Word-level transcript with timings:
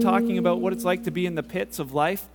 talking 0.00 0.38
about 0.38 0.60
what 0.60 0.72
it's 0.72 0.84
like 0.84 1.04
to 1.04 1.10
be 1.10 1.26
in 1.26 1.34
the 1.34 1.42
pits 1.42 1.78
of 1.78 1.92
life 1.92 2.26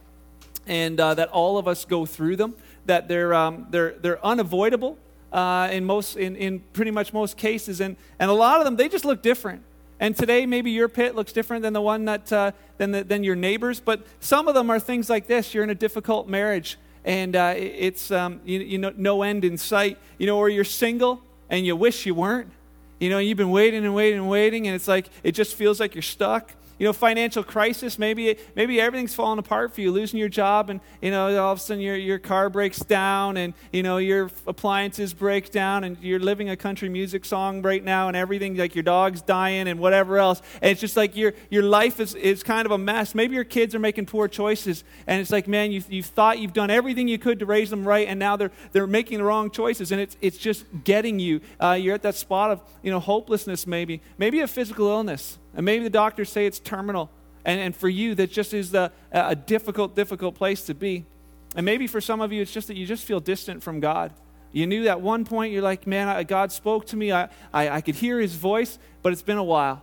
and 0.67 0.99
uh, 0.99 1.13
that 1.13 1.29
all 1.29 1.57
of 1.57 1.67
us 1.67 1.85
go 1.85 2.05
through 2.05 2.35
them, 2.35 2.55
that 2.85 3.07
they're, 3.07 3.33
um, 3.33 3.67
they're, 3.69 3.95
they're 4.01 4.25
unavoidable 4.25 4.97
uh, 5.31 5.69
in, 5.71 5.85
most, 5.85 6.15
in, 6.15 6.35
in 6.35 6.59
pretty 6.73 6.91
much 6.91 7.13
most 7.13 7.37
cases. 7.37 7.81
And, 7.81 7.95
and 8.19 8.31
a 8.31 8.33
lot 8.33 8.59
of 8.59 8.65
them, 8.65 8.75
they 8.75 8.89
just 8.89 9.05
look 9.05 9.21
different. 9.21 9.63
And 9.99 10.15
today, 10.15 10.45
maybe 10.45 10.71
your 10.71 10.89
pit 10.89 11.15
looks 11.15 11.31
different 11.31 11.63
than 11.63 11.73
the 11.73 11.81
one 11.81 12.05
that, 12.05 12.31
uh, 12.31 12.51
than, 12.77 12.91
the, 12.91 13.03
than 13.03 13.23
your 13.23 13.35
neighbor's. 13.35 13.79
But 13.79 14.05
some 14.19 14.47
of 14.47 14.55
them 14.55 14.69
are 14.69 14.79
things 14.79 15.09
like 15.09 15.27
this. 15.27 15.53
You're 15.53 15.63
in 15.63 15.69
a 15.69 15.75
difficult 15.75 16.27
marriage 16.27 16.77
and 17.05 17.35
uh, 17.35 17.53
it's 17.55 18.09
um, 18.09 18.41
you, 18.43 18.59
you 18.59 18.77
know, 18.79 18.91
no 18.97 19.21
end 19.21 19.45
in 19.45 19.57
sight. 19.57 19.99
You 20.17 20.25
know, 20.25 20.37
or 20.37 20.49
you're 20.49 20.63
single 20.63 21.21
and 21.49 21.65
you 21.65 21.75
wish 21.75 22.05
you 22.05 22.15
weren't. 22.15 22.51
You 22.99 23.09
know, 23.09 23.19
you've 23.19 23.37
been 23.37 23.51
waiting 23.51 23.85
and 23.85 23.93
waiting 23.93 24.19
and 24.19 24.29
waiting, 24.29 24.67
and 24.67 24.75
it's 24.75 24.87
like 24.87 25.09
it 25.21 25.33
just 25.33 25.53
feels 25.55 25.79
like 25.79 25.93
you're 25.93 26.01
stuck 26.01 26.53
you 26.77 26.85
know, 26.85 26.93
financial 26.93 27.43
crisis. 27.43 27.97
Maybe 27.97 28.37
maybe 28.55 28.81
everything's 28.81 29.13
falling 29.13 29.39
apart 29.39 29.73
for 29.73 29.81
you, 29.81 29.91
losing 29.91 30.19
your 30.19 30.29
job, 30.29 30.69
and 30.69 30.81
you 31.01 31.11
know, 31.11 31.25
all 31.43 31.53
of 31.53 31.59
a 31.59 31.61
sudden 31.61 31.81
your 31.81 31.95
your 31.95 32.19
car 32.19 32.49
breaks 32.49 32.79
down, 32.79 33.37
and 33.37 33.53
you 33.71 33.83
know 33.83 33.97
your 33.97 34.29
appliances 34.47 35.13
break 35.13 35.51
down, 35.51 35.83
and 35.83 35.97
you're 36.01 36.19
living 36.19 36.49
a 36.49 36.57
country 36.57 36.89
music 36.89 37.25
song 37.25 37.61
right 37.61 37.83
now, 37.83 38.07
and 38.07 38.17
everything 38.17 38.55
like 38.57 38.75
your 38.75 38.83
dog's 38.83 39.21
dying 39.21 39.67
and 39.67 39.79
whatever 39.79 40.17
else, 40.17 40.41
and 40.61 40.71
it's 40.71 40.81
just 40.81 40.97
like 40.97 41.15
your 41.15 41.33
your 41.49 41.63
life 41.63 41.99
is 41.99 42.15
is 42.15 42.43
kind 42.43 42.65
of 42.65 42.71
a 42.71 42.77
mess. 42.77 43.15
Maybe 43.15 43.35
your 43.35 43.43
kids 43.43 43.73
are 43.75 43.79
making 43.79 44.05
poor 44.07 44.27
choices, 44.27 44.83
and 45.07 45.21
it's 45.21 45.31
like, 45.31 45.47
man, 45.47 45.71
you 45.71 45.83
you 45.89 46.03
thought 46.03 46.39
you've 46.39 46.53
done 46.53 46.69
everything 46.69 47.07
you 47.07 47.17
could 47.17 47.39
to 47.39 47.45
raise 47.45 47.69
them 47.69 47.87
right, 47.87 48.07
and 48.07 48.19
now 48.19 48.35
they're 48.35 48.51
they're 48.71 48.87
making 48.87 49.19
the 49.19 49.23
wrong 49.23 49.49
choices, 49.49 49.91
and 49.91 50.01
it's 50.01 50.17
it's 50.21 50.37
just 50.37 50.65
getting 50.83 51.19
you. 51.19 51.41
Uh, 51.61 51.73
you're 51.73 51.95
at 51.95 52.01
that 52.01 52.15
spot 52.15 52.51
of 52.51 52.61
you 52.81 52.91
know 52.91 52.99
hopelessness, 52.99 53.65
maybe 53.65 54.01
maybe 54.17 54.41
a 54.41 54.47
physical 54.47 54.87
illness. 54.87 55.37
And 55.55 55.65
maybe 55.65 55.83
the 55.83 55.89
doctors 55.89 56.29
say 56.29 56.45
it's 56.45 56.59
terminal. 56.59 57.09
And, 57.45 57.59
and 57.59 57.75
for 57.75 57.89
you, 57.89 58.15
that 58.15 58.31
just 58.31 58.53
is 58.53 58.73
a, 58.73 58.91
a 59.11 59.35
difficult, 59.35 59.95
difficult 59.95 60.35
place 60.35 60.63
to 60.63 60.73
be. 60.73 61.05
And 61.55 61.65
maybe 61.65 61.87
for 61.87 62.01
some 62.01 62.21
of 62.21 62.33
you, 62.33 62.41
it's 62.41 62.51
just 62.51 62.67
that 62.67 62.75
you 62.75 62.85
just 62.85 63.05
feel 63.05 63.19
distant 63.19 63.63
from 63.63 63.79
God. 63.79 64.11
You 64.51 64.67
knew 64.67 64.87
at 64.87 65.01
one 65.01 65.25
point, 65.25 65.53
you're 65.53 65.61
like, 65.61 65.85
man, 65.85 66.07
I, 66.07 66.23
God 66.23 66.51
spoke 66.51 66.85
to 66.87 66.97
me. 66.97 67.11
I, 67.11 67.29
I, 67.53 67.69
I 67.69 67.81
could 67.81 67.95
hear 67.95 68.19
his 68.19 68.35
voice, 68.35 68.79
but 69.01 69.13
it's 69.13 69.21
been 69.21 69.37
a 69.37 69.43
while. 69.43 69.81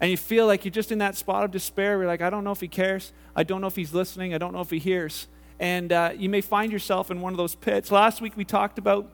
And 0.00 0.10
you 0.10 0.16
feel 0.16 0.46
like 0.46 0.64
you're 0.64 0.72
just 0.72 0.92
in 0.92 0.98
that 0.98 1.16
spot 1.16 1.44
of 1.44 1.50
despair. 1.50 1.98
You're 1.98 2.06
like, 2.06 2.20
I 2.20 2.28
don't 2.28 2.44
know 2.44 2.50
if 2.50 2.60
he 2.60 2.68
cares. 2.68 3.12
I 3.34 3.44
don't 3.44 3.60
know 3.60 3.66
if 3.66 3.76
he's 3.76 3.94
listening. 3.94 4.34
I 4.34 4.38
don't 4.38 4.52
know 4.52 4.60
if 4.60 4.70
he 4.70 4.78
hears. 4.78 5.26
And 5.58 5.90
uh, 5.92 6.12
you 6.16 6.28
may 6.28 6.42
find 6.42 6.70
yourself 6.70 7.10
in 7.10 7.20
one 7.20 7.32
of 7.32 7.38
those 7.38 7.54
pits. 7.54 7.90
Last 7.90 8.20
week, 8.20 8.36
we 8.36 8.44
talked 8.44 8.78
about 8.78 9.10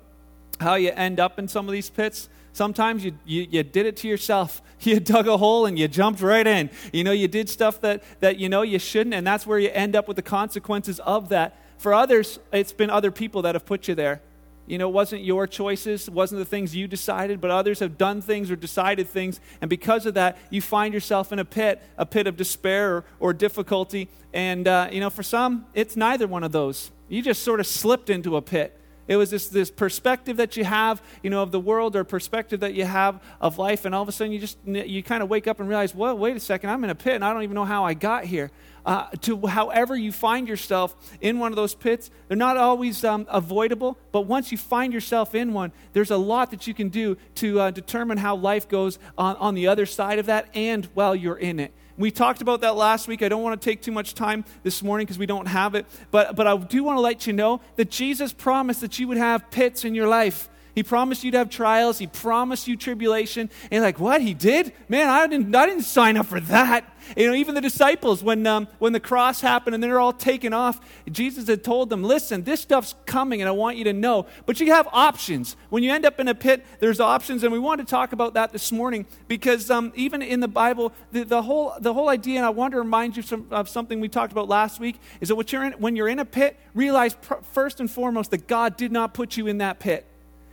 how 0.61 0.75
you 0.75 0.91
end 0.91 1.21
up 1.21 1.39
in 1.39 1.47
some 1.47 1.67
of 1.67 1.73
these 1.73 1.89
pits. 1.89 2.29
Sometimes 2.53 3.05
you, 3.05 3.19
you, 3.25 3.47
you, 3.51 3.63
did 3.63 3.87
it 3.87 3.97
to 3.99 4.09
yourself. 4.09 4.63
You 4.83 4.99
dug 4.99 5.29
a 5.29 5.37
hole 5.37 5.67
and 5.67 5.79
you 5.79 5.87
jumped 5.87 6.21
right 6.21 6.45
in. 6.45 6.69
You 6.93 7.05
know, 7.05 7.13
you 7.13 7.29
did 7.29 7.49
stuff 7.49 7.81
that, 7.83 8.03
that 8.19 8.41
you 8.41 8.49
know 8.49 8.63
you 8.63 8.81
shouldn't, 8.81 9.15
and 9.15 9.25
that's 9.25 9.47
where 9.47 9.61
you 9.61 9.71
end 9.73 9.95
up 9.95 10.09
with 10.09 10.17
the 10.17 10.23
consequences 10.23 10.99
of 10.99 11.29
that. 11.29 11.57
For 11.79 11.95
others, 11.95 12.41
it's 12.53 12.73
been 12.73 12.91
other 12.91 13.13
people 13.13 13.43
that 13.43 13.55
have 13.55 13.65
put 13.65 13.87
you 13.87 13.95
there. 13.95 14.23
You 14.67 14.79
know, 14.79 14.89
it 14.89 14.93
wasn't 14.93 15.23
your 15.23 15.47
choices, 15.47 16.09
it 16.09 16.15
wasn't 16.15 16.41
the 16.41 16.45
things 16.45 16.75
you 16.75 16.89
decided, 16.89 17.41
but 17.41 17.53
others 17.53 17.79
have 17.79 17.97
done 17.97 18.23
things 18.23 18.51
or 18.51 18.57
decided 18.57 19.09
things, 19.09 19.41
and 19.61 19.69
because 19.69 20.05
of 20.05 20.15
that, 20.15 20.37
you 20.51 20.61
find 20.61 20.93
yourself 20.93 21.33
in 21.33 21.39
a 21.39 21.45
pit, 21.45 21.81
a 21.97 22.05
pit 22.05 22.27
of 22.27 22.37
despair 22.37 22.97
or, 22.97 23.05
or 23.21 23.33
difficulty. 23.33 24.09
And, 24.33 24.67
uh, 24.67 24.89
you 24.91 24.99
know, 24.99 25.11
for 25.11 25.23
some, 25.23 25.67
it's 25.75 25.97
neither 25.97 26.27
one 26.27 26.43
of 26.43 26.51
those. 26.51 26.91
You 27.09 27.23
just 27.23 27.45
sort 27.45 27.61
of 27.61 27.69
slipped 27.69 28.11
into 28.11 28.37
a 28.37 28.43
pit. 28.43 28.77
It 29.09 29.17
was 29.17 29.31
this, 29.31 29.49
this 29.49 29.71
perspective 29.71 30.37
that 30.37 30.57
you 30.57 30.65
have, 30.65 31.03
you 31.23 31.31
know, 31.31 31.43
of 31.43 31.51
the 31.51 31.61
world 31.61 31.97
or 31.97 32.05
perspective 32.05 32.61
that 32.61 32.75
you 32.75 32.85
have 32.85 33.21
of 33.41 33.59
life, 33.59 33.85
and 33.85 33.95
all 33.95 34.03
of 34.03 34.09
a 34.09 34.13
sudden 34.13 34.33
you 34.33 34.39
just 34.39 34.59
you 34.65 35.03
kind 35.03 35.23
of 35.23 35.29
wake 35.29 35.47
up 35.47 35.61
and 35.61 35.69
realize, 35.69 35.95
well, 35.95 36.17
wait 36.17 36.37
a 36.37 36.41
second, 36.41 36.71
I'm 36.71 36.85
in 36.85 36.91
a 36.91 36.95
pit 36.95 37.15
and 37.15 37.25
I 37.25 37.33
don't 37.33 37.43
even 37.43 37.55
know 37.55 37.65
how 37.65 37.85
I 37.85 37.95
got 37.95 38.25
here. 38.25 38.51
Uh, 38.85 39.07
to 39.21 39.47
however 39.47 39.97
you 39.97 40.11
find 40.11 40.49
yourself 40.49 40.97
in 41.21 41.39
one 41.39 41.53
of 41.53 41.57
those 41.57 41.75
pits, 41.75 42.11
they're 42.27 42.37
not 42.37 42.57
always 42.57 43.05
um, 43.05 43.27
avoidable, 43.29 43.97
but 44.11 44.23
once 44.23 44.51
you 44.51 44.59
find 44.59 44.93
yourself 44.93 45.35
in 45.35 45.53
one, 45.53 45.73
there's 45.93 46.11
a 46.11 46.17
lot 46.17 46.51
that 46.51 46.67
you 46.67 46.75
can 46.75 46.89
do 46.89 47.17
to 47.37 47.61
uh, 47.61 47.71
determine 47.71 48.19
how 48.19 48.35
life 48.35 48.69
goes 48.69 48.99
on, 49.17 49.37
on 49.37 49.55
the 49.55 49.69
other 49.69 49.87
side 49.87 50.19
of 50.19 50.27
that 50.27 50.49
and 50.55 50.87
while 50.95 51.15
you're 51.15 51.39
in 51.39 51.61
it. 51.61 51.73
We 52.03 52.11
talked 52.11 52.43
about 52.43 52.63
that 52.63 52.75
last 52.75 53.07
week. 53.07 53.23
I 53.23 53.29
don't 53.29 53.45
want 53.45 53.63
to 53.63 53.65
take 53.65 53.81
too 53.81 53.93
much 53.93 54.15
time 54.15 54.45
this 54.65 54.83
morning 54.83 55.05
because 55.05 55.21
we 55.21 55.27
don't 55.27 55.47
have 55.47 55.77
it. 55.77 55.87
But, 56.11 56.35
but 56.35 56.49
I 56.49 56.57
do 56.57 56.83
want 56.83 56.97
to 56.97 57.01
let 57.01 57.29
you 57.29 57.33
know 57.33 57.61
that 57.77 57.93
Jesus 57.93 58.33
promised 58.33 58.81
that 58.81 58.99
you 58.99 59.07
would 59.07 59.19
have 59.19 59.49
pits 59.53 59.85
in 59.85 59.95
your 59.95 60.09
life. 60.09 60.49
He 60.75 60.83
promised 60.83 61.23
you 61.23 61.31
to 61.33 61.39
have 61.39 61.51
trials. 61.51 61.99
He 61.99 62.07
promised 62.07 62.67
you 62.67 62.77
tribulation. 62.77 63.51
And 63.65 63.73
you're 63.73 63.83
like, 63.83 64.01
what? 64.01 64.23
He 64.23 64.33
did? 64.33 64.73
Man, 64.89 65.09
I 65.09 65.27
didn't, 65.27 65.55
I 65.55 65.67
didn't 65.67 65.83
sign 65.83 66.17
up 66.17 66.27
for 66.27 66.41
that. 66.41 66.89
You 67.17 67.29
know, 67.29 67.35
even 67.35 67.55
the 67.55 67.61
disciples, 67.61 68.23
when, 68.23 68.47
um, 68.47 68.69
when 68.79 68.93
the 68.93 69.01
cross 69.01 69.41
happened 69.41 69.75
and 69.75 69.83
they're 69.83 69.99
all 69.99 70.13
taken 70.13 70.53
off, 70.55 70.81
Jesus 71.11 71.49
had 71.49 71.63
told 71.63 71.91
them, 71.91 72.03
listen, 72.03 72.45
this 72.45 72.61
stuff's 72.61 72.95
coming 73.07 73.43
and 73.43 73.49
I 73.49 73.53
want 73.53 73.77
you 73.77 73.85
to 73.85 73.93
know. 73.93 74.27
But 74.47 74.61
you 74.61 74.73
have 74.73 74.89
options. 74.93 75.57
When 75.69 75.83
you 75.83 75.93
end 75.93 76.07
up 76.07 76.21
in 76.21 76.29
a 76.29 76.35
pit, 76.35 76.65
there's 76.81 77.01
options. 77.01 77.43
And 77.43 77.53
we 77.53 77.59
want 77.59 77.81
to 77.81 77.87
talk 77.87 78.13
about 78.13 78.35
that 78.35 78.53
this 78.53 78.73
morning 78.73 79.07
because 79.29 79.71
um, 79.71 79.93
even 79.95 80.23
in 80.23 80.41
the 80.41 80.49
Bible, 80.49 80.93
the, 81.11 81.25
the, 81.25 81.43
whole, 81.43 81.75
the 81.81 81.93
whole 81.93 82.09
idea, 82.09 82.39
and 82.39 82.47
I 82.47 82.51
want 82.51 82.73
to 82.73 82.79
remind 82.79 83.17
you 83.17 83.23
some, 83.23 83.47
of 83.51 83.69
something 83.69 84.01
we 84.01 84.09
talked 84.09 84.33
about 84.33 84.49
last 84.49 84.81
week, 84.81 85.01
is 85.21 85.29
that 85.29 85.53
you're 85.53 85.65
in, 85.65 85.73
when 85.73 85.97
you're 85.97 86.09
in 86.09 86.19
a 86.19 86.25
pit, 86.25 86.59
realize 86.75 87.15
pr- 87.15 87.43
first 87.53 87.81
and 87.81 87.91
foremost 87.91 88.31
that 88.31 88.47
God 88.47 88.77
did 88.77 88.93
not 88.93 89.13
put 89.13 89.37
you 89.37 89.49
in 89.49 89.59
that 89.59 89.79
pit. 89.81 90.07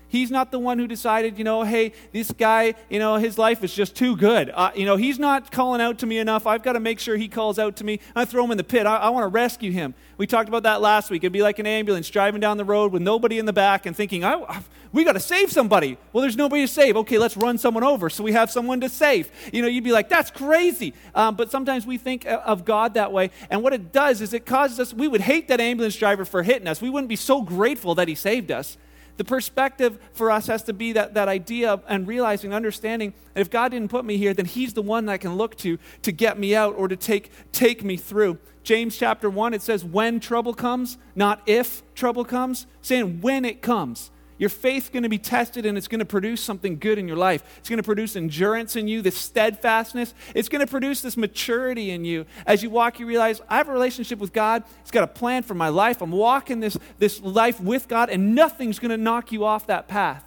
He's 0.10 0.32
not 0.32 0.52
the 0.52 0.60
one 0.60 0.80
who 0.80 0.88
decided, 0.88 1.38
you 1.38 1.44
know, 1.44 1.64
hey, 1.64 1.94
this 2.12 2.32
guy, 2.32 2.74
you 2.90 3.00
know, 3.00 3.16
his 3.16 3.38
life 3.38 3.64
is 3.64 3.74
just 3.74 3.96
too 3.96 4.18
good. 4.18 4.50
Uh, 4.50 4.72
you 4.76 4.86
know, 4.86 4.96
he's 4.96 5.20
not 5.20 5.52
calling 5.52 5.82
out 5.82 6.00
to 6.00 6.08
me 6.08 6.18
enough. 6.18 6.48
I've 6.48 6.64
got 6.64 6.74
to 6.74 6.80
make 6.80 7.00
sure 7.00 7.16
he 7.16 7.28
calls 7.28 7.60
out 7.60 7.76
to 7.78 7.84
me. 7.84 8.00
I 8.16 8.26
throw 8.26 8.44
him 8.44 8.52
in 8.52 8.58
the 8.58 8.64
pit. 8.64 8.88
I, 8.88 8.98
I 8.98 9.10
want 9.10 9.24
to 9.24 9.28
rescue 9.28 9.72
him. 9.72 9.94
We 10.18 10.28
talked 10.28 10.50
about 10.50 10.64
that 10.64 10.82
last 10.82 11.10
week. 11.10 11.24
It'd 11.24 11.32
be 11.32 11.44
like 11.44 11.60
an 11.60 11.68
ambulance 11.68 12.10
driving 12.10 12.42
down 12.42 12.58
the 12.58 12.66
road 12.66 12.92
with 12.92 13.02
nobody 13.02 13.40
in 13.40 13.46
the 13.46 13.54
back 13.54 13.86
and 13.86 13.96
thinking, 13.96 14.26
I, 14.26 14.62
we 14.92 15.04
got 15.04 15.14
to 15.14 15.20
save 15.20 15.52
somebody. 15.52 15.98
Well, 16.12 16.24
there's 16.24 16.36
nobody 16.36 16.64
to 16.64 16.68
save. 16.68 16.98
Okay, 16.98 17.20
let's 17.20 17.38
run 17.38 17.58
someone 17.58 17.84
over 17.84 18.10
so 18.10 18.24
we 18.24 18.34
have 18.34 18.50
someone 18.50 18.82
to 18.82 18.90
save. 18.90 19.32
You 19.54 19.62
know, 19.62 19.68
you'd 19.68 19.84
be 19.84 19.92
like, 19.92 20.10
that's 20.10 20.32
crazy. 20.32 20.96
Um, 21.14 21.36
but 21.36 21.52
sometimes 21.52 21.86
we 21.86 21.98
think 21.98 22.26
of 22.26 22.66
God 22.66 22.96
that 22.96 23.12
way. 23.12 23.30
And 23.50 23.62
what 23.62 23.74
it 23.74 23.92
does 23.92 24.22
is 24.22 24.34
it 24.34 24.46
causes 24.46 24.80
us, 24.80 24.94
we 24.94 25.08
would 25.08 25.22
hate 25.22 25.48
that 25.50 25.62
ambulance 25.62 25.96
driver 25.96 26.26
for 26.26 26.42
hitting 26.42 26.68
us. 26.68 26.82
We 26.82 26.90
wouldn't 26.90 27.10
be 27.10 27.16
so 27.16 27.42
grateful 27.44 27.94
that 27.96 28.08
he 28.08 28.16
saved 28.16 28.52
us. 28.52 28.78
The 29.20 29.26
perspective 29.26 30.00
for 30.14 30.32
us 30.32 30.48
has 30.48 30.64
to 30.64 30.74
be 30.74 30.94
that, 30.94 31.16
that 31.16 31.28
idea 31.28 31.74
of, 31.74 31.84
and 31.90 32.08
realizing, 32.08 32.54
understanding 32.54 33.14
if 33.36 33.50
God 33.50 33.72
didn't 33.72 33.92
put 33.92 34.06
me 34.06 34.16
here, 34.16 34.34
then 34.34 34.46
He's 34.46 34.74
the 34.74 34.82
one 34.82 35.08
that 35.08 35.12
I 35.12 35.18
can 35.18 35.36
look 35.36 35.58
to 35.58 35.78
to 36.04 36.14
get 36.14 36.40
me 36.40 36.56
out 36.56 36.76
or 36.78 36.88
to 36.88 36.96
take, 36.96 37.30
take 37.52 37.84
me 37.84 37.98
through. 37.98 38.38
James 38.64 38.98
chapter 38.98 39.30
1, 39.30 39.54
it 39.54 39.62
says, 39.62 39.84
when 39.84 40.22
trouble 40.22 40.54
comes, 40.54 40.98
not 41.16 41.42
if 41.46 41.84
trouble 41.96 42.24
comes, 42.24 42.66
saying 42.82 43.20
when 43.20 43.44
it 43.44 43.62
comes. 43.62 44.10
Your 44.40 44.50
faith's 44.50 44.88
going 44.90 45.04
to 45.04 45.10
be 45.10 45.20
tested 45.20 45.66
and 45.66 45.78
it's 45.78 45.90
going 45.90 46.00
to 46.00 46.06
produce 46.06 46.42
something 46.42 46.80
good 46.80 46.98
in 46.98 47.08
your 47.08 47.18
life. 47.18 47.44
It's 47.58 47.70
going 47.70 47.78
to 47.78 47.84
produce 47.84 48.16
endurance 48.16 48.78
in 48.78 48.88
you, 48.88 49.02
this 49.02 49.18
steadfastness. 49.18 50.14
It's 50.34 50.48
going 50.48 50.66
to 50.66 50.72
produce 50.72 51.02
this 51.02 51.18
maturity 51.18 51.92
in 51.92 52.06
you. 52.06 52.26
As 52.48 52.64
you 52.64 52.70
walk, 52.70 53.00
you 53.00 53.06
realize, 53.06 53.42
I 53.50 53.58
have 53.58 53.68
a 53.68 53.74
relationship 53.74 54.18
with 54.18 54.32
God. 54.32 54.64
He's 54.82 54.92
got 54.92 55.04
a 55.04 55.08
plan 55.08 55.44
for 55.44 55.54
my 55.54 55.68
life. 55.68 56.02
I'm 56.02 56.12
walking 56.12 56.62
this, 56.62 56.78
this 56.98 57.22
life 57.22 57.60
with 57.60 57.90
God, 57.90 58.10
and 58.10 58.34
nothing's 58.34 58.80
going 58.80 58.92
to 58.92 58.98
knock 58.98 59.34
you 59.34 59.44
off 59.44 59.68
that 59.68 59.90
path. 59.90 60.24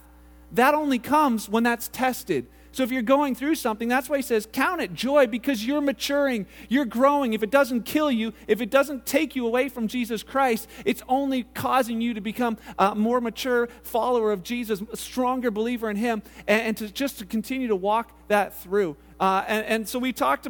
That 0.53 0.75
only 0.75 0.99
comes 0.99 1.49
when 1.49 1.63
that's 1.63 1.89
tested. 1.89 2.47
So 2.73 2.83
if 2.83 2.91
you're 2.91 3.03
going 3.03 3.35
through 3.35 3.57
something, 3.57 3.87
that's 3.87 4.09
why 4.09 4.17
he 4.17 4.23
says, 4.23 4.49
count 4.51 4.81
it 4.81 4.95
joy 4.95 5.27
because 5.27 5.65
you're 5.65 5.83
maturing, 5.83 6.47
you're 6.71 6.87
growing. 6.87 7.35
If 7.35 7.43
it 7.43 7.51
doesn't 7.51 7.85
kill 7.85 8.11
you, 8.11 8.33
if 8.47 8.63
it 8.63 8.71
doesn't 8.71 9.05
take 9.05 9.37
you 9.37 9.47
away 9.47 9.69
from 9.69 9.89
Jesus 9.89 10.23
Christ, 10.23 10.69
it's 10.87 11.03
only 11.07 11.45
causing 11.55 12.01
you 12.01 12.15
to 12.15 12.23
become 12.23 12.57
a 12.79 12.95
more 12.95 13.21
mature 13.21 13.69
follower 13.83 14.33
of 14.33 14.43
Jesus, 14.43 14.83
a 14.91 14.97
stronger 14.97 15.51
believer 15.51 15.91
in 15.91 15.97
Him, 15.97 16.23
and, 16.47 16.63
and 16.63 16.77
to 16.79 16.89
just 16.89 17.19
to 17.19 17.27
continue 17.27 17.69
to 17.69 17.77
walk 17.77 18.11
that 18.29 18.55
through. 18.59 18.97
Uh, 19.21 19.45
and, 19.47 19.67
and, 19.67 19.89
so 19.89 19.99
we 19.99 20.13
talked 20.13 20.49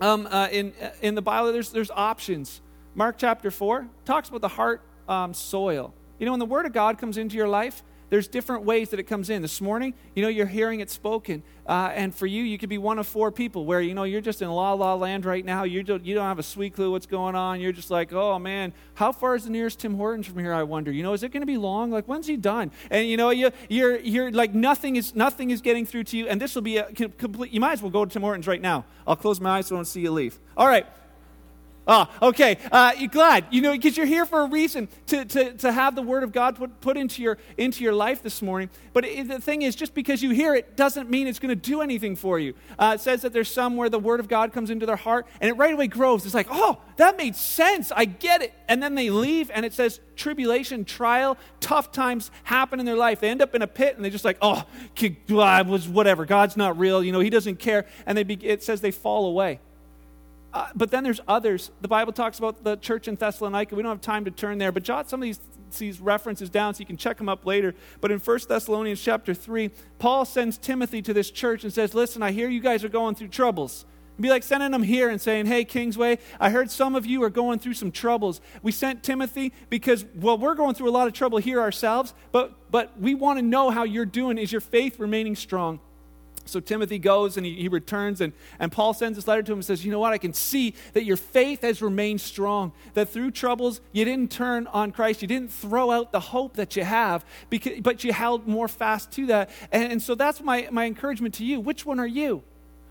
um, 0.00 0.26
uh, 0.30 0.48
in, 0.50 0.72
in 1.02 1.14
the 1.14 1.22
Bible, 1.22 1.52
there's, 1.52 1.70
there's 1.70 1.90
options. 1.90 2.62
Mark 2.94 3.16
chapter 3.18 3.50
4 3.50 3.86
talks 4.04 4.28
about 4.28 4.40
the 4.40 4.48
heart 4.48 4.80
um, 5.08 5.34
soil. 5.34 5.94
You 6.18 6.26
know, 6.26 6.32
when 6.32 6.40
the 6.40 6.46
Word 6.46 6.64
of 6.64 6.72
God 6.72 6.98
comes 6.98 7.18
into 7.18 7.36
your 7.36 7.48
life, 7.48 7.82
there's 8.10 8.28
different 8.28 8.64
ways 8.64 8.90
that 8.90 9.00
it 9.00 9.04
comes 9.04 9.30
in. 9.30 9.42
This 9.42 9.60
morning, 9.60 9.94
you 10.14 10.22
know, 10.22 10.28
you're 10.28 10.46
hearing 10.46 10.80
it 10.80 10.90
spoken. 10.90 11.42
Uh, 11.66 11.90
and 11.94 12.14
for 12.14 12.26
you, 12.26 12.42
you 12.42 12.58
could 12.58 12.68
be 12.68 12.76
one 12.76 12.98
of 12.98 13.06
four 13.06 13.32
people 13.32 13.64
where, 13.64 13.80
you 13.80 13.94
know, 13.94 14.04
you're 14.04 14.20
just 14.20 14.42
in 14.42 14.50
la 14.50 14.74
la 14.74 14.94
land 14.94 15.24
right 15.24 15.44
now. 15.44 15.64
You 15.64 15.82
don't, 15.82 16.04
you 16.04 16.14
don't 16.14 16.26
have 16.26 16.38
a 16.38 16.42
sweet 16.42 16.74
clue 16.74 16.90
what's 16.90 17.06
going 17.06 17.34
on. 17.34 17.60
You're 17.60 17.72
just 17.72 17.90
like, 17.90 18.12
oh, 18.12 18.38
man, 18.38 18.72
how 18.94 19.12
far 19.12 19.34
is 19.34 19.44
the 19.44 19.50
nearest 19.50 19.80
Tim 19.80 19.94
Hortons 19.94 20.26
from 20.26 20.38
here, 20.38 20.52
I 20.52 20.62
wonder? 20.62 20.92
You 20.92 21.02
know, 21.02 21.14
is 21.14 21.22
it 21.22 21.32
going 21.32 21.40
to 21.42 21.46
be 21.46 21.56
long? 21.56 21.90
Like, 21.90 22.04
when's 22.04 22.26
he 22.26 22.36
done? 22.36 22.70
And, 22.90 23.08
you 23.08 23.16
know, 23.16 23.30
you, 23.30 23.50
you're, 23.68 23.98
you're 24.00 24.30
like, 24.30 24.54
nothing 24.54 24.96
is, 24.96 25.14
nothing 25.14 25.50
is 25.50 25.60
getting 25.60 25.86
through 25.86 26.04
to 26.04 26.16
you. 26.16 26.28
And 26.28 26.40
this 26.40 26.54
will 26.54 26.62
be 26.62 26.76
a 26.76 26.92
complete, 26.92 27.52
you 27.52 27.60
might 27.60 27.72
as 27.72 27.82
well 27.82 27.90
go 27.90 28.04
to 28.04 28.10
Tim 28.10 28.22
Hortons 28.22 28.46
right 28.46 28.60
now. 28.60 28.84
I'll 29.06 29.16
close 29.16 29.40
my 29.40 29.58
eyes 29.58 29.66
so 29.68 29.76
I 29.76 29.78
don't 29.78 29.86
see 29.86 30.02
you 30.02 30.10
leave. 30.10 30.38
All 30.56 30.66
right. 30.66 30.86
Oh, 31.86 32.08
okay. 32.22 32.56
Uh, 32.72 32.92
you're 32.96 33.10
glad, 33.10 33.46
you 33.50 33.60
know, 33.60 33.72
because 33.72 33.96
you're 33.96 34.06
here 34.06 34.24
for 34.24 34.40
a 34.40 34.46
reason 34.46 34.88
to, 35.08 35.24
to, 35.26 35.52
to 35.54 35.70
have 35.70 35.94
the 35.94 36.02
Word 36.02 36.22
of 36.22 36.32
God 36.32 36.56
put, 36.56 36.80
put 36.80 36.96
into, 36.96 37.22
your, 37.22 37.36
into 37.58 37.84
your 37.84 37.92
life 37.92 38.22
this 38.22 38.40
morning. 38.40 38.70
But 38.94 39.04
it, 39.04 39.28
the 39.28 39.40
thing 39.40 39.62
is, 39.62 39.76
just 39.76 39.92
because 39.92 40.22
you 40.22 40.30
hear 40.30 40.54
it 40.54 40.76
doesn't 40.76 41.10
mean 41.10 41.26
it's 41.26 41.38
going 41.38 41.50
to 41.50 41.54
do 41.70 41.82
anything 41.82 42.16
for 42.16 42.38
you. 42.38 42.54
Uh, 42.78 42.92
it 42.94 43.02
says 43.02 43.20
that 43.22 43.34
there's 43.34 43.50
some 43.50 43.76
where 43.76 43.90
the 43.90 43.98
Word 43.98 44.20
of 44.20 44.28
God 44.28 44.52
comes 44.52 44.70
into 44.70 44.86
their 44.86 44.96
heart 44.96 45.26
and 45.40 45.50
it 45.50 45.54
right 45.54 45.74
away 45.74 45.86
grows. 45.86 46.24
It's 46.24 46.34
like, 46.34 46.48
oh, 46.50 46.80
that 46.96 47.18
made 47.18 47.36
sense. 47.36 47.92
I 47.94 48.06
get 48.06 48.40
it. 48.40 48.54
And 48.66 48.82
then 48.82 48.94
they 48.94 49.10
leave 49.10 49.50
and 49.52 49.66
it 49.66 49.74
says 49.74 50.00
tribulation, 50.16 50.86
trial, 50.86 51.36
tough 51.60 51.92
times 51.92 52.30
happen 52.44 52.80
in 52.80 52.86
their 52.86 52.96
life. 52.96 53.20
They 53.20 53.28
end 53.28 53.42
up 53.42 53.54
in 53.54 53.60
a 53.60 53.66
pit 53.66 53.96
and 53.96 54.04
they're 54.04 54.10
just 54.10 54.24
like, 54.24 54.38
oh, 54.40 54.64
was 55.66 55.86
whatever. 55.86 56.24
God's 56.24 56.56
not 56.56 56.78
real. 56.78 57.04
You 57.04 57.12
know, 57.12 57.20
He 57.20 57.30
doesn't 57.30 57.58
care. 57.58 57.84
And 58.06 58.16
they 58.16 58.22
be, 58.22 58.34
it 58.42 58.62
says 58.62 58.80
they 58.80 58.90
fall 58.90 59.26
away. 59.26 59.60
Uh, 60.54 60.68
but 60.76 60.92
then 60.92 61.02
there's 61.02 61.20
others. 61.26 61.72
The 61.80 61.88
Bible 61.88 62.12
talks 62.12 62.38
about 62.38 62.62
the 62.62 62.76
church 62.76 63.08
in 63.08 63.16
Thessalonica. 63.16 63.74
We 63.74 63.82
don't 63.82 63.90
have 63.90 64.00
time 64.00 64.24
to 64.24 64.30
turn 64.30 64.58
there, 64.58 64.70
but 64.70 64.84
jot 64.84 65.10
some 65.10 65.20
of 65.20 65.24
these, 65.24 65.40
these 65.76 66.00
references 66.00 66.48
down 66.48 66.74
so 66.74 66.78
you 66.78 66.86
can 66.86 66.96
check 66.96 67.18
them 67.18 67.28
up 67.28 67.44
later. 67.44 67.74
But 68.00 68.12
in 68.12 68.20
1 68.20 68.38
Thessalonians 68.48 69.02
chapter 69.02 69.34
3, 69.34 69.72
Paul 69.98 70.24
sends 70.24 70.56
Timothy 70.56 71.02
to 71.02 71.12
this 71.12 71.32
church 71.32 71.64
and 71.64 71.72
says, 71.72 71.92
Listen, 71.92 72.22
I 72.22 72.30
hear 72.30 72.48
you 72.48 72.60
guys 72.60 72.84
are 72.84 72.88
going 72.88 73.16
through 73.16 73.28
troubles. 73.28 73.84
It'd 74.12 74.22
be 74.22 74.28
like 74.28 74.44
sending 74.44 74.70
them 74.70 74.84
here 74.84 75.10
and 75.10 75.20
saying, 75.20 75.46
Hey, 75.46 75.64
Kingsway, 75.64 76.18
I 76.38 76.50
heard 76.50 76.70
some 76.70 76.94
of 76.94 77.04
you 77.04 77.24
are 77.24 77.30
going 77.30 77.58
through 77.58 77.74
some 77.74 77.90
troubles. 77.90 78.40
We 78.62 78.70
sent 78.70 79.02
Timothy 79.02 79.52
because, 79.70 80.04
well, 80.14 80.38
we're 80.38 80.54
going 80.54 80.76
through 80.76 80.88
a 80.88 80.92
lot 80.92 81.08
of 81.08 81.14
trouble 81.14 81.38
here 81.38 81.60
ourselves, 81.60 82.14
but, 82.30 82.70
but 82.70 82.96
we 83.00 83.16
want 83.16 83.40
to 83.40 83.42
know 83.44 83.70
how 83.70 83.82
you're 83.82 84.06
doing. 84.06 84.38
Is 84.38 84.52
your 84.52 84.60
faith 84.60 85.00
remaining 85.00 85.34
strong? 85.34 85.80
So 86.44 86.60
Timothy 86.60 86.98
goes 86.98 87.36
and 87.36 87.46
he, 87.46 87.54
he, 87.54 87.68
returns, 87.68 88.20
and, 88.20 88.32
and 88.58 88.70
Paul 88.70 88.94
sends 88.94 89.16
this 89.16 89.26
letter 89.26 89.42
to 89.42 89.52
him 89.52 89.58
and 89.58 89.64
says, 89.64 89.84
You 89.84 89.92
know 89.92 89.98
what? 89.98 90.12
I 90.12 90.18
can 90.18 90.32
see 90.32 90.74
that 90.92 91.04
your 91.04 91.16
faith 91.16 91.62
has 91.62 91.82
remained 91.82 92.20
strong, 92.20 92.72
that 92.94 93.08
through 93.08 93.30
troubles 93.30 93.80
you 93.92 94.04
didn't 94.04 94.30
turn 94.30 94.66
on 94.68 94.92
Christ. 94.92 95.22
You 95.22 95.28
didn't 95.28 95.52
throw 95.52 95.90
out 95.90 96.12
the 96.12 96.20
hope 96.20 96.54
that 96.56 96.76
you 96.76 96.84
have, 96.84 97.24
because, 97.50 97.80
but 97.80 98.04
you 98.04 98.12
held 98.12 98.46
more 98.46 98.68
fast 98.68 99.10
to 99.12 99.26
that. 99.26 99.50
And, 99.72 99.92
and 99.92 100.02
so 100.02 100.14
that's 100.14 100.40
my, 100.40 100.68
my 100.70 100.86
encouragement 100.86 101.34
to 101.34 101.44
you. 101.44 101.60
Which 101.60 101.86
one 101.86 101.98
are 101.98 102.06
you? 102.06 102.42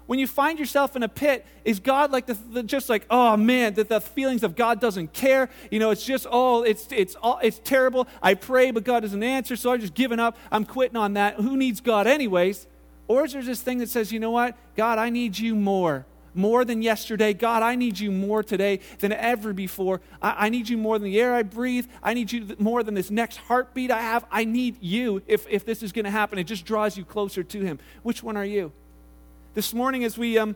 When 0.05 0.19
you 0.19 0.27
find 0.27 0.59
yourself 0.59 0.95
in 0.95 1.03
a 1.03 1.07
pit, 1.07 1.45
is 1.63 1.79
God 1.79 2.11
like 2.11 2.25
the, 2.25 2.33
the, 2.33 2.63
just 2.63 2.89
like, 2.89 3.05
oh 3.09 3.37
man, 3.37 3.75
that 3.75 3.87
the 3.87 4.01
feelings 4.01 4.43
of 4.43 4.55
God 4.55 4.81
doesn't 4.81 5.13
care? 5.13 5.49
You 5.71 5.79
know, 5.79 5.91
it's 5.91 6.05
just, 6.05 6.27
oh, 6.29 6.63
it's, 6.63 6.87
it's, 6.91 7.15
all, 7.15 7.39
it's 7.41 7.59
terrible. 7.59 8.07
I 8.21 8.33
pray, 8.33 8.71
but 8.71 8.83
God 8.83 9.01
doesn't 9.01 9.23
answer, 9.23 9.55
so 9.55 9.71
I'm 9.71 9.79
just 9.79 9.93
giving 9.93 10.19
up. 10.19 10.37
I'm 10.51 10.65
quitting 10.65 10.97
on 10.97 11.13
that. 11.13 11.35
Who 11.35 11.55
needs 11.55 11.79
God, 11.79 12.05
anyways? 12.05 12.67
Or 13.07 13.25
is 13.25 13.33
there 13.33 13.43
this 13.43 13.61
thing 13.61 13.79
that 13.79 13.89
says, 13.89 14.11
you 14.11 14.19
know 14.19 14.31
what? 14.31 14.55
God, 14.75 14.97
I 14.97 15.09
need 15.09 15.37
you 15.37 15.55
more. 15.55 16.05
More 16.35 16.65
than 16.65 16.81
yesterday. 16.81 17.33
God, 17.33 17.61
I 17.61 17.75
need 17.75 17.99
you 17.99 18.11
more 18.11 18.41
today 18.41 18.79
than 18.99 19.11
ever 19.11 19.53
before. 19.53 20.01
I, 20.21 20.45
I, 20.45 20.49
need 20.49 20.67
you 20.67 20.77
more 20.77 20.97
than 20.97 21.05
the 21.05 21.19
air 21.19 21.35
I 21.35 21.43
breathe. 21.43 21.85
I 22.01 22.15
need 22.15 22.31
you 22.31 22.55
more 22.57 22.81
than 22.81 22.95
this 22.95 23.11
next 23.11 23.37
heartbeat 23.37 23.91
I 23.91 24.01
have. 24.01 24.25
I 24.31 24.45
need 24.45 24.77
you 24.81 25.21
if, 25.27 25.45
if 25.47 25.63
this 25.63 25.83
is 25.83 25.91
going 25.91 26.05
to 26.05 26.11
happen. 26.11 26.39
It 26.39 26.45
just 26.45 26.65
draws 26.65 26.97
you 26.97 27.05
closer 27.05 27.43
to 27.43 27.61
Him. 27.61 27.77
Which 28.01 28.23
one 28.23 28.35
are 28.35 28.45
you? 28.45 28.71
This 29.53 29.73
morning, 29.73 30.03
as 30.03 30.17
we. 30.17 30.37
Um, 30.37 30.55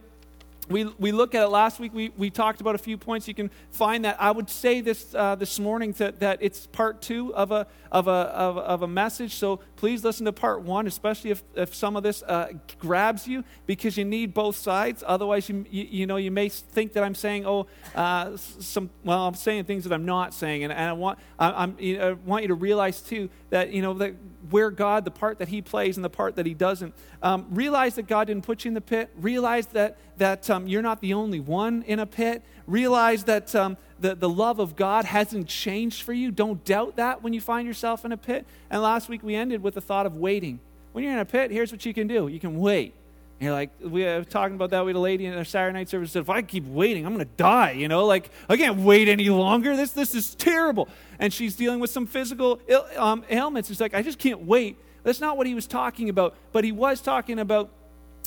we, 0.69 0.85
we 0.99 1.11
look 1.11 1.33
at 1.35 1.43
it. 1.43 1.47
Last 1.47 1.79
week 1.79 1.93
we, 1.93 2.09
we 2.17 2.29
talked 2.29 2.61
about 2.61 2.75
a 2.75 2.77
few 2.77 2.97
points. 2.97 3.27
You 3.27 3.33
can 3.33 3.49
find 3.71 4.05
that. 4.05 4.17
I 4.19 4.31
would 4.31 4.49
say 4.49 4.81
this 4.81 5.13
uh, 5.15 5.35
this 5.35 5.59
morning 5.59 5.93
that, 5.93 6.19
that 6.19 6.39
it's 6.41 6.67
part 6.67 7.01
two 7.01 7.33
of 7.35 7.51
a, 7.51 7.67
of, 7.91 8.07
a, 8.07 8.11
of, 8.11 8.57
of, 8.57 8.81
a 8.81 8.87
message. 8.87 9.35
So 9.35 9.61
please 9.75 10.03
listen 10.03 10.25
to 10.25 10.33
part 10.33 10.61
one 10.61 10.87
especially 10.87 11.31
if, 11.31 11.43
if 11.55 11.73
some 11.73 11.95
of 11.95 12.03
this 12.03 12.21
uh, 12.23 12.49
grabs 12.79 13.27
you 13.27 13.43
because 13.65 13.97
you 13.97 14.05
need 14.05 14.33
both 14.33 14.55
sides. 14.55 15.03
Otherwise 15.05 15.47
you, 15.49 15.65
you, 15.69 15.83
you, 15.89 16.05
know 16.07 16.17
you 16.17 16.31
may 16.31 16.49
think 16.49 16.93
that 16.93 17.03
i'm 17.03 17.15
saying 17.15 17.45
oh 17.45 17.67
uh, 17.95 18.35
some 18.37 18.89
well 19.03 19.27
i'm 19.27 19.35
saying 19.35 19.63
things 19.63 19.83
that 19.83 19.93
i'm 19.93 20.05
not 20.05 20.33
saying. 20.33 20.63
And, 20.63 20.73
and 20.73 20.89
i 20.89 20.93
want 20.93 21.19
I, 21.39 21.63
am 21.63 21.75
you 21.79 22.01
I 22.01 22.13
want 22.13 22.43
you 22.43 22.49
to 22.49 22.55
realize 22.55 23.01
too 23.01 23.29
that 23.49 23.71
you 23.71 23.81
know 23.81 23.93
that 23.95 24.15
where 24.49 24.71
god 24.71 25.05
the 25.05 25.11
part 25.11 25.39
that 25.39 25.47
he 25.47 25.61
plays 25.61 25.97
and 25.97 26.03
the 26.03 26.09
part 26.09 26.35
that 26.35 26.45
he 26.45 26.53
doesn't 26.53 26.93
um, 27.21 27.45
realize 27.51 27.95
that 27.95 28.07
god 28.07 28.27
didn't 28.27 28.45
put 28.45 28.65
you 28.65 28.69
in 28.69 28.73
the 28.73 28.81
pit 28.81 29.09
realize 29.17 29.67
that 29.67 29.97
that 30.17 30.49
um, 30.49 30.67
you're 30.67 30.81
not 30.81 31.01
the 31.01 31.13
only 31.13 31.39
one 31.39 31.83
in 31.83 31.99
a 31.99 32.05
pit. 32.05 32.43
Realize 32.65 33.23
that 33.25 33.53
um, 33.55 33.77
the, 33.99 34.15
the 34.15 34.29
love 34.29 34.59
of 34.59 34.75
God 34.75 35.05
hasn't 35.05 35.47
changed 35.47 36.03
for 36.03 36.13
you. 36.13 36.31
Don't 36.31 36.63
doubt 36.65 36.95
that 36.97 37.23
when 37.23 37.33
you 37.33 37.41
find 37.41 37.67
yourself 37.67 38.03
in 38.03 38.11
a 38.11 38.17
pit. 38.17 38.45
And 38.69 38.81
last 38.81 39.09
week 39.09 39.23
we 39.23 39.35
ended 39.35 39.61
with 39.63 39.75
the 39.75 39.81
thought 39.81 40.05
of 40.05 40.15
waiting. 40.15 40.59
When 40.91 41.03
you're 41.03 41.13
in 41.13 41.19
a 41.19 41.25
pit, 41.25 41.51
here's 41.51 41.71
what 41.71 41.85
you 41.85 41.93
can 41.93 42.07
do 42.07 42.27
you 42.27 42.39
can 42.39 42.57
wait. 42.57 42.93
And 43.39 43.45
you're 43.45 43.53
like, 43.53 43.69
we 43.79 44.03
were 44.03 44.23
talking 44.23 44.55
about 44.55 44.71
that 44.71 44.83
with 44.83 44.95
a 44.95 44.99
lady 44.99 45.27
in 45.27 45.33
our 45.35 45.43
Saturday 45.43 45.73
night 45.73 45.89
service 45.89 46.11
said, 46.11 46.21
if 46.21 46.29
I 46.29 46.41
keep 46.41 46.65
waiting, 46.65 47.05
I'm 47.05 47.13
going 47.13 47.25
to 47.25 47.35
die. 47.37 47.71
You 47.71 47.87
know, 47.87 48.05
like, 48.05 48.31
I 48.49 48.57
can't 48.57 48.79
wait 48.79 49.07
any 49.07 49.29
longer. 49.29 49.75
This, 49.75 49.91
this 49.91 50.15
is 50.15 50.33
terrible. 50.33 50.89
And 51.19 51.31
she's 51.31 51.55
dealing 51.55 51.79
with 51.79 51.91
some 51.91 52.07
physical 52.07 52.59
Ill, 52.67 52.87
um, 52.97 53.23
ailments. 53.29 53.69
It's 53.69 53.79
like, 53.79 53.93
I 53.93 54.01
just 54.01 54.17
can't 54.17 54.41
wait. 54.41 54.77
That's 55.03 55.21
not 55.21 55.37
what 55.37 55.45
he 55.45 55.53
was 55.53 55.67
talking 55.67 56.09
about. 56.09 56.35
But 56.51 56.63
he 56.63 56.71
was 56.71 56.99
talking 56.99 57.37
about 57.37 57.69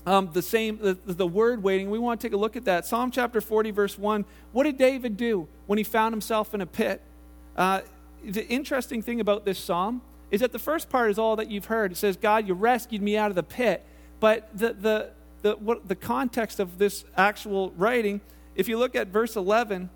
um, 0.07 0.31
the 0.33 0.43
same 0.43 0.79
the, 0.79 0.95
the 1.05 1.27
word 1.27 1.62
waiting 1.62 1.91
we 1.91 1.99
want 1.99 2.21
to 2.21 2.27
take 2.27 2.33
a 2.33 2.37
look 2.37 2.57
at 2.57 2.65
that 2.65 2.87
psalm 2.87 3.11
chapter 3.11 3.39
40 3.41 3.71
verse 3.71 3.99
1 3.99 4.25
what 4.53 4.65
did 4.65 4.79
david 4.79 5.19
do 5.19 5.47
when 5.67 5.77
he 5.77 5.85
found 5.85 6.15
himself 6.15 6.55
in 6.55 6.62
a 6.62 6.67
pit 6.67 7.03
uh, 7.57 7.83
the 8.25 8.49
interesting 8.49 9.03
thing 9.03 9.21
about 9.21 9.45
this 9.45 9.59
psalm 9.59 10.01
is 10.31 10.41
that 10.41 10.53
the 10.53 10.59
first 10.59 10.89
part 10.89 11.11
is 11.11 11.19
all 11.19 11.37
that 11.37 11.51
you've 11.51 11.67
heard 11.67 11.93
it 11.93 11.97
says 11.97 12.17
god 12.17 12.49
you 12.49 12.55
rescued 12.55 13.03
me 13.03 13.17
out 13.17 13.29
of 13.29 13.35
the 13.35 13.43
pit 13.43 13.85
but 14.21 14.49
the 14.55 14.75
the 14.75 15.11
the, 15.43 15.53
what, 15.57 15.89
the 15.89 15.97
context 15.97 16.61
of 16.61 16.77
this 16.77 17.05
actual 17.17 17.73
writing 17.79 18.21
if 18.55 18.69
you 18.69 18.79
look 18.79 18.95
at 18.95 19.09
verse 19.09 19.37
11 19.37 19.89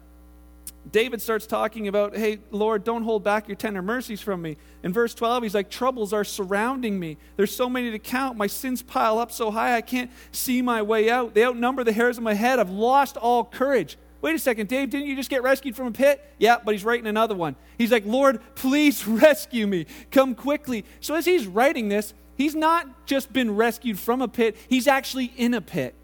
David 0.90 1.22
starts 1.22 1.46
talking 1.46 1.88
about, 1.88 2.14
hey, 2.14 2.40
Lord, 2.50 2.84
don't 2.84 3.04
hold 3.04 3.24
back 3.24 3.48
your 3.48 3.56
tender 3.56 3.80
mercies 3.80 4.20
from 4.20 4.42
me. 4.42 4.56
In 4.82 4.92
verse 4.92 5.14
12, 5.14 5.42
he's 5.42 5.54
like, 5.54 5.70
troubles 5.70 6.12
are 6.12 6.24
surrounding 6.24 7.00
me. 7.00 7.16
There's 7.36 7.54
so 7.54 7.70
many 7.70 7.90
to 7.90 7.98
count. 7.98 8.36
My 8.36 8.46
sins 8.46 8.82
pile 8.82 9.18
up 9.18 9.32
so 9.32 9.50
high 9.50 9.76
I 9.76 9.80
can't 9.80 10.10
see 10.30 10.60
my 10.60 10.82
way 10.82 11.10
out. 11.10 11.34
They 11.34 11.44
outnumber 11.44 11.84
the 11.84 11.92
hairs 11.92 12.18
of 12.18 12.22
my 12.22 12.34
head. 12.34 12.58
I've 12.58 12.70
lost 12.70 13.16
all 13.16 13.44
courage. 13.44 13.96
Wait 14.20 14.34
a 14.34 14.38
second, 14.38 14.68
Dave, 14.68 14.90
didn't 14.90 15.06
you 15.06 15.16
just 15.16 15.30
get 15.30 15.42
rescued 15.42 15.76
from 15.76 15.86
a 15.86 15.92
pit? 15.92 16.22
Yeah, 16.38 16.56
but 16.62 16.72
he's 16.72 16.84
writing 16.84 17.06
another 17.06 17.34
one. 17.34 17.56
He's 17.76 17.92
like, 17.92 18.06
Lord, 18.06 18.40
please 18.54 19.06
rescue 19.06 19.66
me. 19.66 19.86
Come 20.10 20.34
quickly. 20.34 20.84
So 21.00 21.14
as 21.14 21.24
he's 21.24 21.46
writing 21.46 21.88
this, 21.88 22.14
he's 22.36 22.54
not 22.54 23.06
just 23.06 23.32
been 23.32 23.54
rescued 23.54 23.98
from 23.98 24.22
a 24.22 24.28
pit, 24.28 24.56
he's 24.68 24.86
actually 24.86 25.32
in 25.36 25.54
a 25.54 25.60
pit. 25.60 25.94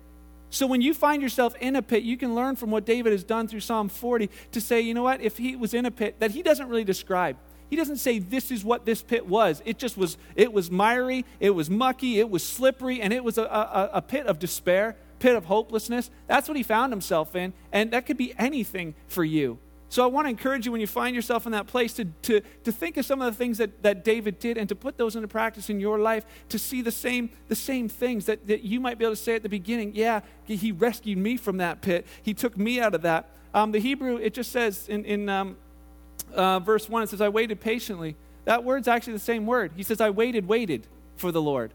So 0.51 0.67
when 0.67 0.83
you 0.83 0.95
find 0.95 1.23
yourself 1.23 1.55
in 1.61 1.77
a 1.77 1.83
pit, 1.83 2.03
you 2.03 2.17
can 2.17 2.35
learn 2.35 2.57
from 2.57 2.71
what 2.73 2.85
David 2.85 3.13
has 3.13 3.23
done 3.23 3.47
through 3.47 3.61
Psalm 3.61 3.89
40 3.89 4.29
to 4.53 4.61
say, 4.61 4.81
you 4.81 4.95
know 4.95 5.05
what, 5.05 5.21
if 5.21 5.39
he 5.39 5.55
was 5.55 5.75
in 5.75 5.87
a 5.87 5.91
pit 5.91 6.17
that 6.19 6.33
he 6.33 6.43
doesn't 6.43 6.69
really 6.69 6.85
describe. 6.85 7.37
He 7.71 7.77
doesn't 7.77 7.99
say 7.99 8.19
this 8.19 8.51
is 8.51 8.65
what 8.65 8.85
this 8.85 9.01
pit 9.01 9.27
was. 9.27 9.63
It 9.65 9.79
just 9.79 9.97
was, 9.97 10.19
it 10.35 10.53
was 10.53 10.73
miry, 10.73 11.25
it 11.39 11.51
was 11.51 11.71
mucky, 11.71 12.19
it 12.19 12.29
was 12.29 12.43
slippery, 12.43 13.01
and 13.01 13.13
it 13.13 13.23
was 13.23 13.39
a, 13.39 13.45
a, 13.45 13.91
a 13.95 14.03
pit 14.03 14.27
of 14.27 14.41
despair, 14.41 14.97
pit 15.21 15.37
of 15.37 15.45
hopelessness. 15.45 16.11
That's 16.27 16.49
what 16.49 16.57
he 16.57 16.65
found 16.65 16.93
himself 16.93 17.37
in, 17.37 17.53
and 17.71 17.93
that 17.93 18.07
could 18.07 18.17
be 18.17 18.35
anything 18.37 18.97
for 19.07 19.23
you. 19.23 19.61
So 19.91 20.05
I 20.05 20.07
want 20.07 20.27
to 20.27 20.31
encourage 20.31 20.67
you 20.67 20.73
when 20.73 20.81
you 20.81 20.87
find 20.87 21.17
yourself 21.17 21.47
in 21.47 21.53
that 21.53 21.67
place 21.67 21.93
to, 21.95 22.05
to, 22.23 22.41
to 22.63 22.71
think 22.71 22.97
of 22.97 23.05
some 23.05 23.21
of 23.21 23.33
the 23.33 23.37
things 23.37 23.59
that, 23.59 23.83
that 23.83 24.05
David 24.05 24.39
did 24.39 24.57
and 24.57 24.69
to 24.69 24.77
put 24.77 24.97
those 24.97 25.17
into 25.17 25.27
practice 25.27 25.69
in 25.69 25.81
your 25.81 25.99
life 25.99 26.25
to 26.51 26.61
see 26.61 26.81
the 26.81 26.93
same, 26.93 27.29
the 27.49 27.57
same 27.57 27.89
things 27.89 28.27
that, 28.27 28.47
that 28.47 28.63
you 28.63 28.79
might 28.79 28.99
be 28.99 29.05
able 29.05 29.17
to 29.17 29.21
say 29.21 29.35
at 29.35 29.43
the 29.43 29.49
beginning. 29.49 29.91
Yeah, 29.97 30.21
he 30.47 30.71
rescued 30.71 31.19
me 31.19 31.37
from 31.37 31.57
that 31.57 31.83
pit, 31.83 32.07
he 32.23 32.33
took 32.33 32.57
me 32.57 32.81
out 32.81 32.95
of 32.95 33.03
that. 33.03 33.31
Um, 33.53 33.73
the 33.73 33.81
Hebrew, 33.81 34.17
it 34.17 34.33
just 34.33 34.53
says 34.53 34.89
in, 34.89 35.05
in 35.05 35.29
um, 35.29 35.57
uh, 36.33 36.61
verse 36.61 36.89
1, 36.89 37.03
it 37.03 37.09
says, 37.09 37.21
I 37.21 37.29
waited 37.29 37.61
patiently. 37.61 38.15
That 38.45 38.63
word's 38.63 38.87
actually 38.87 39.15
the 39.15 39.19
same 39.19 39.45
word. 39.45 39.73
He 39.75 39.83
says, 39.83 40.01
I 40.01 40.11
waited, 40.11 40.47
waited 40.47 40.87
for 41.17 41.33
the 41.33 41.43
Lord. 41.43 41.73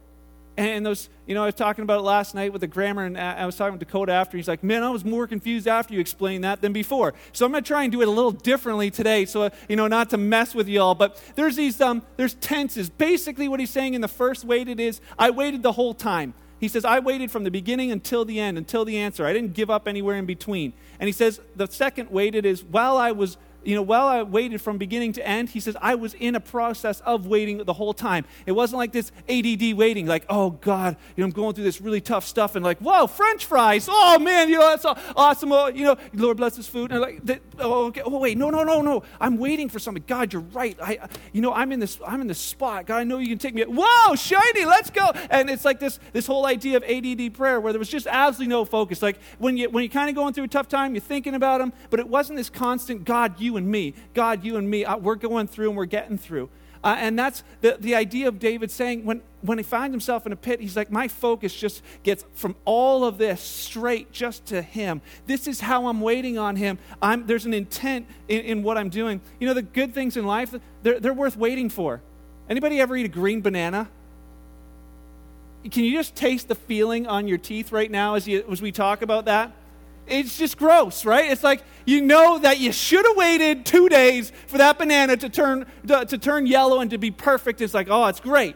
And 0.58 0.86
those, 0.86 1.10
you 1.26 1.36
know, 1.36 1.44
I 1.44 1.48
was 1.48 1.56
talking 1.56 1.84
about 1.84 2.00
it 2.00 2.04
last 2.04 2.34
night 2.34 2.54
with 2.54 2.62
the 2.62 2.68
grammar, 2.68 3.04
and 3.04 3.18
I 3.18 3.46
was 3.46 3.58
talking 3.58 3.78
to 3.78 3.86
Dakota 3.86 4.14
after. 4.14 4.38
He's 4.38 4.48
like, 4.48 4.64
"Man, 4.64 4.84
I 4.84 4.90
was 4.90 5.04
more 5.04 5.28
confused 5.28 5.68
after 5.68 5.94
you 5.94 6.00
explained 6.00 6.46
that 6.46 6.62
than 6.62 6.72
before." 6.72 7.14
So 7.34 7.46
I'm 7.46 7.52
going 7.52 7.64
to 7.64 7.68
try 7.68 7.84
and 7.84 7.92
do 7.92 8.02
it 8.02 8.08
a 8.08 8.12
little 8.12 8.32
differently 8.32 8.90
today, 8.90 9.26
so 9.26 9.50
you 9.68 9.76
know, 9.76 9.88
not 9.88 10.12
to 10.12 10.18
mess 10.18 10.56
with 10.56 10.70
y'all. 10.70 10.96
But 10.96 11.22
there's 11.36 11.58
these, 11.58 11.82
um, 11.82 12.04
there's 12.16 12.36
tenses. 12.36 12.90
Basically, 12.90 13.50
what 13.50 13.60
he's 13.60 13.70
saying 13.70 13.96
in 13.96 14.02
the 14.02 14.08
first 14.08 14.46
waited 14.46 14.80
is, 14.80 15.02
"I 15.20 15.30
waited 15.30 15.62
the 15.62 15.74
whole 15.74 15.94
time." 15.94 16.34
He 16.58 16.70
says, 16.70 16.86
"I 16.86 17.00
waited 17.00 17.32
from 17.32 17.44
the 17.44 17.52
beginning 17.52 17.92
until 17.92 18.24
the 18.24 18.40
end, 18.40 18.58
until 18.58 18.86
the 18.86 18.98
answer. 18.98 19.26
I 19.26 19.34
didn't 19.34 19.54
give 19.54 19.70
up 19.70 19.90
anywhere 19.90 20.16
in 20.16 20.26
between." 20.26 20.72
And 21.02 21.08
he 21.08 21.12
says, 21.12 21.42
the 21.58 21.68
second 21.68 22.12
waited 22.12 22.46
is, 22.46 22.64
"While 22.64 22.96
I 22.96 23.12
was 23.12 23.36
you 23.65 23.75
know, 23.75 23.81
while 23.81 24.07
I 24.07 24.22
waited 24.22 24.62
from 24.62 24.77
beginning 24.77 25.13
to 25.13 25.27
end, 25.27 25.50
he 25.50 25.60
says, 25.60 25.75
I 25.81 25.95
was 25.95 26.13
in 26.13 26.36
a 26.36 26.39
process 26.39 27.01
of 27.01 27.25
waiting 27.25 27.57
the 27.57 27.74
whole 27.74 27.93
time. 27.93 28.25
It 28.45 28.51
wasn't 28.51 28.77
like 28.77 28.91
this 28.91 29.12
ADD 29.27 29.74
waiting, 29.74 30.05
like, 30.05 30.25
oh 30.29 30.51
God, 30.51 30.95
you 31.15 31.22
know, 31.22 31.25
I'm 31.25 31.31
going 31.31 31.55
through 31.55 31.63
this 31.63 31.81
really 31.81 32.01
tough 32.01 32.25
stuff 32.25 32.55
and 32.55 32.63
like, 32.63 32.77
whoa, 32.79 33.07
French 33.07 33.45
fries. 33.45 33.88
Oh 33.89 34.19
man, 34.19 34.50
you 34.50 34.60
know, 34.60 34.69
that's 34.69 34.86
awesome. 35.15 35.51
Oh, 35.51 35.67
you 35.67 35.86
know, 35.86 35.98
Lord 36.13 36.38
bless 36.38 36.55
this 36.55 36.67
food. 36.67 36.91
And 36.91 37.01
like, 37.01 37.41
oh, 37.60 37.86
okay. 37.86 38.01
oh, 38.05 38.19
wait, 38.19 38.38
no, 38.38 38.50
no, 38.50 38.63
no, 38.63 38.81
no. 38.81 39.03
I'm 39.19 39.38
waiting 39.38 39.69
for 39.69 39.79
something. 39.79 40.03
God, 40.05 40.31
you're 40.31 40.41
right. 40.43 40.77
I, 40.81 41.10
you 41.34 41.41
know, 41.41 41.53
I'm 41.53 41.72
in 41.72 41.79
this, 41.79 42.00
I'm 42.05 42.22
in 42.22 42.27
this 42.27 42.39
spot. 42.39 42.86
God, 42.86 42.98
I 42.98 43.03
know 43.03 43.17
you 43.17 43.27
can 43.27 43.39
take 43.39 43.55
me. 43.55 43.63
Whoa, 43.63 44.15
shiny, 44.15 44.65
let's 44.65 44.91
go. 44.91 45.12
And 45.29 45.50
it's 45.50 45.65
like 45.65 45.79
this, 45.79 46.00
this 46.13 46.27
whole 46.27 46.45
idea 46.45 46.77
of 46.77 46.84
ADD 46.84 47.34
prayer 47.34 47.60
where 47.60 47.74
there 47.74 47.79
was 47.79 47.89
just 47.89 48.07
absolutely 48.07 48.51
no 48.51 48.63
focus. 48.65 49.01
Like 49.01 49.19
when 49.39 49.57
you, 49.57 49.69
when 49.69 49.84
you're 49.84 49.91
kind 49.91 50.10
of 50.10 50.15
going 50.15 50.34
through 50.34 50.45
a 50.45 50.50
tough 50.50 50.67
time, 50.67 50.93
you're 50.93 51.01
thinking 51.01 51.34
about 51.34 51.62
him, 51.62 51.74
but 51.89 52.00
it 52.00 52.07
wasn't 52.07 52.38
this 52.38 52.50
constant 52.50 53.05
God, 53.05 53.39
you 53.39 53.55
and 53.58 53.68
me. 53.68 53.94
God, 54.14 54.44
you 54.44 54.58
and 54.58 54.70
me. 54.70 54.86
Uh, 54.86 54.98
we're 54.98 55.16
going 55.16 55.48
through 55.48 55.70
and 55.70 55.78
we're 55.78 55.86
getting 55.86 56.18
through. 56.18 56.50
Uh, 56.86 56.96
and 57.00 57.18
that's 57.18 57.44
the, 57.62 57.78
the 57.80 57.96
idea 57.96 58.28
of 58.28 58.38
David 58.38 58.70
saying 58.70 59.04
when, 59.06 59.24
when 59.42 59.58
he 59.58 59.64
finds 59.64 59.92
himself 59.92 60.28
in 60.28 60.32
a 60.32 60.36
pit, 60.36 60.60
he's 60.62 60.78
like, 60.78 60.92
my 60.92 61.08
focus 61.08 61.56
just 61.56 61.82
gets 62.04 62.24
from 62.34 62.56
all 62.64 63.04
of 63.04 63.18
this 63.18 63.42
straight 63.42 64.12
just 64.12 64.46
to 64.46 64.62
him. 64.62 65.02
This 65.26 65.48
is 65.48 65.60
how 65.60 65.88
I'm 65.88 66.00
waiting 66.00 66.38
on 66.38 66.56
him. 66.56 66.78
I'm, 67.02 67.26
there's 67.26 67.48
an 67.48 67.56
intent 67.56 68.06
in, 68.28 68.42
in 68.42 68.64
what 68.64 68.78
I'm 68.78 68.90
doing. 68.90 69.20
You 69.40 69.48
know, 69.48 69.56
the 69.56 69.64
good 69.64 69.96
things 69.96 70.16
in 70.16 70.28
life, 70.28 70.54
they're, 70.84 71.00
they're 71.00 71.12
worth 71.12 71.36
waiting 71.36 71.70
for. 71.70 72.02
Anybody 72.48 72.80
ever 72.80 72.96
eat 72.96 73.06
a 73.06 73.10
green 73.10 73.42
banana? 73.42 73.90
Can 75.72 75.84
you 75.84 75.94
just 75.94 76.14
taste 76.14 76.48
the 76.48 76.54
feeling 76.54 77.08
on 77.08 77.28
your 77.28 77.40
teeth 77.40 77.72
right 77.72 77.90
now 77.90 78.14
as, 78.14 78.28
you, 78.28 78.46
as 78.52 78.62
we 78.62 78.72
talk 78.72 79.02
about 79.02 79.26
that? 79.26 79.52
It's 80.08 80.38
just 80.38 80.58
gross, 80.58 81.06
right? 81.06 81.32
It's 81.32 81.44
like 81.44 81.64
you 81.86 82.02
know 82.02 82.40
that 82.40 82.60
you 82.60 82.72
should 82.72 83.06
have 83.06 83.16
waited 83.16 83.66
two 83.66 83.90
days 83.90 84.32
for 84.48 84.58
that 84.58 84.78
banana 84.78 85.18
to 85.18 85.30
turn, 85.30 85.66
to, 85.88 86.06
to 86.06 86.18
turn 86.18 86.48
yellow 86.48 86.80
and 86.80 86.90
to 86.92 86.98
be 86.98 87.12
perfect. 87.12 87.62
It's 87.62 87.74
like, 87.74 87.88
oh, 87.90 88.06
it's 88.08 88.20
great. 88.20 88.56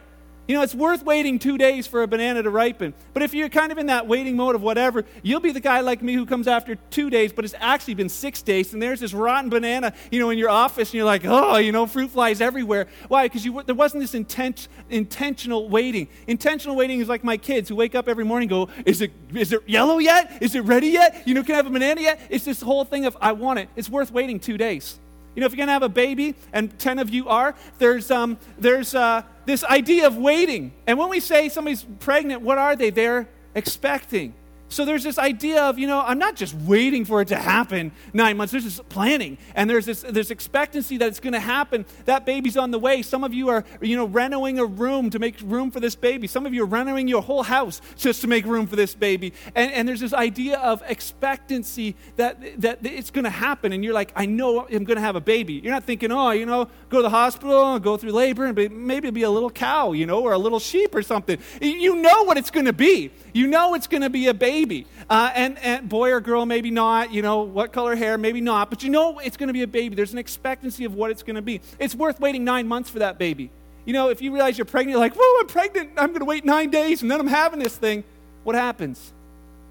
You 0.50 0.56
know, 0.56 0.62
it's 0.62 0.74
worth 0.74 1.04
waiting 1.04 1.38
two 1.38 1.56
days 1.58 1.86
for 1.86 2.02
a 2.02 2.08
banana 2.08 2.42
to 2.42 2.50
ripen. 2.50 2.92
But 3.14 3.22
if 3.22 3.34
you're 3.34 3.48
kind 3.48 3.70
of 3.70 3.78
in 3.78 3.86
that 3.86 4.08
waiting 4.08 4.34
mode 4.34 4.56
of 4.56 4.62
whatever, 4.62 5.04
you'll 5.22 5.38
be 5.38 5.52
the 5.52 5.60
guy 5.60 5.78
like 5.78 6.02
me 6.02 6.14
who 6.14 6.26
comes 6.26 6.48
after 6.48 6.74
two 6.74 7.08
days, 7.08 7.32
but 7.32 7.44
it's 7.44 7.54
actually 7.60 7.94
been 7.94 8.08
six 8.08 8.42
days, 8.42 8.72
and 8.72 8.82
there's 8.82 8.98
this 8.98 9.14
rotten 9.14 9.48
banana, 9.48 9.92
you 10.10 10.18
know, 10.18 10.30
in 10.30 10.38
your 10.38 10.48
office, 10.48 10.88
and 10.88 10.94
you're 10.94 11.04
like, 11.04 11.24
oh, 11.24 11.58
you 11.58 11.70
know, 11.70 11.86
fruit 11.86 12.10
flies 12.10 12.40
everywhere. 12.40 12.88
Why? 13.06 13.26
Because 13.26 13.44
you 13.44 13.62
there 13.62 13.76
wasn't 13.76 14.02
this 14.02 14.12
intent, 14.12 14.66
intentional 14.88 15.68
waiting. 15.68 16.08
Intentional 16.26 16.74
waiting 16.74 16.98
is 16.98 17.08
like 17.08 17.22
my 17.22 17.36
kids 17.36 17.68
who 17.68 17.76
wake 17.76 17.94
up 17.94 18.08
every 18.08 18.24
morning 18.24 18.48
go, 18.48 18.70
is 18.84 19.02
it, 19.02 19.12
is 19.32 19.52
it 19.52 19.60
yellow 19.68 19.98
yet? 19.98 20.42
Is 20.42 20.56
it 20.56 20.62
ready 20.62 20.88
yet? 20.88 21.28
You 21.28 21.34
know, 21.34 21.44
can 21.44 21.52
I 21.52 21.58
have 21.58 21.68
a 21.68 21.70
banana 21.70 22.00
yet? 22.00 22.20
It's 22.28 22.44
this 22.44 22.60
whole 22.60 22.84
thing 22.84 23.06
of, 23.06 23.16
I 23.20 23.30
want 23.30 23.60
it. 23.60 23.68
It's 23.76 23.88
worth 23.88 24.10
waiting 24.10 24.40
two 24.40 24.58
days. 24.58 24.98
You 25.36 25.40
know, 25.40 25.46
if 25.46 25.52
you're 25.52 25.58
going 25.58 25.68
to 25.68 25.74
have 25.74 25.84
a 25.84 25.88
baby, 25.88 26.34
and 26.52 26.76
10 26.80 26.98
of 26.98 27.10
you 27.10 27.28
are, 27.28 27.54
there's, 27.78 28.10
um, 28.10 28.36
there's 28.58 28.96
uh, 28.96 29.22
this 29.50 29.64
idea 29.64 30.06
of 30.06 30.16
waiting. 30.16 30.72
And 30.86 30.98
when 30.98 31.08
we 31.08 31.20
say 31.20 31.48
somebody's 31.48 31.84
pregnant, 31.98 32.42
what 32.42 32.58
are 32.58 32.76
they? 32.76 32.90
They're 32.90 33.28
expecting. 33.54 34.34
So 34.70 34.84
there's 34.84 35.02
this 35.02 35.18
idea 35.18 35.64
of, 35.64 35.78
you 35.78 35.88
know, 35.88 36.00
I'm 36.00 36.18
not 36.18 36.36
just 36.36 36.54
waiting 36.54 37.04
for 37.04 37.20
it 37.20 37.28
to 37.28 37.36
happen 37.36 37.90
nine 38.14 38.36
months. 38.36 38.52
There's 38.52 38.64
this 38.64 38.80
planning, 38.88 39.36
and 39.56 39.68
there's 39.68 39.84
this 39.84 40.02
there's 40.02 40.30
expectancy 40.30 40.96
that 40.98 41.08
it's 41.08 41.18
going 41.18 41.32
to 41.32 41.40
happen. 41.40 41.84
That 42.04 42.24
baby's 42.24 42.56
on 42.56 42.70
the 42.70 42.78
way. 42.78 43.02
Some 43.02 43.24
of 43.24 43.34
you 43.34 43.48
are, 43.48 43.64
you 43.80 43.96
know, 43.96 44.04
renovating 44.04 44.60
a 44.60 44.64
room 44.64 45.10
to 45.10 45.18
make 45.18 45.36
room 45.42 45.72
for 45.72 45.80
this 45.80 45.96
baby. 45.96 46.28
Some 46.28 46.46
of 46.46 46.54
you 46.54 46.62
are 46.62 46.66
renovating 46.66 47.08
your 47.08 47.20
whole 47.20 47.42
house 47.42 47.82
just 47.96 48.20
to 48.20 48.28
make 48.28 48.46
room 48.46 48.68
for 48.68 48.76
this 48.76 48.94
baby. 48.94 49.32
And, 49.56 49.72
and 49.72 49.88
there's 49.88 50.00
this 50.00 50.14
idea 50.14 50.58
of 50.60 50.82
expectancy 50.86 51.96
that 52.14 52.60
that 52.60 52.78
it's 52.86 53.10
going 53.10 53.24
to 53.24 53.30
happen, 53.30 53.72
and 53.72 53.84
you're 53.84 53.94
like, 53.94 54.12
I 54.14 54.26
know 54.26 54.68
I'm 54.68 54.84
going 54.84 54.96
to 54.98 55.02
have 55.02 55.16
a 55.16 55.20
baby. 55.20 55.54
You're 55.54 55.74
not 55.74 55.84
thinking, 55.84 56.12
oh, 56.12 56.30
you 56.30 56.46
know, 56.46 56.68
go 56.88 56.98
to 56.98 57.02
the 57.02 57.10
hospital, 57.10 57.74
and 57.74 57.82
go 57.82 57.96
through 57.96 58.12
labor, 58.12 58.46
and 58.46 58.56
maybe 58.56 59.08
it'll 59.08 59.14
be 59.14 59.22
a 59.22 59.30
little 59.30 59.50
cow, 59.50 59.90
you 59.92 60.06
know, 60.06 60.22
or 60.22 60.32
a 60.32 60.38
little 60.38 60.60
sheep 60.60 60.94
or 60.94 61.02
something. 61.02 61.38
You 61.60 61.96
know 61.96 62.22
what 62.22 62.38
it's 62.38 62.52
going 62.52 62.66
to 62.66 62.72
be. 62.72 63.10
You 63.32 63.46
know 63.46 63.74
it's 63.74 63.86
going 63.86 64.02
to 64.02 64.10
be 64.10 64.26
a 64.28 64.34
baby. 64.34 64.86
Uh, 65.08 65.30
and, 65.34 65.58
and 65.58 65.88
boy 65.88 66.12
or 66.12 66.20
girl, 66.20 66.46
maybe 66.46 66.70
not. 66.70 67.12
You 67.12 67.22
know, 67.22 67.42
what 67.42 67.72
color 67.72 67.96
hair, 67.96 68.18
maybe 68.18 68.40
not. 68.40 68.70
But 68.70 68.82
you 68.82 68.90
know 68.90 69.18
it's 69.18 69.36
going 69.36 69.48
to 69.48 69.52
be 69.52 69.62
a 69.62 69.66
baby. 69.66 69.94
There's 69.94 70.12
an 70.12 70.18
expectancy 70.18 70.84
of 70.84 70.94
what 70.94 71.10
it's 71.10 71.22
going 71.22 71.36
to 71.36 71.42
be. 71.42 71.60
It's 71.78 71.94
worth 71.94 72.20
waiting 72.20 72.44
nine 72.44 72.66
months 72.66 72.90
for 72.90 73.00
that 73.00 73.18
baby. 73.18 73.50
You 73.84 73.92
know, 73.92 74.10
if 74.10 74.20
you 74.20 74.32
realize 74.32 74.58
you're 74.58 74.64
pregnant, 74.64 74.92
you're 74.92 75.00
like, 75.00 75.14
whoa, 75.16 75.40
I'm 75.40 75.46
pregnant. 75.46 75.90
I'm 75.96 76.08
going 76.08 76.20
to 76.20 76.24
wait 76.24 76.44
nine 76.44 76.70
days 76.70 77.02
and 77.02 77.10
then 77.10 77.20
I'm 77.20 77.26
having 77.26 77.58
this 77.58 77.76
thing. 77.76 78.04
What 78.44 78.56
happens? 78.56 79.12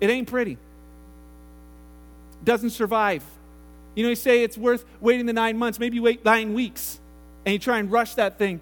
It 0.02 0.10
ain't 0.10 0.28
pretty. 0.28 0.58
Doesn't 2.44 2.72
survive. 2.72 3.24
You 3.96 4.04
know, 4.04 4.10
you 4.10 4.16
say 4.16 4.44
it's 4.44 4.58
worth 4.58 4.86
waiting 5.02 5.26
the 5.26 5.34
nine 5.34 5.58
months. 5.58 5.80
Maybe 5.80 5.96
you 5.96 6.04
wait 6.04 6.24
nine 6.24 6.54
weeks 6.54 7.00
and 7.46 7.54
you 7.54 7.60
try 7.60 7.80
and 7.80 7.92
rush 7.92 8.16
that 8.16 8.38
thing. 8.38 8.62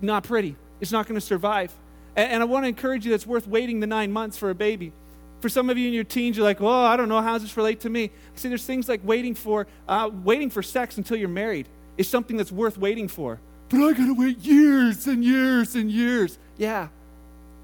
Not 0.00 0.24
pretty. 0.24 0.56
It's 0.80 0.92
not 0.92 1.06
going 1.06 1.20
to 1.20 1.26
survive. 1.26 1.72
And, 2.16 2.32
and 2.32 2.42
I 2.42 2.46
want 2.46 2.64
to 2.64 2.68
encourage 2.68 3.04
you 3.04 3.10
that 3.10 3.16
it's 3.16 3.26
worth 3.26 3.46
waiting 3.46 3.80
the 3.80 3.86
nine 3.86 4.12
months 4.12 4.36
for 4.36 4.50
a 4.50 4.54
baby. 4.54 4.92
For 5.40 5.48
some 5.48 5.68
of 5.68 5.76
you 5.76 5.88
in 5.88 5.94
your 5.94 6.04
teens, 6.04 6.36
you're 6.36 6.44
like, 6.44 6.60
"Oh, 6.60 6.68
I 6.68 6.96
don't 6.96 7.08
know. 7.08 7.20
How 7.20 7.34
does 7.34 7.42
this 7.42 7.56
relate 7.56 7.80
to 7.80 7.90
me?" 7.90 8.10
See, 8.34 8.48
there's 8.48 8.64
things 8.64 8.88
like 8.88 9.00
waiting 9.04 9.34
for 9.34 9.66
uh, 9.88 10.10
waiting 10.22 10.50
for 10.50 10.62
sex 10.62 10.96
until 10.96 11.16
you're 11.16 11.28
married 11.28 11.68
is 11.96 12.08
something 12.08 12.36
that's 12.36 12.52
worth 12.52 12.78
waiting 12.78 13.08
for. 13.08 13.40
But 13.68 13.78
I 13.78 13.92
gotta 13.92 14.14
wait 14.14 14.38
years 14.38 15.06
and 15.06 15.24
years 15.24 15.74
and 15.74 15.90
years. 15.90 16.38
Yeah, 16.56 16.88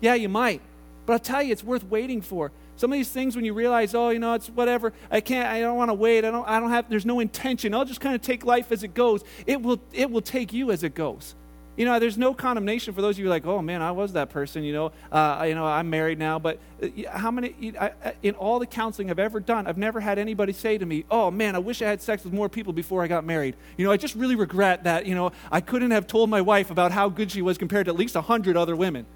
yeah, 0.01 0.15
you 0.15 0.29
might. 0.29 0.61
But 1.07 1.15
I'll 1.15 1.19
tell 1.19 1.43
you, 1.43 1.53
it's 1.53 1.65
worth 1.65 1.85
waiting 1.85 2.21
for. 2.21 2.53
Some 2.77 2.93
of 2.93 2.99
these 2.99 3.11
things, 3.11 3.37
when 3.37 3.45
you 3.45 3.53
realize, 3.53 3.95
oh, 3.95 4.09
you 4.09 4.19
know, 4.19 4.33
it's 4.33 4.49
whatever. 4.49 4.93
I 5.11 5.21
can't. 5.21 5.47
I 5.47 5.61
don't 5.61 5.77
want 5.77 5.91
to 5.91 5.95
wait. 5.95 6.25
I 6.25 6.31
don't. 6.31 6.49
I 6.49 6.61
don't 6.61 6.71
have. 6.71 6.89
There's 6.89 7.05
no 7.05 7.21
intention. 7.21 7.75
I'll 7.75 7.85
just 7.85 8.01
kind 8.01 8.15
of 8.15 8.23
take 8.23 8.45
life 8.45 8.73
as 8.73 8.83
it 8.83 8.95
goes. 8.95 9.23
It 9.47 9.61
will. 9.61 9.81
It 9.93 10.11
will 10.11 10.23
take 10.23 10.53
you 10.53 10.71
as 10.71 10.83
it 10.83 10.95
goes. 10.95 11.35
You 11.77 11.85
know, 11.87 11.99
there's 11.99 12.19
no 12.19 12.35
condemnation 12.35 12.93
for 12.93 13.01
those 13.01 13.15
of 13.15 13.21
you 13.21 13.29
like, 13.29 13.47
oh 13.47 13.63
man, 13.63 13.81
I 13.81 13.93
was 13.93 14.13
that 14.13 14.29
person. 14.29 14.65
You 14.65 14.73
know, 14.73 14.93
uh, 15.11 15.45
you 15.49 15.55
know, 15.55 15.65
I'm 15.65 15.89
married 15.89 16.19
now. 16.19 16.39
But 16.39 16.59
uh, 16.83 16.89
how 17.11 17.31
many? 17.31 17.75
I, 17.81 17.93
in 18.23 18.35
all 18.35 18.59
the 18.59 18.67
counseling 18.67 19.11
I've 19.11 19.19
ever 19.19 19.41
done, 19.41 19.67
I've 19.67 19.79
never 19.79 20.01
had 20.01 20.19
anybody 20.19 20.53
say 20.53 20.77
to 20.79 20.85
me, 20.85 21.05
oh 21.11 21.31
man, 21.31 21.55
I 21.55 21.59
wish 21.59 21.81
I 21.81 21.87
had 21.87 22.03
sex 22.03 22.25
with 22.25 22.33
more 22.33 22.49
people 22.49 22.73
before 22.73 23.03
I 23.03 23.07
got 23.07 23.25
married. 23.25 23.57
You 23.77 23.87
know, 23.87 23.93
I 23.93 23.97
just 23.97 24.15
really 24.15 24.35
regret 24.35 24.85
that. 24.85 25.07
You 25.07 25.15
know, 25.15 25.33
I 25.51 25.61
couldn't 25.61 25.93
have 25.93 26.07
told 26.07 26.29
my 26.29 26.41
wife 26.41 26.71
about 26.71 26.93
how 26.93 27.09
good 27.09 27.31
she 27.31 27.41
was 27.41 27.57
compared 27.57 27.87
to 27.87 27.93
at 27.93 27.97
least 27.97 28.15
hundred 28.15 28.57
other 28.57 28.77
women. 28.77 29.07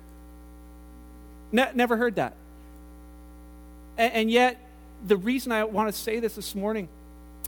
Ne- 1.53 1.71
never 1.75 1.97
heard 1.97 2.17
that. 2.17 2.35
And, 3.99 4.13
and 4.13 4.31
yet, 4.31 4.59
the 5.07 5.17
reason 5.17 5.53
I 5.53 5.65
want 5.65 5.93
to 5.93 5.99
say 5.99 6.21
this 6.21 6.35
this 6.37 6.55
morning 6.55 6.89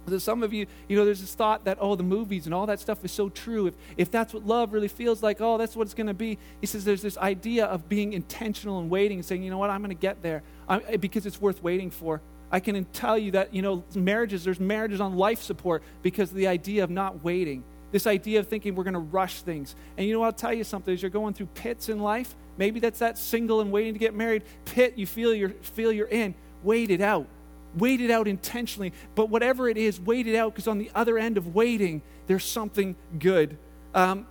so 0.08 0.18
some 0.18 0.42
of 0.42 0.52
you, 0.52 0.66
you 0.88 0.96
know, 0.96 1.04
there's 1.04 1.20
this 1.20 1.34
thought 1.34 1.64
that, 1.64 1.78
oh, 1.80 1.96
the 1.96 2.02
movies 2.02 2.46
and 2.46 2.54
all 2.54 2.66
that 2.66 2.78
stuff 2.78 3.04
is 3.04 3.10
so 3.10 3.28
true. 3.28 3.66
If, 3.66 3.74
if 3.96 4.10
that's 4.10 4.32
what 4.32 4.46
love 4.46 4.72
really 4.72 4.88
feels 4.88 5.22
like, 5.22 5.40
oh, 5.40 5.58
that's 5.58 5.74
what 5.74 5.82
it's 5.82 5.94
going 5.94 6.06
to 6.06 6.14
be. 6.14 6.38
He 6.60 6.66
says 6.66 6.84
there's 6.84 7.02
this 7.02 7.18
idea 7.18 7.66
of 7.66 7.88
being 7.88 8.12
intentional 8.12 8.78
and 8.78 8.88
waiting 8.88 9.18
and 9.18 9.24
saying, 9.24 9.42
you 9.42 9.50
know 9.50 9.58
what, 9.58 9.70
I'm 9.70 9.80
going 9.80 9.94
to 9.94 10.00
get 10.00 10.22
there 10.22 10.42
I'm, 10.68 10.80
eh, 10.86 10.96
because 10.96 11.26
it's 11.26 11.40
worth 11.40 11.62
waiting 11.62 11.90
for. 11.90 12.20
I 12.52 12.60
can 12.60 12.84
tell 12.92 13.18
you 13.18 13.32
that, 13.32 13.52
you 13.52 13.62
know, 13.62 13.82
marriages, 13.94 14.44
there's 14.44 14.60
marriages 14.60 15.00
on 15.00 15.16
life 15.16 15.42
support 15.42 15.82
because 16.02 16.30
of 16.30 16.36
the 16.36 16.46
idea 16.46 16.84
of 16.84 16.90
not 16.90 17.24
waiting. 17.24 17.64
This 17.90 18.06
idea 18.06 18.38
of 18.40 18.46
thinking 18.46 18.76
we're 18.76 18.84
going 18.84 18.94
to 18.94 19.00
rush 19.00 19.42
things. 19.42 19.74
And 19.96 20.06
you 20.06 20.12
know 20.12 20.20
what, 20.20 20.26
I'll 20.26 20.32
tell 20.32 20.52
you 20.52 20.62
something. 20.62 20.94
As 20.94 21.02
you're 21.02 21.10
going 21.10 21.34
through 21.34 21.46
pits 21.46 21.88
in 21.88 21.98
life, 21.98 22.36
maybe 22.56 22.78
that's 22.78 23.00
that 23.00 23.18
single 23.18 23.60
and 23.60 23.72
waiting 23.72 23.94
to 23.94 23.98
get 23.98 24.14
married 24.14 24.44
pit 24.64 24.94
you 24.96 25.06
feel 25.06 25.34
you're, 25.34 25.50
feel 25.50 25.90
you're 25.90 26.06
in. 26.06 26.34
Wait 26.62 26.90
it 26.90 27.00
out 27.00 27.26
wait 27.76 28.00
it 28.00 28.10
out 28.10 28.26
intentionally. 28.26 28.92
But 29.14 29.28
whatever 29.28 29.68
it 29.68 29.76
is, 29.76 30.00
wait 30.00 30.26
it 30.26 30.36
out 30.36 30.54
because 30.54 30.66
on 30.66 30.78
the 30.78 30.90
other 30.94 31.18
end 31.18 31.36
of 31.36 31.54
waiting, 31.54 32.02
there's 32.26 32.44
something 32.44 32.96
good. 33.18 33.58
Um, 33.94 34.26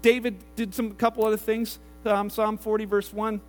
David 0.00 0.36
did 0.56 0.74
some 0.74 0.92
couple 0.94 1.24
other 1.24 1.36
things. 1.36 1.78
Um, 2.04 2.28
Psalm 2.28 2.58
40, 2.58 2.84
verse 2.84 3.12
1, 3.12 3.40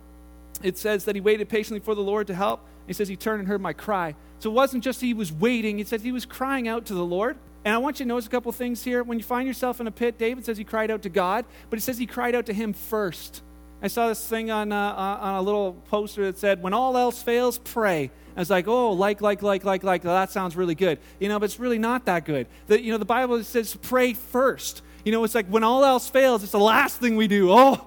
it 0.62 0.78
says 0.78 1.04
that 1.04 1.14
he 1.14 1.20
waited 1.20 1.48
patiently 1.48 1.80
for 1.80 1.94
the 1.94 2.02
Lord 2.02 2.26
to 2.28 2.34
help. 2.34 2.66
He 2.86 2.92
says 2.92 3.08
he 3.08 3.16
turned 3.16 3.40
and 3.40 3.48
heard 3.48 3.60
my 3.60 3.72
cry. 3.72 4.14
So 4.38 4.50
it 4.50 4.54
wasn't 4.54 4.84
just 4.84 5.00
he 5.00 5.14
was 5.14 5.32
waiting, 5.32 5.78
it 5.78 5.88
says 5.88 6.02
he 6.02 6.12
was 6.12 6.24
crying 6.24 6.68
out 6.68 6.86
to 6.86 6.94
the 6.94 7.04
Lord. 7.04 7.36
And 7.64 7.74
I 7.74 7.78
want 7.78 7.98
you 7.98 8.04
to 8.04 8.08
notice 8.08 8.26
a 8.26 8.30
couple 8.30 8.52
things 8.52 8.84
here. 8.84 9.02
When 9.02 9.18
you 9.18 9.24
find 9.24 9.46
yourself 9.46 9.80
in 9.80 9.88
a 9.88 9.90
pit, 9.90 10.18
David 10.18 10.44
says 10.44 10.56
he 10.56 10.62
cried 10.62 10.90
out 10.90 11.02
to 11.02 11.08
God, 11.08 11.44
but 11.68 11.78
it 11.78 11.82
says 11.82 11.98
he 11.98 12.06
cried 12.06 12.36
out 12.36 12.46
to 12.46 12.52
him 12.52 12.72
first. 12.72 13.42
I 13.82 13.88
saw 13.88 14.08
this 14.08 14.26
thing 14.26 14.50
on, 14.50 14.72
uh, 14.72 14.94
on 15.20 15.34
a 15.34 15.42
little 15.42 15.74
poster 15.88 16.24
that 16.26 16.38
said, 16.38 16.62
When 16.62 16.72
all 16.72 16.96
else 16.96 17.22
fails, 17.22 17.58
pray. 17.58 18.10
I 18.36 18.40
was 18.40 18.50
like, 18.50 18.68
oh, 18.68 18.92
like, 18.92 19.22
like, 19.22 19.42
like, 19.42 19.64
like, 19.64 19.82
like, 19.82 20.02
that 20.02 20.30
sounds 20.30 20.56
really 20.56 20.74
good. 20.74 20.98
You 21.18 21.28
know, 21.28 21.38
but 21.38 21.46
it's 21.46 21.58
really 21.58 21.78
not 21.78 22.04
that 22.04 22.26
good. 22.26 22.46
The, 22.66 22.82
you 22.82 22.92
know, 22.92 22.98
the 22.98 23.06
Bible 23.06 23.42
says 23.42 23.74
pray 23.74 24.12
first. 24.12 24.82
You 25.04 25.12
know, 25.12 25.24
it's 25.24 25.34
like 25.34 25.46
when 25.46 25.64
all 25.64 25.84
else 25.84 26.10
fails, 26.10 26.42
it's 26.42 26.52
the 26.52 26.58
last 26.58 27.00
thing 27.00 27.16
we 27.16 27.28
do. 27.28 27.50
Oh, 27.50 27.86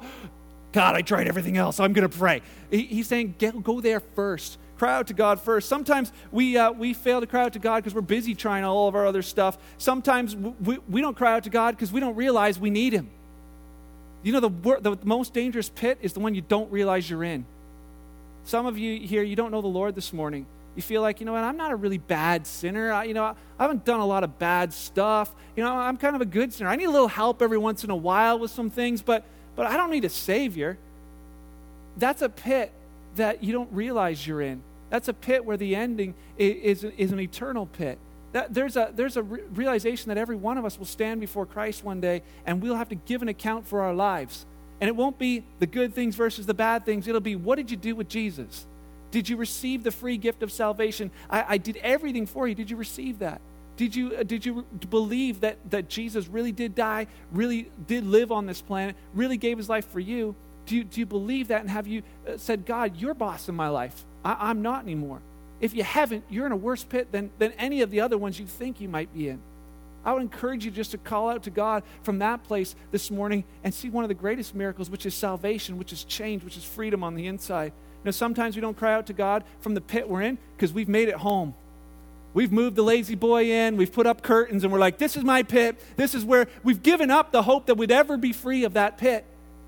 God, 0.72 0.96
I 0.96 1.01
tried 1.01 1.27
everything 1.27 1.58
else. 1.58 1.79
I'm 1.79 1.93
going 1.93 2.08
to 2.08 2.17
pray. 2.17 2.41
He, 2.72 2.84
he's 2.84 3.08
saying, 3.08 3.36
go 3.63 3.79
there 3.81 4.00
first. 4.00 4.58
Cry 4.77 4.96
out 4.96 5.08
to 5.08 5.13
God 5.13 5.41
first. 5.41 5.67
Sometimes 5.67 6.12
we, 6.31 6.58
uh, 6.58 6.72
we 6.72 6.93
fail 6.93 7.19
to 7.19 7.27
cry 7.27 7.43
out 7.43 7.53
to 7.53 7.60
God 7.60 7.84
because 7.84 7.93
we're 7.93 8.01
busy 8.01 8.34
trying 8.34 8.63
all 8.63 8.88
of 8.88 8.96
our 8.96 9.05
other 9.05 9.22
stuff. 9.22 9.58
Sometimes 9.77 10.36
we, 10.36 10.77
we 10.88 11.01
don't 11.01 11.17
cry 11.17 11.34
out 11.34 11.43
to 11.43 11.50
God 11.50 11.75
because 11.75 11.91
we 11.91 12.00
don't 12.00 12.15
realize 12.15 12.58
we 12.58 12.69
need 12.69 12.93
Him. 12.93 13.10
You 14.21 14.33
know, 14.33 14.39
the, 14.39 14.79
the 14.81 14.97
most 15.03 15.33
dangerous 15.33 15.69
pit 15.69 15.97
is 16.01 16.13
the 16.13 16.19
one 16.19 16.35
you 16.35 16.41
don't 16.41 16.71
realize 16.71 17.09
you're 17.09 17.23
in. 17.23 17.45
Some 18.43 18.65
of 18.65 18.77
you 18.77 18.99
here, 18.99 19.23
you 19.23 19.35
don't 19.35 19.51
know 19.51 19.61
the 19.61 19.67
Lord 19.67 19.95
this 19.95 20.11
morning. 20.11 20.45
You 20.75 20.81
feel 20.81 21.01
like, 21.01 21.19
you 21.19 21.25
know 21.25 21.33
what, 21.33 21.43
I'm 21.43 21.57
not 21.57 21.71
a 21.71 21.75
really 21.75 21.97
bad 21.97 22.45
sinner. 22.47 22.91
I, 22.91 23.03
you 23.05 23.13
know, 23.13 23.23
I 23.23 23.35
haven't 23.59 23.85
done 23.85 23.99
a 23.99 24.05
lot 24.05 24.23
of 24.23 24.39
bad 24.39 24.73
stuff. 24.73 25.33
You 25.55 25.63
know, 25.63 25.73
I'm 25.73 25.97
kind 25.97 26.15
of 26.15 26.21
a 26.21 26.25
good 26.25 26.53
sinner. 26.53 26.69
I 26.69 26.75
need 26.75 26.85
a 26.85 26.91
little 26.91 27.07
help 27.07 27.41
every 27.41 27.57
once 27.57 27.83
in 27.83 27.89
a 27.89 27.95
while 27.95 28.39
with 28.39 28.51
some 28.51 28.69
things, 28.69 29.01
but, 29.01 29.23
but 29.55 29.65
I 29.65 29.77
don't 29.77 29.91
need 29.91 30.05
a 30.05 30.09
Savior. 30.09 30.77
That's 31.97 32.21
a 32.21 32.29
pit 32.29 32.71
that 33.15 33.43
you 33.43 33.51
don't 33.51 33.71
realize 33.73 34.25
you're 34.25 34.41
in. 34.41 34.61
That's 34.89 35.07
a 35.07 35.13
pit 35.13 35.43
where 35.43 35.57
the 35.57 35.75
ending 35.75 36.13
is, 36.38 36.83
is, 36.83 36.93
is 36.97 37.11
an 37.11 37.19
eternal 37.19 37.65
pit. 37.65 37.97
That, 38.31 38.53
there's 38.53 38.75
a, 38.75 38.91
there's 38.93 39.17
a 39.17 39.24
re- 39.24 39.41
realization 39.53 40.09
that 40.09 40.17
every 40.17 40.36
one 40.36 40.57
of 40.57 40.65
us 40.65 40.77
will 40.77 40.86
stand 40.86 41.19
before 41.19 41.45
Christ 41.45 41.83
one 41.83 42.00
day 42.00 42.21
and 42.45 42.62
we'll 42.62 42.75
have 42.75 42.89
to 42.89 42.95
give 42.95 43.21
an 43.21 43.27
account 43.27 43.67
for 43.67 43.81
our 43.81 43.93
lives. 43.93 44.45
And 44.81 44.88
it 44.88 44.95
won't 44.95 45.17
be 45.17 45.43
the 45.59 45.67
good 45.67 45.93
things 45.93 46.15
versus 46.15 46.45
the 46.45 46.53
bad 46.53 46.86
things. 46.86 47.07
It'll 47.07 47.21
be 47.21 47.36
what 47.36 47.55
did 47.55 47.71
you 47.71 47.77
do 47.77 47.95
with 47.95 48.07
Jesus? 48.07 48.65
Did 49.12 49.27
you 49.27 49.38
receive 49.38 49.83
the 49.83 49.91
free 49.91 50.17
gift 50.17 50.43
of 50.43 50.51
salvation? 50.51 51.12
I, 51.29 51.45
I 51.55 51.57
did 51.57 51.77
everything 51.77 52.25
for 52.25 52.48
you. 52.48 52.55
Did 52.55 52.69
you 52.69 52.77
receive 52.77 53.19
that? 53.19 53.41
Did 53.75 53.95
you, 53.95 54.15
uh, 54.15 54.24
did 54.24 54.45
you 54.45 54.65
believe 54.89 55.39
that, 55.39 55.57
that 55.71 55.89
Jesus 55.89 56.27
really 56.27 56.51
did 56.51 56.75
die, 56.75 57.07
really 57.31 57.71
did 57.88 58.05
live 58.05 58.31
on 58.31 58.45
this 58.45 58.62
planet, 58.62 58.95
really 59.13 59.38
gave 59.38 59.57
his 59.57 59.69
life 59.69 59.89
for 59.89 60.00
you? 60.00 60.36
Do 60.65 60.75
you, 60.75 60.83
do 60.83 61.00
you 61.00 61.05
believe 61.05 61.48
that? 61.48 61.62
And 61.62 61.69
have 61.69 61.88
you 61.88 62.03
uh, 62.27 62.38
said, 62.38 62.65
God, 62.65 62.98
you're 62.98 63.13
boss 63.13 63.50
in 63.50 63.55
my 63.55 63.69
life? 63.69 64.05
I, 64.24 64.50
I'm 64.50 64.62
not 64.62 64.83
anymore. 64.83 65.21
If 65.61 65.73
you 65.73 65.83
haven't, 65.83 66.23
you're 66.29 66.45
in 66.45 66.51
a 66.51 66.57
worse 66.57 66.83
pit 66.83 67.11
than, 67.11 67.31
than 67.37 67.51
any 67.53 67.81
of 67.81 67.91
the 67.91 68.01
other 68.01 68.17
ones 68.17 68.39
you 68.39 68.45
think 68.45 68.79
you 68.79 68.87
might 68.87 69.13
be 69.13 69.29
in. 69.29 69.41
I 70.05 70.13
would 70.13 70.21
encourage 70.21 70.63
you 70.63 70.71
just 70.71 70.91
to 70.91 70.97
call 70.97 71.29
out 71.29 71.43
to 71.43 71.49
God 71.49 71.83
from 72.03 72.19
that 72.19 72.43
place 72.43 72.75
this 72.91 73.11
morning 73.11 73.43
and 73.63 73.73
see 73.73 73.89
one 73.89 74.03
of 74.03 74.07
the 74.07 74.13
greatest 74.13 74.55
miracles, 74.55 74.89
which 74.89 75.05
is 75.05 75.13
salvation, 75.13 75.77
which 75.77 75.91
is 75.91 76.03
change, 76.05 76.43
which 76.43 76.55
is 76.55 76.63
freedom 76.63 77.03
on 77.03 77.15
the 77.15 77.27
inside. 77.27 77.73
You 77.73 78.05
know, 78.05 78.11
sometimes 78.11 78.55
we 78.55 78.61
don't 78.61 78.77
cry 78.77 78.93
out 78.93 79.07
to 79.07 79.13
God 79.13 79.43
from 79.59 79.73
the 79.73 79.81
pit 79.81 80.07
we're 80.07 80.21
in 80.21 80.37
because 80.55 80.71
we've 80.71 80.87
made 80.87 81.09
it 81.09 81.15
home. 81.15 81.53
We've 82.33 82.51
moved 82.51 82.75
the 82.75 82.83
lazy 82.83 83.15
boy 83.15 83.51
in, 83.51 83.75
we've 83.75 83.91
put 83.91 84.07
up 84.07 84.21
curtains, 84.21 84.63
and 84.63 84.71
we're 84.71 84.79
like, 84.79 84.99
this 84.99 85.17
is 85.17 85.23
my 85.23 85.43
pit. 85.43 85.77
This 85.97 86.13
is 86.13 86.23
where 86.23 86.47
we've 86.63 86.81
given 86.81 87.11
up 87.11 87.31
the 87.31 87.41
hope 87.41 87.65
that 87.65 87.75
we'd 87.75 87.91
ever 87.91 88.17
be 88.17 88.31
free 88.33 88.63
of 88.63 88.73
that 88.73 88.97
pit. 88.97 89.25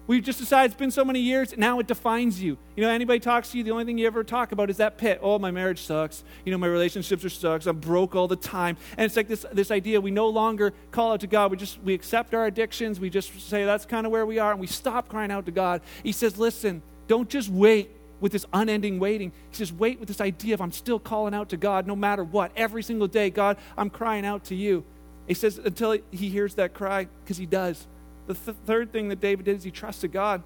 We've 0.07 0.23
just 0.23 0.39
decided 0.39 0.71
it's 0.71 0.79
been 0.79 0.91
so 0.91 1.05
many 1.05 1.19
years, 1.19 1.55
now 1.55 1.79
it 1.79 1.87
defines 1.87 2.41
you. 2.41 2.57
You 2.75 2.83
know, 2.83 2.89
anybody 2.89 3.19
talks 3.19 3.51
to 3.51 3.57
you, 3.57 3.63
the 3.63 3.71
only 3.71 3.85
thing 3.85 3.97
you 3.97 4.07
ever 4.07 4.23
talk 4.23 4.51
about 4.51 4.69
is 4.69 4.77
that 4.77 4.97
pit. 4.97 5.19
Oh, 5.21 5.39
my 5.39 5.51
marriage 5.51 5.83
sucks. 5.83 6.23
You 6.43 6.51
know, 6.51 6.57
my 6.57 6.67
relationships 6.67 7.23
are 7.23 7.29
sucks. 7.29 7.65
I'm 7.65 7.79
broke 7.79 8.15
all 8.15 8.27
the 8.27 8.35
time. 8.35 8.77
And 8.97 9.05
it's 9.05 9.15
like 9.15 9.27
this, 9.27 9.45
this 9.53 9.71
idea 9.71 10.01
we 10.01 10.11
no 10.11 10.27
longer 10.27 10.73
call 10.91 11.13
out 11.13 11.21
to 11.21 11.27
God. 11.27 11.51
We 11.51 11.57
just 11.57 11.81
we 11.83 11.93
accept 11.93 12.33
our 12.33 12.45
addictions. 12.45 12.99
We 12.99 13.09
just 13.09 13.47
say 13.47 13.63
that's 13.63 13.85
kind 13.85 14.05
of 14.05 14.11
where 14.11 14.25
we 14.25 14.39
are, 14.39 14.51
and 14.51 14.59
we 14.59 14.67
stop 14.67 15.07
crying 15.07 15.31
out 15.31 15.45
to 15.45 15.51
God. 15.51 15.81
He 16.03 16.11
says, 16.11 16.37
listen, 16.37 16.81
don't 17.07 17.29
just 17.29 17.49
wait 17.49 17.95
with 18.19 18.31
this 18.31 18.45
unending 18.53 18.99
waiting. 18.99 19.31
He 19.49 19.55
says, 19.55 19.71
wait 19.71 19.99
with 19.99 20.07
this 20.07 20.21
idea 20.21 20.55
of 20.55 20.61
I'm 20.61 20.71
still 20.71 20.99
calling 20.99 21.33
out 21.33 21.49
to 21.49 21.57
God 21.57 21.87
no 21.87 21.95
matter 21.95 22.23
what. 22.23 22.51
Every 22.55 22.83
single 22.83 23.07
day, 23.07 23.29
God, 23.29 23.57
I'm 23.77 23.89
crying 23.89 24.25
out 24.25 24.45
to 24.45 24.55
you. 24.55 24.83
He 25.27 25.33
says, 25.35 25.57
until 25.57 25.97
he 26.11 26.29
hears 26.29 26.55
that 26.55 26.73
cry, 26.73 27.07
because 27.23 27.37
he 27.37 27.45
does. 27.45 27.87
The 28.27 28.33
th- 28.33 28.57
third 28.65 28.91
thing 28.91 29.09
that 29.09 29.19
David 29.19 29.45
did 29.45 29.57
is 29.57 29.63
he 29.63 29.71
trusted 29.71 30.11
God. 30.11 30.43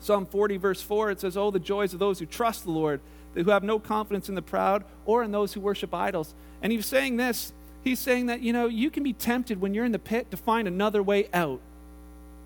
Psalm 0.00 0.26
40, 0.26 0.56
verse 0.56 0.82
4, 0.82 1.12
it 1.12 1.20
says, 1.20 1.36
Oh, 1.36 1.50
the 1.50 1.60
joys 1.60 1.92
of 1.92 1.98
those 1.98 2.18
who 2.18 2.26
trust 2.26 2.64
the 2.64 2.70
Lord, 2.70 3.00
who 3.34 3.50
have 3.50 3.62
no 3.62 3.78
confidence 3.78 4.28
in 4.28 4.34
the 4.34 4.42
proud 4.42 4.84
or 5.06 5.22
in 5.22 5.30
those 5.30 5.52
who 5.52 5.60
worship 5.60 5.94
idols. 5.94 6.34
And 6.60 6.72
he's 6.72 6.86
saying 6.86 7.16
this. 7.16 7.52
He's 7.84 7.98
saying 7.98 8.26
that, 8.26 8.42
you 8.42 8.52
know, 8.52 8.66
you 8.66 8.90
can 8.90 9.02
be 9.02 9.12
tempted 9.12 9.60
when 9.60 9.74
you're 9.74 9.84
in 9.84 9.92
the 9.92 9.98
pit 9.98 10.30
to 10.30 10.36
find 10.36 10.68
another 10.68 11.02
way 11.02 11.28
out. 11.32 11.60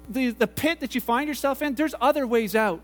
The, 0.08 0.30
the 0.30 0.46
pit 0.46 0.80
that 0.80 0.94
you 0.94 1.00
find 1.00 1.28
yourself 1.28 1.62
in, 1.62 1.74
there's 1.74 1.94
other 2.00 2.26
ways 2.26 2.54
out. 2.54 2.80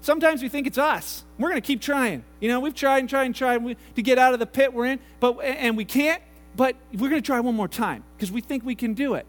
Sometimes 0.00 0.42
we 0.42 0.48
think 0.48 0.66
it's 0.66 0.78
us. 0.78 1.24
We're 1.38 1.50
going 1.50 1.60
to 1.60 1.66
keep 1.66 1.80
trying. 1.80 2.24
You 2.40 2.48
know, 2.48 2.60
we've 2.60 2.74
tried 2.74 2.98
and 3.00 3.08
tried 3.08 3.24
and 3.24 3.34
tried 3.34 3.76
to 3.94 4.02
get 4.02 4.18
out 4.18 4.32
of 4.32 4.40
the 4.40 4.46
pit 4.46 4.72
we're 4.72 4.86
in, 4.86 5.00
but 5.20 5.40
and 5.40 5.76
we 5.76 5.84
can't. 5.84 6.22
But 6.56 6.76
we're 6.92 7.08
going 7.08 7.22
to 7.22 7.26
try 7.26 7.40
one 7.40 7.54
more 7.54 7.68
time 7.68 8.04
because 8.16 8.32
we 8.32 8.40
think 8.40 8.64
we 8.64 8.74
can 8.74 8.94
do 8.94 9.14
it 9.14 9.26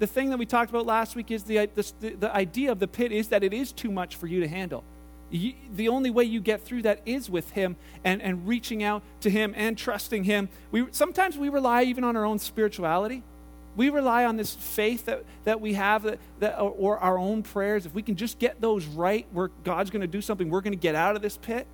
the 0.00 0.06
thing 0.06 0.30
that 0.30 0.38
we 0.38 0.46
talked 0.46 0.70
about 0.70 0.86
last 0.86 1.14
week 1.14 1.30
is 1.30 1.44
the, 1.44 1.68
the, 1.74 2.10
the 2.18 2.34
idea 2.34 2.72
of 2.72 2.80
the 2.80 2.88
pit 2.88 3.12
is 3.12 3.28
that 3.28 3.44
it 3.44 3.52
is 3.52 3.70
too 3.70 3.90
much 3.90 4.16
for 4.16 4.26
you 4.26 4.40
to 4.40 4.48
handle. 4.48 4.82
You, 5.30 5.52
the 5.74 5.88
only 5.88 6.10
way 6.10 6.24
you 6.24 6.40
get 6.40 6.62
through 6.62 6.82
that 6.82 7.02
is 7.04 7.30
with 7.30 7.50
him 7.50 7.76
and, 8.02 8.20
and 8.22 8.48
reaching 8.48 8.82
out 8.82 9.02
to 9.20 9.30
him 9.30 9.52
and 9.56 9.76
trusting 9.76 10.24
him. 10.24 10.48
We, 10.72 10.86
sometimes 10.90 11.36
we 11.38 11.50
rely 11.50 11.84
even 11.84 12.02
on 12.02 12.16
our 12.16 12.24
own 12.24 12.38
spirituality. 12.38 13.22
We 13.76 13.90
rely 13.90 14.24
on 14.24 14.36
this 14.36 14.54
faith 14.54 15.04
that, 15.04 15.22
that 15.44 15.60
we 15.60 15.74
have 15.74 16.02
that, 16.02 16.18
that, 16.40 16.58
or 16.58 16.98
our 16.98 17.18
own 17.18 17.42
prayers. 17.42 17.84
If 17.84 17.94
we 17.94 18.02
can 18.02 18.16
just 18.16 18.38
get 18.38 18.60
those 18.60 18.86
right, 18.86 19.26
where 19.32 19.50
God's 19.64 19.90
going 19.90 20.00
to 20.00 20.08
do 20.08 20.22
something, 20.22 20.48
we're 20.48 20.62
going 20.62 20.72
to 20.72 20.78
get 20.78 20.94
out 20.94 21.14
of 21.14 21.22
this 21.22 21.36
pit. 21.36 21.66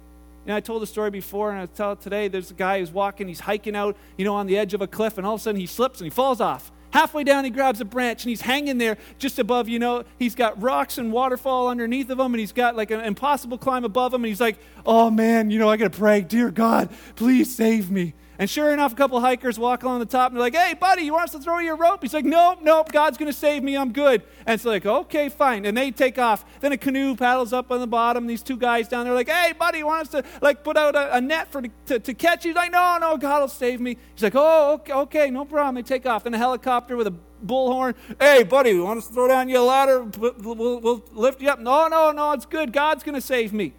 You 0.44 0.50
know, 0.50 0.56
I 0.56 0.60
told 0.60 0.82
the 0.82 0.86
story 0.86 1.10
before, 1.10 1.52
and 1.52 1.60
I 1.60 1.66
tell 1.66 1.92
it 1.92 2.00
today. 2.00 2.28
There's 2.28 2.50
a 2.50 2.54
guy 2.54 2.80
who's 2.80 2.92
walking, 2.92 3.28
he's 3.28 3.40
hiking 3.40 3.74
out, 3.74 3.96
you 4.18 4.24
know, 4.24 4.34
on 4.34 4.46
the 4.46 4.58
edge 4.58 4.74
of 4.74 4.82
a 4.82 4.86
cliff, 4.86 5.16
and 5.16 5.26
all 5.26 5.34
of 5.34 5.40
a 5.40 5.42
sudden 5.44 5.60
he 5.60 5.66
slips 5.66 6.00
and 6.00 6.06
he 6.06 6.10
falls 6.10 6.40
off. 6.40 6.70
Halfway 6.96 7.24
down, 7.24 7.44
he 7.44 7.50
grabs 7.50 7.78
a 7.82 7.84
branch 7.84 8.24
and 8.24 8.30
he's 8.30 8.40
hanging 8.40 8.78
there 8.78 8.96
just 9.18 9.38
above, 9.38 9.68
you 9.68 9.78
know, 9.78 10.04
he's 10.18 10.34
got 10.34 10.62
rocks 10.62 10.96
and 10.96 11.12
waterfall 11.12 11.68
underneath 11.68 12.08
of 12.08 12.18
him, 12.18 12.32
and 12.32 12.40
he's 12.40 12.52
got 12.52 12.74
like 12.74 12.90
an 12.90 13.00
impossible 13.00 13.58
climb 13.58 13.84
above 13.84 14.14
him, 14.14 14.24
and 14.24 14.30
he's 14.30 14.40
like, 14.40 14.56
oh 14.86 15.10
man, 15.10 15.50
you 15.50 15.58
know, 15.58 15.68
I 15.68 15.76
got 15.76 15.92
to 15.92 15.98
pray, 15.98 16.22
dear 16.22 16.50
God, 16.50 16.88
please 17.14 17.54
save 17.54 17.90
me. 17.90 18.14
And 18.38 18.48
sure 18.50 18.72
enough, 18.72 18.92
a 18.92 18.96
couple 18.96 19.20
hikers 19.20 19.58
walk 19.58 19.82
along 19.82 20.00
the 20.00 20.06
top 20.06 20.30
and 20.30 20.36
they're 20.36 20.44
like, 20.44 20.54
hey, 20.54 20.74
buddy, 20.74 21.02
you 21.02 21.12
want 21.12 21.24
us 21.24 21.32
to 21.32 21.38
throw 21.38 21.58
you 21.58 21.72
a 21.72 21.76
rope? 21.76 22.02
He's 22.02 22.14
like, 22.14 22.24
nope, 22.24 22.58
nope, 22.62 22.92
God's 22.92 23.16
going 23.16 23.30
to 23.30 23.36
save 23.36 23.62
me. 23.62 23.76
I'm 23.76 23.92
good. 23.92 24.22
And 24.46 24.54
it's 24.54 24.64
like, 24.64 24.84
okay, 24.84 25.28
fine. 25.28 25.64
And 25.64 25.76
they 25.76 25.90
take 25.90 26.18
off. 26.18 26.44
Then 26.60 26.72
a 26.72 26.76
canoe 26.76 27.16
paddles 27.16 27.52
up 27.52 27.70
on 27.70 27.80
the 27.80 27.86
bottom. 27.86 28.26
These 28.26 28.42
two 28.42 28.56
guys 28.56 28.88
down 28.88 29.04
there 29.04 29.14
like, 29.14 29.28
hey, 29.28 29.52
buddy, 29.58 29.78
you 29.78 29.86
want 29.86 30.02
us 30.02 30.08
to 30.08 30.24
like 30.42 30.64
put 30.64 30.76
out 30.76 30.94
a, 30.94 31.16
a 31.16 31.20
net 31.20 31.50
for 31.50 31.62
to, 31.62 31.98
to 31.98 32.14
catch 32.14 32.44
you? 32.44 32.50
He's 32.50 32.56
like, 32.56 32.72
no, 32.72 32.98
no, 33.00 33.16
God 33.16 33.40
will 33.40 33.48
save 33.48 33.80
me. 33.80 33.96
He's 34.14 34.22
like, 34.22 34.34
oh, 34.36 34.74
okay, 34.74 34.92
okay, 34.92 35.30
no 35.30 35.44
problem. 35.44 35.76
They 35.76 35.82
take 35.82 36.06
off. 36.06 36.24
Then 36.24 36.34
a 36.34 36.38
helicopter 36.38 36.96
with 36.96 37.06
a 37.06 37.14
bullhorn. 37.44 37.94
Hey, 38.20 38.42
buddy, 38.42 38.70
you 38.70 38.84
want 38.84 38.98
us 38.98 39.08
to 39.08 39.14
throw 39.14 39.28
down 39.28 39.48
your 39.48 39.62
ladder? 39.62 40.02
We'll, 40.02 40.34
we'll, 40.38 40.80
we'll 40.80 41.04
lift 41.12 41.40
you 41.40 41.48
up. 41.48 41.60
No, 41.60 41.88
no, 41.88 42.12
no, 42.12 42.32
it's 42.32 42.46
good. 42.46 42.72
God's 42.72 43.02
going 43.02 43.14
to 43.14 43.20
save 43.20 43.52
me. 43.52 43.74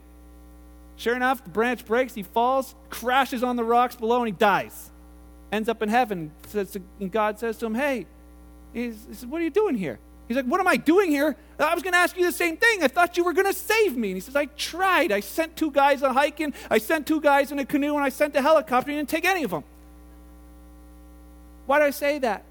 Sure 0.97 1.15
enough, 1.15 1.43
the 1.43 1.49
branch 1.49 1.85
breaks. 1.85 2.13
He 2.13 2.23
falls, 2.23 2.75
crashes 2.89 3.43
on 3.43 3.55
the 3.55 3.63
rocks 3.63 3.95
below, 3.95 4.17
and 4.17 4.27
he 4.27 4.31
dies 4.31 4.91
ends 5.51 5.69
up 5.69 5.81
in 5.81 5.89
heaven. 5.89 6.31
and 6.99 7.11
God 7.11 7.39
says 7.39 7.57
to 7.57 7.65
him, 7.65 7.75
Hey, 7.75 8.05
he 8.73 8.91
says, 8.91 9.25
What 9.25 9.41
are 9.41 9.43
you 9.43 9.49
doing 9.49 9.75
here? 9.75 9.99
He's 10.27 10.35
like, 10.35 10.45
What 10.45 10.59
am 10.59 10.67
I 10.67 10.77
doing 10.77 11.09
here? 11.09 11.35
I 11.59 11.73
was 11.73 11.83
going 11.83 11.93
to 11.93 11.99
ask 11.99 12.17
you 12.17 12.25
the 12.25 12.31
same 12.31 12.57
thing. 12.57 12.83
I 12.83 12.87
thought 12.87 13.17
you 13.17 13.23
were 13.23 13.33
going 13.33 13.47
to 13.47 13.53
save 13.53 13.95
me. 13.95 14.09
And 14.09 14.17
he 14.17 14.21
says, 14.21 14.35
I 14.35 14.45
tried. 14.45 15.11
I 15.11 15.21
sent 15.21 15.55
two 15.55 15.71
guys 15.71 16.03
on 16.03 16.13
hiking. 16.13 16.53
I 16.69 16.77
sent 16.77 17.07
two 17.07 17.21
guys 17.21 17.51
in 17.51 17.59
a 17.59 17.65
canoe, 17.65 17.95
and 17.95 18.03
I 18.03 18.09
sent 18.09 18.35
a 18.35 18.41
helicopter. 18.41 18.91
You 18.91 18.97
didn't 18.97 19.09
take 19.09 19.25
any 19.25 19.43
of 19.43 19.51
them. 19.51 19.63
Why 21.65 21.79
do 21.79 21.85
I 21.85 21.89
say 21.89 22.19
that? 22.19 22.43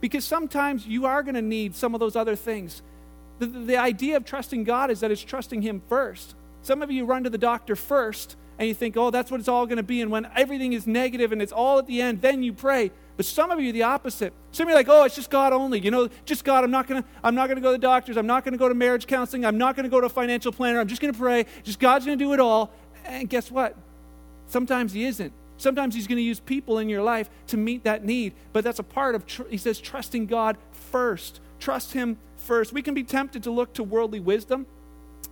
Because 0.00 0.24
sometimes 0.24 0.86
you 0.86 1.06
are 1.06 1.22
going 1.22 1.34
to 1.34 1.42
need 1.42 1.74
some 1.74 1.94
of 1.94 2.00
those 2.00 2.14
other 2.14 2.36
things. 2.36 2.82
The, 3.40 3.46
the 3.46 3.76
idea 3.76 4.16
of 4.16 4.24
trusting 4.24 4.64
God 4.64 4.90
is 4.90 5.00
that 5.00 5.10
it's 5.10 5.22
trusting 5.22 5.62
Him 5.62 5.82
first. 5.88 6.34
Some 6.62 6.82
of 6.82 6.90
you 6.90 7.04
run 7.04 7.24
to 7.24 7.30
the 7.30 7.38
doctor 7.38 7.76
first 7.76 8.36
and 8.58 8.66
you 8.66 8.74
think, 8.74 8.96
oh, 8.96 9.10
that's 9.10 9.30
what 9.30 9.40
it's 9.40 9.48
all 9.48 9.66
going 9.66 9.76
to 9.76 9.82
be. 9.82 10.00
And 10.02 10.10
when 10.10 10.28
everything 10.36 10.72
is 10.72 10.86
negative 10.86 11.32
and 11.32 11.40
it's 11.40 11.52
all 11.52 11.78
at 11.78 11.86
the 11.86 12.02
end, 12.02 12.20
then 12.20 12.42
you 12.42 12.52
pray. 12.52 12.90
But 13.16 13.26
some 13.26 13.50
of 13.50 13.60
you, 13.60 13.72
the 13.72 13.84
opposite. 13.84 14.32
Some 14.52 14.66
of 14.66 14.70
you 14.70 14.74
are 14.74 14.78
like, 14.78 14.88
oh, 14.88 15.04
it's 15.04 15.16
just 15.16 15.30
God 15.30 15.52
only. 15.52 15.80
You 15.80 15.90
know, 15.90 16.08
just 16.24 16.44
God. 16.44 16.62
I'm 16.64 16.70
not 16.70 16.86
going 16.86 17.02
to. 17.02 17.08
I'm 17.22 17.34
not 17.34 17.48
to 17.48 17.54
go 17.56 17.68
to 17.68 17.72
the 17.72 17.78
doctors. 17.78 18.16
I'm 18.16 18.26
not 18.26 18.44
going 18.44 18.52
to 18.52 18.58
go 18.58 18.68
to 18.68 18.74
marriage 18.74 19.06
counseling. 19.06 19.44
I'm 19.44 19.58
not 19.58 19.76
going 19.76 19.84
to 19.84 19.90
go 19.90 20.00
to 20.00 20.06
a 20.06 20.10
financial 20.10 20.52
planner. 20.52 20.78
I'm 20.80 20.88
just 20.88 21.00
going 21.00 21.12
to 21.12 21.18
pray. 21.18 21.46
Just 21.64 21.80
God's 21.80 22.04
going 22.04 22.18
to 22.18 22.24
do 22.24 22.32
it 22.32 22.40
all. 22.40 22.72
And 23.04 23.28
guess 23.28 23.50
what? 23.50 23.76
Sometimes 24.46 24.92
He 24.92 25.04
isn't. 25.04 25.32
Sometimes 25.56 25.94
He's 25.94 26.06
going 26.06 26.18
to 26.18 26.22
use 26.22 26.38
people 26.38 26.78
in 26.78 26.88
your 26.88 27.02
life 27.02 27.28
to 27.48 27.56
meet 27.56 27.84
that 27.84 28.04
need. 28.04 28.34
But 28.52 28.62
that's 28.62 28.78
a 28.78 28.84
part 28.84 29.14
of. 29.14 29.26
Tr- 29.26 29.48
he 29.50 29.56
says, 29.56 29.80
trusting 29.80 30.26
God 30.26 30.56
first. 30.70 31.40
Trust 31.58 31.94
Him 31.94 32.18
first. 32.36 32.72
We 32.72 32.82
can 32.82 32.94
be 32.94 33.02
tempted 33.02 33.42
to 33.44 33.50
look 33.50 33.72
to 33.74 33.82
worldly 33.82 34.20
wisdom. 34.20 34.66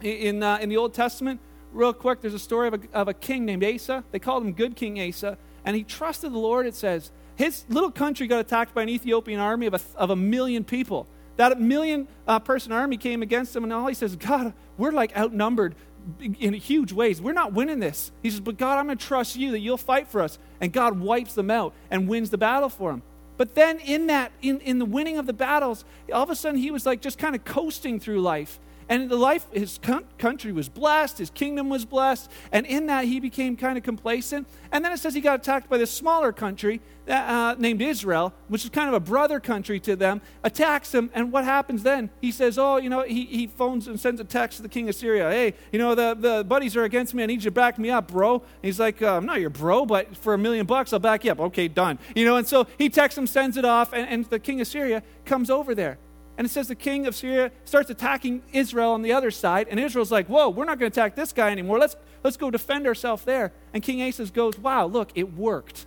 In 0.03 0.43
uh, 0.43 0.59
in 0.61 0.69
the 0.69 0.77
Old 0.77 0.95
Testament, 0.95 1.41
real 1.73 1.93
quick, 1.93 2.21
there's 2.21 2.35
a 2.35 2.39
story 2.39 2.69
of 2.69 2.75
a, 2.75 2.81
of 2.93 3.09
a 3.09 3.15
king 3.15 3.45
named 3.45 3.65
Asa. 3.65 4.05
They 4.11 4.19
called 4.19 4.45
him 4.45 4.53
Good 4.53 4.77
King 4.77 5.01
Asa. 5.01 5.39
And 5.65 5.75
he 5.75 5.83
trusted 5.83 6.33
the 6.33 6.39
Lord, 6.39 6.67
it 6.67 6.75
says. 6.75 7.11
His 7.35 7.65
little 7.69 7.91
country 7.91 8.27
got 8.27 8.41
attacked 8.41 8.75
by 8.75 8.83
an 8.83 8.89
Ethiopian 8.89 9.41
army 9.41 9.67
of 9.67 9.75
a, 9.75 9.81
of 9.97 10.11
a 10.11 10.17
million 10.17 10.65
people. 10.65 11.07
That 11.37 11.61
million 11.61 12.09
uh, 12.27 12.39
person 12.39 12.73
army 12.73 12.97
came 12.97 13.21
against 13.21 13.55
him, 13.55 13.65
and 13.65 13.73
all 13.73 13.87
he 13.87 13.95
says, 13.95 14.17
God, 14.17 14.55
we're 14.79 14.93
like 14.93 15.15
outnumbered 15.17 15.75
in 16.21 16.55
huge 16.55 16.93
ways. 16.93 17.21
We're 17.21 17.33
not 17.33 17.53
winning 17.53 17.81
this. 17.81 18.13
He 18.23 18.31
says, 18.31 18.41
But 18.41 18.57
God, 18.57 18.79
I'm 18.79 18.87
going 18.87 18.97
to 18.97 19.05
trust 19.05 19.37
you 19.37 19.51
that 19.51 19.59
you'll 19.59 19.77
fight 19.77 20.09
for 20.09 20.23
us. 20.23 20.39
And 20.61 20.73
God 20.73 20.99
wipes 20.99 21.35
them 21.35 21.51
out 21.51 21.75
and 21.91 22.09
wins 22.09 22.31
the 22.31 22.39
battle 22.39 22.69
for 22.69 22.93
him. 22.93 23.03
But 23.37 23.55
then, 23.55 23.81
in 23.81 24.07
that, 24.07 24.33
in, 24.41 24.61
in 24.61 24.79
the 24.79 24.87
winning 24.87 25.19
of 25.19 25.27
the 25.27 25.35
battles, 25.35 25.85
all 26.11 26.23
of 26.23 26.31
a 26.31 26.37
sudden 26.37 26.59
he 26.59 26.71
was 26.71 26.87
like 26.87 27.03
just 27.03 27.19
kind 27.19 27.35
of 27.35 27.45
coasting 27.45 28.01
through 28.01 28.23
life 28.23 28.59
And 28.89 29.11
the 29.11 29.17
life, 29.17 29.47
his 29.53 29.79
country 30.19 30.53
was 30.53 30.69
blessed, 30.69 31.19
his 31.19 31.31
kingdom 31.31 31.69
was 31.69 31.85
blessed, 31.85 32.31
and 32.53 32.65
in 32.67 32.87
that 32.87 33.05
he 33.05 33.19
became 33.19 33.57
kind 33.57 33.77
of 33.77 33.83
complacent. 33.83 34.47
And 34.71 34.85
then 34.85 34.93
it 34.93 34.99
says 34.99 35.15
he 35.15 35.21
got 35.21 35.41
attacked 35.41 35.69
by 35.69 35.79
this 35.79 35.91
smaller 35.91 36.33
country 36.33 36.81
uh, 37.09 37.55
named 37.59 37.83
Israel, 37.83 38.33
which 38.49 38.65
is 38.65 38.71
kind 38.71 38.89
of 38.89 38.95
a 38.95 39.01
brother 39.01 39.41
country 39.41 39.81
to 39.81 39.97
them, 39.97 40.21
attacks 40.45 40.95
him. 40.95 41.11
And 41.15 41.33
what 41.33 41.45
happens 41.45 41.83
then? 41.83 42.11
He 42.21 42.31
says, 42.31 42.59
Oh, 42.59 42.77
you 42.77 42.89
know, 42.89 43.03
he, 43.03 43.25
he 43.25 43.47
phones 43.47 43.89
and 43.89 43.99
sends 43.99 44.21
a 44.21 44.25
text 44.25 44.59
to 44.59 44.63
the 44.63 44.69
king 44.69 44.89
of 44.89 44.95
Syria. 44.95 45.31
Hey, 45.31 45.55
you 45.73 45.79
know, 45.79 45.95
the, 45.95 46.17
the 46.19 46.45
buddies 46.45 46.77
are 46.77 46.85
against 46.85 47.15
me. 47.15 47.23
I 47.23 47.27
need 47.27 47.43
you 47.45 47.51
to 47.51 47.51
back 47.51 47.79
me 47.79 47.91
up, 47.91 48.09
bro. 48.09 48.35
And 48.35 48.45
he's 48.63 48.81
like, 48.81 49.03
uh, 49.03 49.17
I'm 49.17 49.27
not 49.27 49.41
your 49.41 49.51
bro, 49.51 49.87
but 49.87 50.17
for 50.17 50.35
a 50.35 50.39
million 50.39 50.67
bucks, 50.67 50.93
I'll 50.93 50.99
back 50.99 51.25
you 51.25 51.33
up. 51.33 51.41
Okay, 51.41 51.69
done. 51.69 51.99
You 52.15 52.25
know, 52.25 52.37
and 52.37 52.47
so 52.47 52.67
he 52.79 52.89
texts 52.89 53.19
him, 53.19 53.27
sends 53.27 53.57
it 53.57 53.65
off, 53.65 53.93
and, 53.93 54.09
and 54.09 54.25
the 54.27 54.39
king 54.39 54.61
of 54.61 54.67
Syria 54.67 55.03
comes 55.25 55.51
over 55.51 55.75
there. 55.75 55.99
And 56.39 56.47
it 56.47 56.51
says 56.51 56.69
the 56.69 56.75
king 56.75 57.07
of 57.07 57.15
Syria 57.15 57.51
starts 57.65 57.89
attacking 57.89 58.43
Israel 58.53 58.93
on 58.93 59.03
the 59.03 59.13
other 59.13 59.31
side, 59.31 59.69
and 59.71 59.81
Israel's 59.81 60.13
like, 60.13 60.27
Whoa, 60.27 60.51
we're 60.51 60.65
not 60.65 60.79
going 60.79 60.91
to 60.91 61.01
attack 61.01 61.17
this 61.17 61.33
guy 61.33 61.51
anymore. 61.51 61.79
Let's, 61.79 61.97
let's 62.23 62.37
go 62.37 62.51
defend 62.51 62.87
ourselves 62.87 63.25
there. 63.25 63.53
And 63.73 63.83
King 63.83 64.03
Asa 64.03 64.27
goes, 64.27 64.59
Wow, 64.59 64.87
look, 64.87 65.11
it 65.15 65.33
worked. 65.35 65.87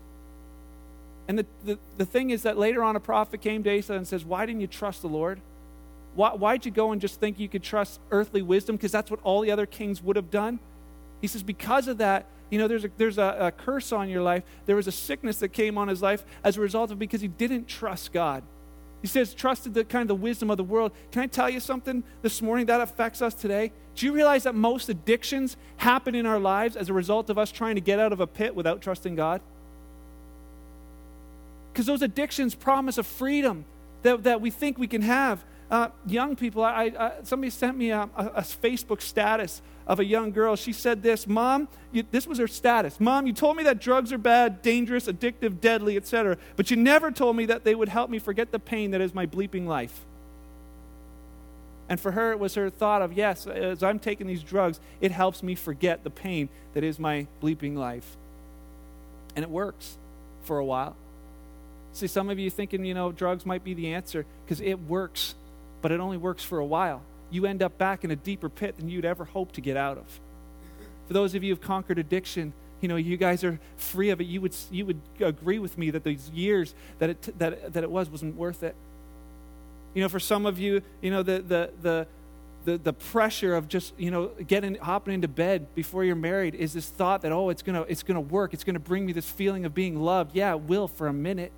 And 1.27 1.37
the, 1.37 1.45
the, 1.63 1.79
the 1.97 2.05
thing 2.05 2.31
is 2.31 2.41
that 2.43 2.57
later 2.57 2.83
on, 2.83 2.95
a 2.95 2.99
prophet 2.99 3.41
came 3.41 3.61
to 3.63 3.77
Asa 3.77 3.93
and 3.93 4.07
says, 4.07 4.25
Why 4.25 4.47
didn't 4.47 4.61
you 4.61 4.67
trust 4.67 5.03
the 5.03 5.07
Lord? 5.07 5.39
Why, 6.15 6.31
why'd 6.31 6.65
you 6.65 6.71
go 6.71 6.91
and 6.91 6.99
just 6.99 7.19
think 7.19 7.39
you 7.39 7.47
could 7.47 7.61
trust 7.61 7.99
earthly 8.09 8.41
wisdom? 8.41 8.75
Because 8.75 8.91
that's 8.91 9.11
what 9.11 9.19
all 9.23 9.41
the 9.41 9.51
other 9.51 9.67
kings 9.67 10.01
would 10.01 10.15
have 10.15 10.31
done. 10.31 10.59
He 11.21 11.27
says, 11.27 11.43
Because 11.43 11.87
of 11.87 11.99
that, 11.99 12.25
you 12.49 12.57
know, 12.57 12.67
there's, 12.67 12.85
a, 12.85 12.89
there's 12.97 13.19
a, 13.19 13.37
a 13.39 13.51
curse 13.51 13.91
on 13.91 14.09
your 14.09 14.23
life. 14.23 14.43
There 14.65 14.75
was 14.75 14.87
a 14.87 14.91
sickness 14.91 15.37
that 15.37 15.49
came 15.49 15.77
on 15.77 15.87
his 15.87 16.01
life 16.01 16.25
as 16.43 16.57
a 16.57 16.61
result 16.61 16.89
of 16.89 16.97
because 16.97 17.21
he 17.21 17.27
didn't 17.27 17.67
trust 17.67 18.11
God. 18.11 18.41
He 19.01 19.07
says, 19.07 19.33
trusted 19.33 19.73
the 19.73 19.85
kind 19.85 20.01
of 20.01 20.07
the 20.09 20.21
wisdom 20.21 20.49
of 20.49 20.57
the 20.57 20.63
world. 20.63 20.91
Can 21.11 21.21
I 21.21 21.27
tell 21.27 21.49
you 21.49 21.59
something 21.59 22.03
this 22.21 22.41
morning 22.41 22.65
that 22.65 22.81
affects 22.81 23.21
us 23.21 23.33
today? 23.33 23.71
Do 23.95 24.05
you 24.05 24.13
realize 24.13 24.43
that 24.43 24.55
most 24.55 24.89
addictions 24.89 25.57
happen 25.77 26.15
in 26.15 26.25
our 26.25 26.39
lives 26.39 26.75
as 26.75 26.89
a 26.89 26.93
result 26.93 27.29
of 27.29 27.37
us 27.37 27.51
trying 27.51 27.75
to 27.75 27.81
get 27.81 27.99
out 27.99 28.11
of 28.11 28.19
a 28.19 28.27
pit 28.27 28.55
without 28.55 28.81
trusting 28.81 29.15
God? 29.15 29.41
because 31.79 31.85
those 31.85 32.01
addictions 32.01 32.55
promise 32.55 32.97
a 32.97 33.03
freedom 33.03 33.63
that, 34.01 34.23
that 34.23 34.41
we 34.41 34.51
think 34.51 34.77
we 34.77 34.85
can 34.85 35.01
have. 35.01 35.43
Uh, 35.71 35.87
young 36.05 36.35
people, 36.35 36.61
I, 36.61 36.91
I, 36.99 37.11
somebody 37.23 37.51
sent 37.51 37.77
me 37.77 37.91
a, 37.91 38.01
a, 38.17 38.25
a, 38.35 38.41
Facebook 38.41 39.01
status 39.01 39.61
of 39.89 39.99
a 39.99 40.05
young 40.05 40.31
girl. 40.31 40.55
She 40.55 40.71
said 40.71 41.01
this, 41.01 41.27
Mom, 41.27 41.67
you, 41.91 42.03
this 42.11 42.27
was 42.27 42.37
her 42.37 42.47
status. 42.47 42.99
Mom, 42.99 43.25
you 43.25 43.33
told 43.33 43.57
me 43.57 43.63
that 43.63 43.81
drugs 43.81 44.13
are 44.13 44.19
bad, 44.19 44.61
dangerous, 44.61 45.07
addictive, 45.07 45.59
deadly, 45.59 45.97
etc., 45.97 46.37
but 46.55 46.69
you 46.69 46.77
never 46.77 47.09
told 47.09 47.35
me 47.35 47.47
that 47.47 47.63
they 47.63 47.73
would 47.73 47.89
help 47.89 48.11
me 48.11 48.19
forget 48.19 48.51
the 48.51 48.59
pain 48.59 48.91
that 48.91 49.01
is 49.01 49.15
my 49.15 49.25
bleeping 49.25 49.65
life. 49.65 50.05
And 51.89 51.99
for 51.99 52.11
her, 52.11 52.31
it 52.31 52.39
was 52.39 52.53
her 52.53 52.69
thought 52.69 53.01
of, 53.01 53.13
yes, 53.13 53.47
as 53.47 53.81
I'm 53.81 53.97
taking 53.97 54.27
these 54.27 54.43
drugs, 54.43 54.79
it 55.01 55.11
helps 55.11 55.41
me 55.41 55.55
forget 55.55 56.03
the 56.03 56.11
pain 56.11 56.49
that 56.75 56.83
is 56.83 56.99
my 56.99 57.25
bleeping 57.41 57.75
life. 57.75 58.15
And 59.35 59.43
it 59.43 59.49
works 59.49 59.97
for 60.43 60.59
a 60.59 60.65
while. 60.65 60.95
See, 61.93 62.05
some 62.05 62.29
of 62.29 62.37
you 62.37 62.51
thinking, 62.51 62.85
you 62.85 62.93
know, 62.93 63.11
drugs 63.11 63.43
might 63.43 63.63
be 63.63 63.73
the 63.73 63.93
answer 63.95 64.27
because 64.45 64.61
it 64.61 64.75
works, 64.75 65.33
but 65.81 65.91
it 65.91 65.99
only 65.99 66.17
works 66.17 66.43
for 66.43 66.59
a 66.59 66.65
while. 66.65 67.01
You 67.29 67.45
end 67.45 67.61
up 67.61 67.77
back 67.77 68.03
in 68.03 68.11
a 68.11 68.15
deeper 68.15 68.49
pit 68.49 68.77
than 68.77 68.89
you'd 68.89 69.05
ever 69.05 69.25
hope 69.25 69.51
to 69.53 69.61
get 69.61 69.77
out 69.77 69.97
of. 69.97 70.19
For 71.07 71.13
those 71.13 71.35
of 71.35 71.43
you 71.43 71.51
who've 71.51 71.61
conquered 71.61 71.99
addiction, 71.99 72.53
you 72.81 72.87
know, 72.87 72.95
you 72.95 73.17
guys 73.17 73.43
are 73.43 73.59
free 73.77 74.09
of 74.09 74.21
it. 74.21 74.27
You 74.27 74.41
would, 74.41 74.55
you 74.71 74.85
would 74.85 75.01
agree 75.19 75.59
with 75.59 75.77
me 75.77 75.89
that 75.91 76.03
these 76.03 76.29
years 76.29 76.73
that 76.99 77.09
it, 77.09 77.39
that, 77.39 77.73
that 77.73 77.83
it 77.83 77.91
was 77.91 78.09
wasn't 78.09 78.35
worth 78.35 78.63
it. 78.63 78.75
You 79.93 80.03
know, 80.03 80.09
for 80.09 80.19
some 80.19 80.45
of 80.45 80.59
you, 80.59 80.81
you 81.01 81.11
know, 81.11 81.23
the, 81.23 81.39
the, 81.39 81.71
the, 81.81 82.07
the, 82.65 82.77
the 82.77 82.93
pressure 82.93 83.55
of 83.55 83.67
just 83.67 83.93
you 83.97 84.11
know 84.11 84.27
getting 84.47 84.75
hopping 84.75 85.13
into 85.13 85.27
bed 85.27 85.73
before 85.75 86.03
you're 86.03 86.15
married 86.15 86.55
is 86.55 86.73
this 86.73 86.89
thought 86.89 87.21
that 87.21 87.31
oh 87.31 87.49
it's 87.49 87.61
gonna 87.61 87.83
it's 87.83 88.03
gonna 88.03 88.19
work 88.19 88.53
it's 88.53 88.63
gonna 88.65 88.79
bring 88.79 89.05
me 89.05 89.13
this 89.13 89.29
feeling 89.29 89.65
of 89.65 89.73
being 89.73 89.99
loved 89.99 90.35
yeah 90.35 90.53
it 90.53 90.61
will 90.61 90.87
for 90.87 91.07
a 91.07 91.13
minute 91.13 91.51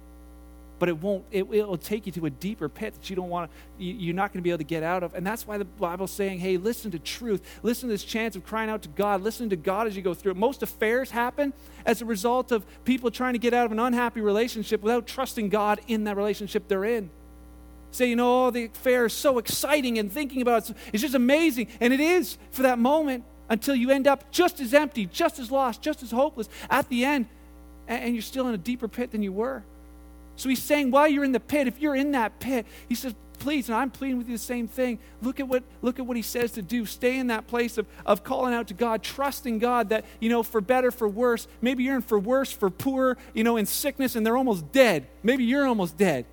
but 0.81 0.89
it 0.89 0.99
won't 0.99 1.23
it, 1.29 1.47
will 1.47 1.77
take 1.77 2.07
you 2.07 2.11
to 2.11 2.25
a 2.25 2.29
deeper 2.31 2.67
pit 2.67 2.95
that 2.95 3.07
you 3.07 3.15
don't 3.15 3.29
want 3.29 3.51
to 3.51 3.83
you're 3.83 4.15
not 4.15 4.33
going 4.33 4.39
to 4.39 4.43
be 4.43 4.49
able 4.49 4.57
to 4.57 4.63
get 4.63 4.81
out 4.81 5.03
of. 5.03 5.13
And 5.13 5.25
that's 5.25 5.45
why 5.45 5.59
the 5.59 5.65
bible's 5.65 6.09
saying 6.09 6.39
hey 6.39 6.57
listen 6.57 6.89
to 6.89 6.97
truth. 6.97 7.43
Listen 7.61 7.87
to 7.87 7.93
this 7.93 8.03
chance 8.03 8.35
of 8.35 8.43
crying 8.43 8.67
out 8.67 8.81
to 8.81 8.89
god. 8.89 9.21
Listen 9.21 9.47
to 9.51 9.55
god 9.55 9.85
as 9.85 9.95
you 9.95 10.01
go 10.01 10.15
through 10.15 10.31
it. 10.31 10.37
Most 10.37 10.63
affairs 10.63 11.11
happen 11.11 11.53
as 11.85 12.01
a 12.01 12.05
result 12.05 12.51
of 12.51 12.65
people 12.83 13.11
trying 13.11 13.33
to 13.33 13.39
get 13.39 13.53
out 13.53 13.67
of 13.67 13.71
an 13.71 13.77
unhappy 13.77 14.21
relationship 14.21 14.81
without 14.81 15.05
trusting 15.05 15.49
god 15.49 15.79
in 15.87 16.05
that 16.05 16.17
relationship 16.17 16.67
they're 16.67 16.83
in. 16.83 17.11
Say 17.91 18.09
you 18.09 18.15
know 18.15 18.47
oh, 18.47 18.49
the 18.49 18.65
affair 18.65 19.05
is 19.05 19.13
so 19.13 19.37
exciting 19.37 19.99
and 19.99 20.11
thinking 20.11 20.41
about 20.41 20.67
it 20.67 20.75
it's 20.91 21.03
just 21.03 21.13
amazing. 21.13 21.67
And 21.79 21.93
it 21.93 21.99
is 21.99 22.39
for 22.49 22.63
that 22.63 22.79
moment 22.79 23.23
until 23.49 23.75
you 23.75 23.91
end 23.91 24.07
up 24.07 24.31
just 24.31 24.59
as 24.59 24.73
empty 24.73 25.05
just 25.05 25.37
as 25.37 25.51
lost 25.51 25.83
just 25.83 26.01
as 26.01 26.09
hopeless 26.09 26.49
at 26.71 26.89
the 26.89 27.05
end. 27.05 27.27
And 27.87 28.15
you're 28.15 28.23
still 28.23 28.47
in 28.47 28.55
a 28.55 28.57
deeper 28.57 28.87
pit 28.87 29.11
than 29.11 29.21
you 29.21 29.31
were 29.31 29.63
so 30.41 30.49
he's 30.49 30.63
saying, 30.63 30.89
while 30.89 31.07
you're 31.07 31.23
in 31.23 31.33
the 31.33 31.39
pit, 31.39 31.67
if 31.67 31.79
you're 31.79 31.95
in 31.95 32.13
that 32.13 32.39
pit, 32.39 32.65
he 32.89 32.95
says, 32.95 33.13
please, 33.37 33.69
and 33.69 33.75
I'm 33.75 33.91
pleading 33.91 34.17
with 34.17 34.27
you 34.27 34.33
the 34.33 34.41
same 34.41 34.67
thing. 34.67 34.97
Look 35.21 35.39
at 35.39 35.47
what, 35.47 35.63
look 35.83 35.99
at 35.99 36.07
what 36.07 36.17
he 36.17 36.23
says 36.23 36.53
to 36.53 36.63
do. 36.63 36.87
Stay 36.87 37.19
in 37.19 37.27
that 37.27 37.45
place 37.45 37.77
of, 37.77 37.85
of 38.07 38.23
calling 38.23 38.51
out 38.51 38.69
to 38.69 38.73
God, 38.73 39.03
trusting 39.03 39.59
God 39.59 39.89
that, 39.89 40.03
you 40.19 40.29
know, 40.29 40.41
for 40.41 40.59
better, 40.59 40.89
for 40.89 41.07
worse. 41.07 41.47
Maybe 41.61 41.83
you're 41.83 41.93
in 41.93 42.01
for 42.01 42.17
worse, 42.17 42.51
for 42.51 42.71
poor, 42.71 43.19
you 43.35 43.43
know, 43.43 43.55
in 43.55 43.67
sickness, 43.67 44.15
and 44.15 44.25
they're 44.25 44.35
almost 44.35 44.71
dead. 44.71 45.07
Maybe 45.21 45.43
you're 45.43 45.67
almost 45.67 45.95
dead. 45.95 46.25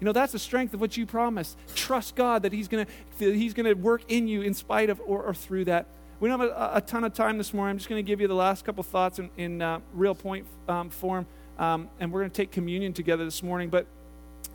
You 0.00 0.06
know, 0.06 0.12
that's 0.12 0.32
the 0.32 0.38
strength 0.38 0.72
of 0.72 0.80
what 0.80 0.96
you 0.96 1.04
promised. 1.04 1.58
Trust 1.74 2.16
God 2.16 2.44
that 2.44 2.54
He's 2.54 2.66
to 2.68 2.86
He's 3.18 3.52
gonna 3.52 3.74
work 3.74 4.04
in 4.08 4.26
you 4.26 4.40
in 4.40 4.54
spite 4.54 4.88
of 4.88 5.02
or, 5.04 5.22
or 5.22 5.34
through 5.34 5.66
that. 5.66 5.86
We 6.18 6.30
don't 6.30 6.40
have 6.40 6.48
a, 6.48 6.70
a, 6.76 6.80
ton 6.80 7.04
of 7.04 7.12
time 7.12 7.36
this 7.36 7.52
morning. 7.52 7.72
I'm 7.72 7.78
just 7.78 7.88
going 7.88 8.04
to 8.04 8.06
give 8.06 8.20
you 8.20 8.28
the 8.28 8.34
last 8.34 8.66
couple 8.66 8.82
thoughts 8.82 9.18
in, 9.18 9.30
in 9.38 9.62
uh, 9.62 9.80
real 9.94 10.14
point 10.14 10.46
um, 10.68 10.90
form. 10.90 11.26
Um, 11.60 11.90
and 12.00 12.10
we're 12.10 12.20
going 12.20 12.30
to 12.30 12.36
take 12.36 12.50
communion 12.50 12.94
together 12.94 13.24
this 13.24 13.42
morning. 13.42 13.68
But 13.68 13.86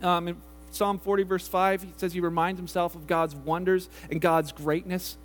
um, 0.01 0.27
in 0.27 0.37
Psalm 0.71 0.97
40, 0.97 1.23
verse 1.23 1.47
5, 1.47 1.83
he 1.83 1.93
says 1.95 2.11
he 2.11 2.19
reminds 2.19 2.59
himself 2.59 2.95
of 2.95 3.07
God's 3.07 3.35
wonders 3.35 3.89
and 4.09 4.19
God's 4.19 4.51
greatness. 4.51 5.15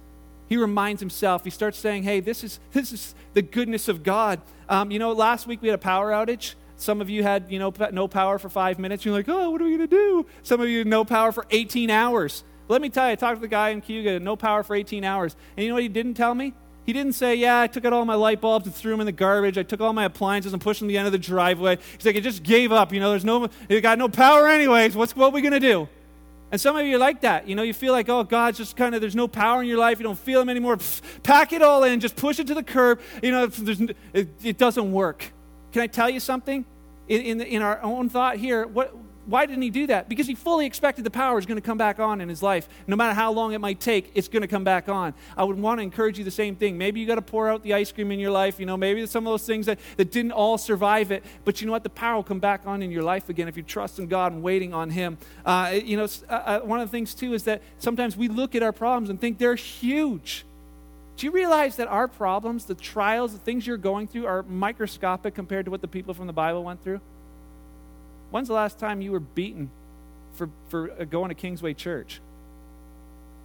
He 0.49 0.57
reminds 0.57 1.01
himself, 1.01 1.43
he 1.43 1.51
starts 1.51 1.79
saying, 1.79 2.03
hey, 2.03 2.21
this 2.21 2.45
is, 2.45 2.61
this 2.73 2.93
is 2.93 3.15
the 3.35 3.43
goodness 3.43 3.89
of 3.89 4.03
God. 4.03 4.41
Um, 4.69 4.91
you 4.91 4.99
know, 4.99 5.13
last 5.13 5.47
week 5.47 5.63
we 5.63 5.69
had 5.69 5.77
a 5.77 5.79
power 5.79 6.11
outage. 6.11 6.55
Some 6.77 7.01
of 7.01 7.09
you 7.09 7.23
had, 7.23 7.47
you 7.51 7.59
know, 7.59 7.73
no 7.93 8.09
power 8.09 8.39
for 8.39 8.49
five 8.49 8.79
minutes. 8.79 9.05
You're 9.05 9.15
like, 9.15 9.29
oh, 9.29 9.51
what 9.51 9.61
are 9.61 9.65
we 9.65 9.77
going 9.77 9.89
to 9.89 9.97
do? 9.97 10.27
Some 10.43 10.61
of 10.61 10.69
you 10.69 10.79
had 10.79 10.87
no 10.87 11.05
power 11.05 11.33
for 11.33 11.47
18 11.51 11.91
hours. 11.91 12.45
Let 12.69 12.83
me 12.83 12.91
tell 12.91 13.07
you, 13.07 13.13
I 13.13 13.15
talked 13.17 13.37
to 13.37 13.41
the 13.41 13.49
guy 13.49 13.71
in 13.71 13.81
Cayuga, 13.81 14.21
no 14.21 14.37
power 14.37 14.63
for 14.63 14.77
18 14.77 15.03
hours. 15.05 15.35
And 15.57 15.65
you 15.65 15.71
know 15.71 15.75
what 15.75 15.83
he 15.83 15.89
didn't 15.89 16.15
tell 16.15 16.35
me? 16.35 16.53
He 16.87 16.93
didn't 16.93 17.13
say, 17.13 17.35
Yeah, 17.35 17.61
I 17.61 17.67
took 17.67 17.85
out 17.85 17.93
all 17.93 18.05
my 18.05 18.15
light 18.15 18.41
bulbs 18.41 18.67
and 18.67 18.75
threw 18.75 18.91
them 18.91 19.01
in 19.01 19.07
the 19.07 19.13
garbage. 19.13 19.59
I 19.59 19.63
took 19.63 19.81
all 19.81 19.93
my 19.93 20.05
appliances 20.05 20.53
and 20.53 20.63
pushed 20.63 20.81
them 20.81 20.89
to 20.89 20.93
the 20.93 20.99
end 20.99 21.07
of 21.07 21.13
the 21.13 21.19
driveway. 21.19 21.79
He's 21.97 22.07
like, 22.07 22.17
I 22.17 22.21
just 22.21 22.43
gave 22.43 22.73
up. 22.73 22.93
You 22.93 23.01
know, 23.01 23.11
there's 23.11 23.25
no, 23.25 23.49
you 23.69 23.81
got 23.81 23.99
no 23.99 24.09
power 24.09 24.49
anyways. 24.49 24.97
What's, 24.97 25.15
what 25.15 25.27
are 25.27 25.31
we 25.31 25.43
going 25.43 25.53
to 25.53 25.61
do? 25.61 25.89
And 26.53 26.61
some 26.61 26.77
of 26.77 26.85
you 26.85 26.97
are 26.97 26.99
like 26.99 27.21
that. 27.21 27.47
You 27.47 27.55
know, 27.55 27.63
you 27.63 27.73
feel 27.73 27.93
like, 27.93 28.09
oh, 28.09 28.25
God's 28.25 28.59
just 28.59 28.77
kind 28.77 28.95
of, 28.95 29.01
there's 29.01 29.15
no 29.15 29.29
power 29.29 29.63
in 29.63 29.69
your 29.69 29.79
life. 29.79 29.99
You 29.99 30.05
don't 30.05 30.19
feel 30.19 30.41
Him 30.41 30.49
anymore. 30.49 30.79
Pack 31.23 31.53
it 31.53 31.63
all 31.63 31.85
in, 31.85 32.01
just 32.01 32.17
push 32.17 32.41
it 32.41 32.49
to 32.49 32.55
the 32.55 32.63
curb. 32.63 33.01
You 33.23 33.31
know, 33.31 33.51
it, 34.13 34.29
it, 34.43 34.59
doesn't 34.59 34.91
work. 34.91 35.33
Can 35.73 35.83
I 35.83 35.87
tell 35.87 36.11
you 36.11 36.19
something? 36.19 36.65
In, 37.07 37.21
in, 37.23 37.41
in 37.41 37.63
our 37.63 37.81
own 37.83 38.09
thought 38.09 38.37
here, 38.37 38.67
what, 38.67 38.95
why 39.31 39.47
didn't 39.47 39.63
he 39.63 39.71
do 39.71 39.87
that? 39.87 40.09
Because 40.09 40.27
he 40.27 40.35
fully 40.35 40.67
expected 40.67 41.05
the 41.05 41.11
power 41.11 41.39
is 41.39 41.47
going 41.47 41.57
to 41.57 41.65
come 41.65 41.79
back 41.79 42.01
on 42.01 42.21
in 42.21 42.29
his 42.29 42.43
life. 42.43 42.69
No 42.89 42.97
matter 42.97 43.15
how 43.15 43.31
long 43.31 43.53
it 43.53 43.61
might 43.61 43.79
take, 43.79 44.11
it's 44.15 44.27
going 44.27 44.43
to 44.43 44.49
come 44.49 44.65
back 44.65 44.89
on. 44.89 45.15
I 45.37 45.45
would 45.45 45.57
want 45.57 45.79
to 45.79 45.83
encourage 45.83 46.19
you 46.19 46.25
the 46.25 46.33
same 46.33 46.57
thing. 46.57 46.77
Maybe 46.77 46.99
you 46.99 47.07
got 47.07 47.15
to 47.15 47.23
pour 47.23 47.49
out 47.49 47.63
the 47.63 47.75
ice 47.75 47.93
cream 47.93 48.11
in 48.11 48.19
your 48.19 48.33
life. 48.33 48.59
You 48.59 48.67
know, 48.67 48.77
maybe 48.77 49.07
some 49.07 49.27
of 49.27 49.33
those 49.33 49.47
things 49.47 49.67
that, 49.67 49.79
that 49.97 50.11
didn't 50.11 50.33
all 50.33 50.59
survive 50.59 51.13
it. 51.13 51.25
But 51.45 51.61
you 51.61 51.69
know 51.69 51.73
what? 51.73 51.85
The 51.85 51.91
power 51.91 52.17
will 52.17 52.25
come 52.25 52.41
back 52.41 52.67
on 52.67 52.83
in 52.83 52.91
your 52.91 53.05
life 53.05 53.29
again 53.29 53.47
if 53.47 53.57
you 53.57 53.63
trust 53.63 54.01
in 54.01 54.09
God 54.09 54.33
and 54.33 54.43
waiting 54.43 54.75
on 54.75 54.91
Him. 54.91 55.17
Uh, 55.47 55.79
you 55.81 55.97
know, 55.97 56.09
uh, 56.29 56.33
uh, 56.33 56.61
one 56.61 56.81
of 56.81 56.89
the 56.89 56.91
things, 56.91 57.15
too, 57.15 57.33
is 57.33 57.45
that 57.45 57.63
sometimes 57.79 58.17
we 58.17 58.27
look 58.27 58.57
at 58.57 58.65
our 58.65 58.73
problems 58.73 59.11
and 59.11 59.21
think 59.21 59.39
they're 59.39 59.55
huge. 59.55 60.45
Do 61.17 61.27
you 61.27 61.31
realize 61.31 61.77
that 61.77 61.87
our 61.87 62.09
problems, 62.09 62.65
the 62.65 62.75
trials, 62.75 63.33
the 63.33 63.39
things 63.39 63.65
you're 63.65 63.77
going 63.77 64.09
through, 64.09 64.27
are 64.27 64.43
microscopic 64.43 65.35
compared 65.35 65.67
to 65.67 65.71
what 65.71 65.83
the 65.83 65.89
people 65.89 66.15
from 66.15 66.27
the 66.27 66.33
Bible 66.33 66.65
went 66.65 66.83
through? 66.83 67.01
When's 68.31 68.49
the 68.49 68.55
last 68.55 68.79
time 68.79 69.01
you 69.01 69.13
were 69.13 69.21
beaten 69.21 69.71
for, 70.35 70.49
for 70.69 70.91
uh, 70.93 71.05
going 71.05 71.31
to 71.31 71.35
Kingsway 71.35 71.75
Church? 71.75 72.21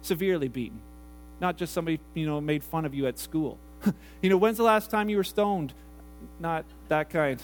Severely 0.02 0.48
beaten. 0.48 0.80
Not 1.40 1.56
just 1.56 1.72
somebody, 1.72 2.00
you 2.14 2.26
know, 2.26 2.40
made 2.40 2.62
fun 2.62 2.84
of 2.84 2.94
you 2.94 3.06
at 3.06 3.18
school. 3.18 3.58
you 4.22 4.30
know, 4.30 4.36
when's 4.36 4.56
the 4.56 4.62
last 4.62 4.90
time 4.90 5.08
you 5.08 5.16
were 5.16 5.24
stoned? 5.24 5.74
Not 6.40 6.64
that 6.88 7.10
kind. 7.10 7.42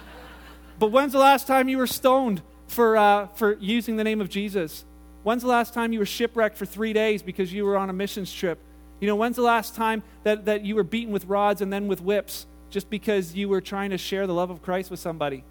but 0.78 0.92
when's 0.92 1.12
the 1.12 1.18
last 1.18 1.46
time 1.46 1.68
you 1.68 1.78
were 1.78 1.86
stoned 1.86 2.42
for, 2.68 2.96
uh, 2.96 3.26
for 3.28 3.56
using 3.58 3.96
the 3.96 4.04
name 4.04 4.20
of 4.20 4.28
Jesus? 4.28 4.84
When's 5.24 5.42
the 5.42 5.48
last 5.48 5.74
time 5.74 5.92
you 5.92 5.98
were 5.98 6.06
shipwrecked 6.06 6.56
for 6.56 6.66
three 6.66 6.92
days 6.92 7.22
because 7.22 7.52
you 7.52 7.64
were 7.64 7.76
on 7.76 7.90
a 7.90 7.92
missions 7.92 8.32
trip? 8.32 8.60
You 9.00 9.08
know, 9.08 9.16
when's 9.16 9.36
the 9.36 9.42
last 9.42 9.74
time 9.74 10.04
that, 10.22 10.44
that 10.46 10.64
you 10.64 10.76
were 10.76 10.84
beaten 10.84 11.12
with 11.12 11.26
rods 11.26 11.60
and 11.60 11.72
then 11.72 11.88
with 11.88 12.00
whips 12.00 12.46
just 12.70 12.88
because 12.88 13.34
you 13.34 13.48
were 13.48 13.60
trying 13.60 13.90
to 13.90 13.98
share 13.98 14.26
the 14.26 14.34
love 14.34 14.50
of 14.50 14.62
Christ 14.62 14.90
with 14.90 15.00
somebody? 15.00 15.44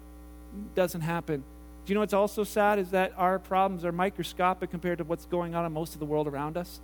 Doesn't 0.74 1.02
happen. 1.02 1.42
Do 1.84 1.92
you 1.92 1.94
know 1.94 2.00
what's 2.00 2.12
also 2.12 2.42
sad 2.42 2.78
is 2.78 2.90
that 2.90 3.12
our 3.16 3.38
problems 3.38 3.84
are 3.84 3.92
microscopic 3.92 4.70
compared 4.70 4.98
to 4.98 5.04
what's 5.04 5.24
going 5.26 5.54
on 5.54 5.64
in 5.64 5.72
most 5.72 5.94
of 5.94 6.00
the 6.00 6.04
world 6.04 6.26
around 6.26 6.56
us? 6.56 6.80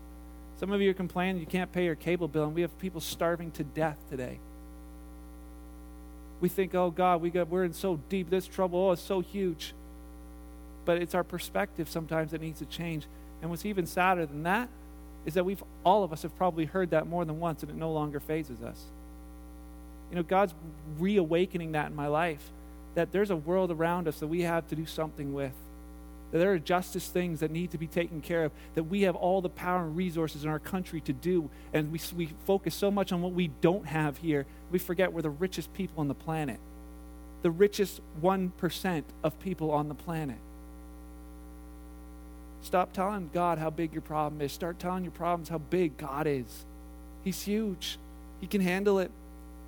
Some 0.60 0.70
of 0.70 0.80
you 0.80 0.90
are 0.90 0.94
complaining 0.94 1.40
you 1.40 1.46
can't 1.46 1.72
pay 1.72 1.86
your 1.86 1.96
cable 1.96 2.28
bill, 2.28 2.44
and 2.44 2.54
we 2.54 2.62
have 2.62 2.78
people 2.78 3.00
starving 3.00 3.50
to 3.52 3.64
death 3.64 3.96
today. 4.08 4.38
We 6.40 6.48
think, 6.48 6.74
oh 6.74 6.90
God, 6.90 7.20
we 7.20 7.30
got, 7.30 7.48
we're 7.48 7.64
in 7.64 7.72
so 7.72 7.98
deep, 8.08 8.30
this 8.30 8.46
trouble, 8.46 8.78
oh, 8.78 8.92
it's 8.92 9.02
so 9.02 9.20
huge. 9.20 9.74
But 10.84 10.98
it's 10.98 11.14
our 11.14 11.24
perspective 11.24 11.88
sometimes 11.88 12.30
that 12.30 12.40
needs 12.40 12.60
to 12.60 12.66
change. 12.66 13.06
And 13.40 13.50
what's 13.50 13.66
even 13.66 13.86
sadder 13.86 14.24
than 14.26 14.44
that 14.44 14.68
is 15.24 15.34
that 15.34 15.44
we've 15.44 15.62
all 15.84 16.04
of 16.04 16.12
us 16.12 16.22
have 16.22 16.36
probably 16.36 16.64
heard 16.64 16.90
that 16.90 17.06
more 17.06 17.24
than 17.24 17.40
once, 17.40 17.62
and 17.62 17.70
it 17.70 17.76
no 17.76 17.92
longer 17.92 18.20
fazes 18.20 18.62
us. 18.62 18.84
You 20.10 20.16
know, 20.16 20.22
God's 20.22 20.54
reawakening 20.98 21.72
that 21.72 21.86
in 21.88 21.96
my 21.96 22.06
life, 22.06 22.50
that 22.94 23.12
there's 23.12 23.30
a 23.30 23.36
world 23.36 23.70
around 23.70 24.08
us 24.08 24.20
that 24.20 24.26
we 24.26 24.42
have 24.42 24.68
to 24.68 24.76
do 24.76 24.86
something 24.86 25.32
with 25.32 25.52
that 26.32 26.38
there 26.38 26.52
are 26.52 26.58
justice 26.58 27.08
things 27.08 27.40
that 27.40 27.50
need 27.50 27.70
to 27.70 27.78
be 27.78 27.86
taken 27.86 28.22
care 28.22 28.44
of, 28.44 28.52
that 28.74 28.84
we 28.84 29.02
have 29.02 29.14
all 29.14 29.42
the 29.42 29.50
power 29.50 29.84
and 29.84 29.94
resources 29.94 30.44
in 30.44 30.50
our 30.50 30.58
country 30.58 31.00
to 31.02 31.12
do, 31.12 31.48
and 31.74 31.92
we, 31.92 32.00
we 32.16 32.30
focus 32.46 32.74
so 32.74 32.90
much 32.90 33.12
on 33.12 33.20
what 33.20 33.32
we 33.32 33.48
don't 33.60 33.86
have 33.86 34.16
here, 34.16 34.46
we 34.70 34.78
forget 34.78 35.12
we're 35.12 35.22
the 35.22 35.30
richest 35.30 35.72
people 35.74 36.00
on 36.00 36.08
the 36.08 36.14
planet. 36.14 36.58
The 37.42 37.50
richest 37.50 38.00
1% 38.22 39.04
of 39.22 39.38
people 39.40 39.70
on 39.70 39.88
the 39.88 39.94
planet. 39.94 40.38
Stop 42.62 42.94
telling 42.94 43.28
God 43.34 43.58
how 43.58 43.68
big 43.68 43.92
your 43.92 44.02
problem 44.02 44.40
is. 44.40 44.52
Start 44.52 44.78
telling 44.78 45.04
your 45.04 45.12
problems 45.12 45.50
how 45.50 45.58
big 45.58 45.98
God 45.98 46.26
is. 46.26 46.64
He's 47.24 47.42
huge, 47.42 47.98
He 48.40 48.46
can 48.46 48.62
handle 48.62 49.00
it. 49.00 49.10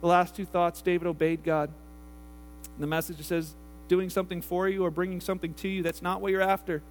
The 0.00 0.06
last 0.06 0.34
two 0.34 0.46
thoughts 0.46 0.80
David 0.80 1.06
obeyed 1.06 1.44
God. 1.44 1.70
The 2.78 2.86
message 2.86 3.20
says, 3.24 3.54
doing 3.88 4.10
something 4.10 4.40
for 4.40 4.68
you 4.68 4.84
or 4.84 4.90
bringing 4.90 5.20
something 5.20 5.54
to 5.54 5.68
you. 5.68 5.82
That's 5.82 6.02
not 6.02 6.20
what 6.20 6.32
you're 6.32 6.40
after. 6.42 6.82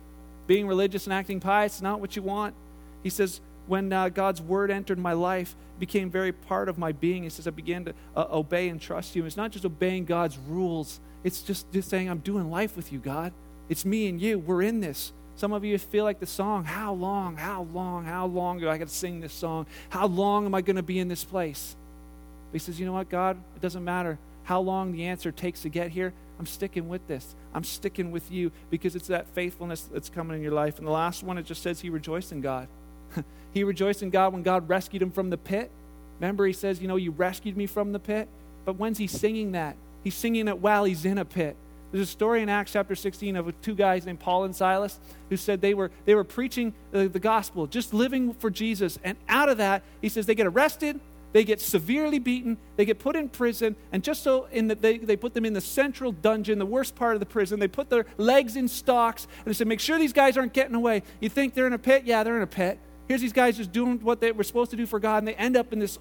Being 0.48 0.68
religious 0.68 1.06
and 1.06 1.14
acting 1.14 1.40
pious 1.40 1.76
is 1.76 1.82
not 1.82 2.00
what 2.00 2.16
you 2.16 2.22
want. 2.22 2.56
He 3.02 3.10
says, 3.10 3.42
when 3.68 3.92
uh, 3.94 4.10
God's 4.10 4.42
word 4.42 4.72
entered 4.72 5.00
my 5.00 5.14
life, 5.14 5.56
became 5.80 6.10
very 6.10 6.32
part 6.32 6.70
of 6.70 6.78
my 6.78 6.92
being. 6.92 7.24
He 7.24 7.30
says, 7.30 7.48
I 7.48 7.52
began 7.52 7.86
to 7.86 7.94
uh, 8.16 8.26
obey 8.32 8.70
and 8.70 8.80
trust 8.80 9.16
you. 9.16 9.26
It's 9.26 9.38
not 9.38 9.52
just 9.52 9.66
obeying 9.66 10.06
God's 10.06 10.38
rules, 10.38 11.00
it's 11.24 11.42
just, 11.42 11.72
just 11.72 11.90
saying, 11.90 12.10
I'm 12.10 12.20
doing 12.20 12.52
life 12.52 12.76
with 12.76 12.92
you, 12.92 13.00
God. 13.00 13.32
It's 13.70 13.86
me 13.86 14.10
and 14.10 14.22
you. 14.22 14.40
We're 14.40 14.62
in 14.62 14.82
this. 14.82 15.14
Some 15.36 15.54
of 15.54 15.64
you 15.64 15.78
feel 15.78 16.04
like 16.04 16.20
the 16.20 16.26
song, 16.26 16.66
How 16.66 16.94
long, 16.94 17.38
how 17.38 17.64
long, 17.74 18.04
how 18.04 18.26
long 18.26 18.60
do 18.60 18.70
I 18.70 18.78
got 18.78 18.90
to 18.90 18.94
sing 18.94 19.22
this 19.22 19.34
song? 19.34 19.66
How 19.90 20.06
long 20.06 20.46
am 20.46 20.54
I 20.54 20.62
going 20.62 20.76
to 20.76 20.84
be 20.84 21.00
in 21.00 21.08
this 21.08 21.24
place? 21.24 21.76
But 22.52 22.60
he 22.62 22.66
says, 22.66 22.80
You 22.80 22.86
know 22.86 22.94
what, 22.94 23.10
God? 23.10 23.38
It 23.56 23.62
doesn't 23.62 23.84
matter 23.84 24.20
how 24.44 24.62
long 24.62 24.92
the 24.92 25.06
answer 25.06 25.32
takes 25.32 25.62
to 25.62 25.70
get 25.70 25.92
here. 25.92 26.14
I'm 26.40 26.46
sticking 26.46 26.90
with 26.90 27.08
this. 27.08 27.36
I'm 27.54 27.64
sticking 27.64 28.12
with 28.12 28.32
you 28.32 28.52
because 28.70 28.96
it's 28.96 29.08
that 29.08 29.28
faithfulness 29.28 29.84
that's 29.92 30.10
coming 30.10 30.36
in 30.36 30.44
your 30.44 30.52
life. 30.52 30.78
And 30.78 30.88
the 30.88 30.92
last 30.92 31.24
one, 31.24 31.38
it 31.38 31.46
just 31.46 31.62
says 31.62 31.82
he 31.82 31.90
rejoiced 31.90 32.32
in 32.32 32.42
God. 32.42 32.68
he 33.54 33.64
rejoiced 33.64 34.04
in 34.04 34.10
God 34.10 34.34
when 34.34 34.44
God 34.44 34.68
rescued 34.68 35.02
him 35.02 35.12
from 35.12 35.30
the 35.30 35.38
pit. 35.38 35.72
Remember, 36.20 36.46
he 36.46 36.54
says, 36.54 36.82
You 36.82 36.88
know, 36.88 36.96
you 36.96 37.12
rescued 37.12 37.56
me 37.56 37.68
from 37.68 37.92
the 37.92 38.00
pit. 38.00 38.28
But 38.66 38.78
when's 38.78 38.98
he 38.98 39.08
singing 39.08 39.52
that? 39.54 39.76
He's 40.04 40.16
singing 40.16 40.48
it 40.48 40.60
while 40.60 40.84
he's 40.86 41.06
in 41.06 41.18
a 41.18 41.26
pit. 41.26 41.56
There's 41.92 42.08
a 42.08 42.12
story 42.12 42.42
in 42.42 42.50
Acts 42.50 42.74
chapter 42.74 42.96
16 42.96 43.36
of 43.36 43.62
two 43.62 43.76
guys 43.76 44.06
named 44.06 44.20
Paul 44.20 44.46
and 44.46 44.56
Silas 44.56 45.00
who 45.30 45.38
said 45.38 45.62
they 45.62 45.76
were, 45.76 45.92
they 46.06 46.16
were 46.16 46.24
preaching 46.24 46.74
the, 46.92 47.08
the 47.08 47.20
gospel, 47.20 47.68
just 47.68 47.94
living 47.94 48.34
for 48.34 48.50
Jesus. 48.50 48.98
And 49.04 49.16
out 49.30 49.48
of 49.48 49.58
that, 49.58 49.84
he 50.02 50.10
says 50.10 50.26
they 50.26 50.34
get 50.34 50.48
arrested, 50.48 51.00
they 51.34 51.44
get 51.44 51.60
severely 51.60 52.20
beaten, 52.20 52.58
they 52.76 52.86
get 52.86 53.00
put 53.00 53.16
in 53.16 53.28
prison, 53.28 53.76
and 53.92 54.04
just 54.04 54.24
so 54.24 54.46
in 54.52 54.68
the, 54.68 54.76
they, 54.76 55.00
they 55.00 55.18
put 55.18 55.34
them 55.34 55.46
in 55.46 55.54
the 55.54 55.62
central 55.62 56.12
dungeon, 56.12 56.60
the 56.60 56.66
worst 56.66 56.96
part 56.96 57.16
of 57.16 57.20
the 57.20 57.26
prison. 57.26 57.60
They 57.60 57.68
put 57.68 57.90
their 57.90 58.06
legs 58.18 58.56
in 58.56 58.68
stocks, 58.68 59.28
and 59.40 59.48
they 59.48 59.54
said, 59.54 59.68
Make 59.68 59.80
sure 59.80 59.98
these 59.98 60.14
guys 60.14 60.38
aren't 60.38 60.54
getting 60.54 60.76
away. 60.76 61.02
You 61.20 61.30
think 61.30 61.56
they're 61.56 61.68
in 61.68 61.74
a 61.74 61.80
pit? 61.80 62.04
Yeah, 62.06 62.24
they're 62.24 62.38
in 62.38 62.44
a 62.44 62.48
pit. 62.48 62.80
Here's 63.08 63.20
these 63.20 63.34
guys 63.34 63.58
just 63.58 63.72
doing 63.72 64.00
what 64.00 64.22
they 64.22 64.32
were 64.32 64.44
supposed 64.44 64.72
to 64.72 64.78
do 64.78 64.86
for 64.86 65.00
God, 65.00 65.18
and 65.18 65.28
they 65.28 65.36
end 65.36 65.58
up 65.58 65.74
in 65.74 65.80
this 65.80 65.98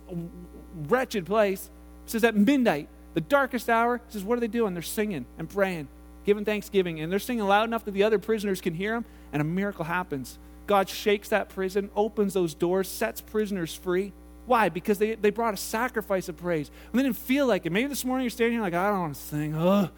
wretched 0.88 1.26
place. 1.26 1.70
It 2.04 2.10
says 2.10 2.24
at 2.24 2.36
midnight, 2.36 2.88
the 3.14 3.20
darkest 3.22 3.70
hour, 3.70 3.96
it 3.96 4.12
says, 4.12 4.24
What 4.24 4.36
are 4.36 4.40
they 4.40 4.48
doing? 4.48 4.74
They're 4.74 4.82
singing 4.82 5.24
and 5.38 5.48
praying, 5.48 5.88
giving 6.24 6.44
thanksgiving, 6.44 7.00
and 7.00 7.10
they're 7.10 7.18
singing 7.18 7.44
loud 7.46 7.64
enough 7.64 7.86
that 7.86 7.92
the 7.92 8.02
other 8.02 8.18
prisoners 8.18 8.60
can 8.60 8.74
hear 8.74 8.92
them, 8.92 9.06
and 9.32 9.40
a 9.40 9.44
miracle 9.44 9.86
happens. 9.86 10.38
God 10.66 10.88
shakes 10.88 11.30
that 11.30 11.48
prison, 11.48 11.90
opens 11.96 12.34
those 12.34 12.54
doors, 12.54 12.86
sets 12.86 13.20
prisoners 13.20 13.74
free. 13.74 14.12
Why? 14.52 14.68
Because 14.68 14.98
they, 14.98 15.14
they 15.14 15.30
brought 15.30 15.54
a 15.54 15.56
sacrifice 15.56 16.28
of 16.28 16.36
praise. 16.36 16.70
And 16.90 16.98
they 16.98 17.04
didn't 17.04 17.16
feel 17.16 17.46
like 17.46 17.64
it. 17.64 17.72
Maybe 17.72 17.88
this 17.88 18.04
morning 18.04 18.24
you're 18.24 18.30
standing 18.30 18.52
here 18.52 18.60
like, 18.60 18.74
I 18.74 18.90
don't 18.90 19.00
want 19.00 19.14
to 19.14 19.20
sing. 19.22 19.54
Ugh. 19.56 19.88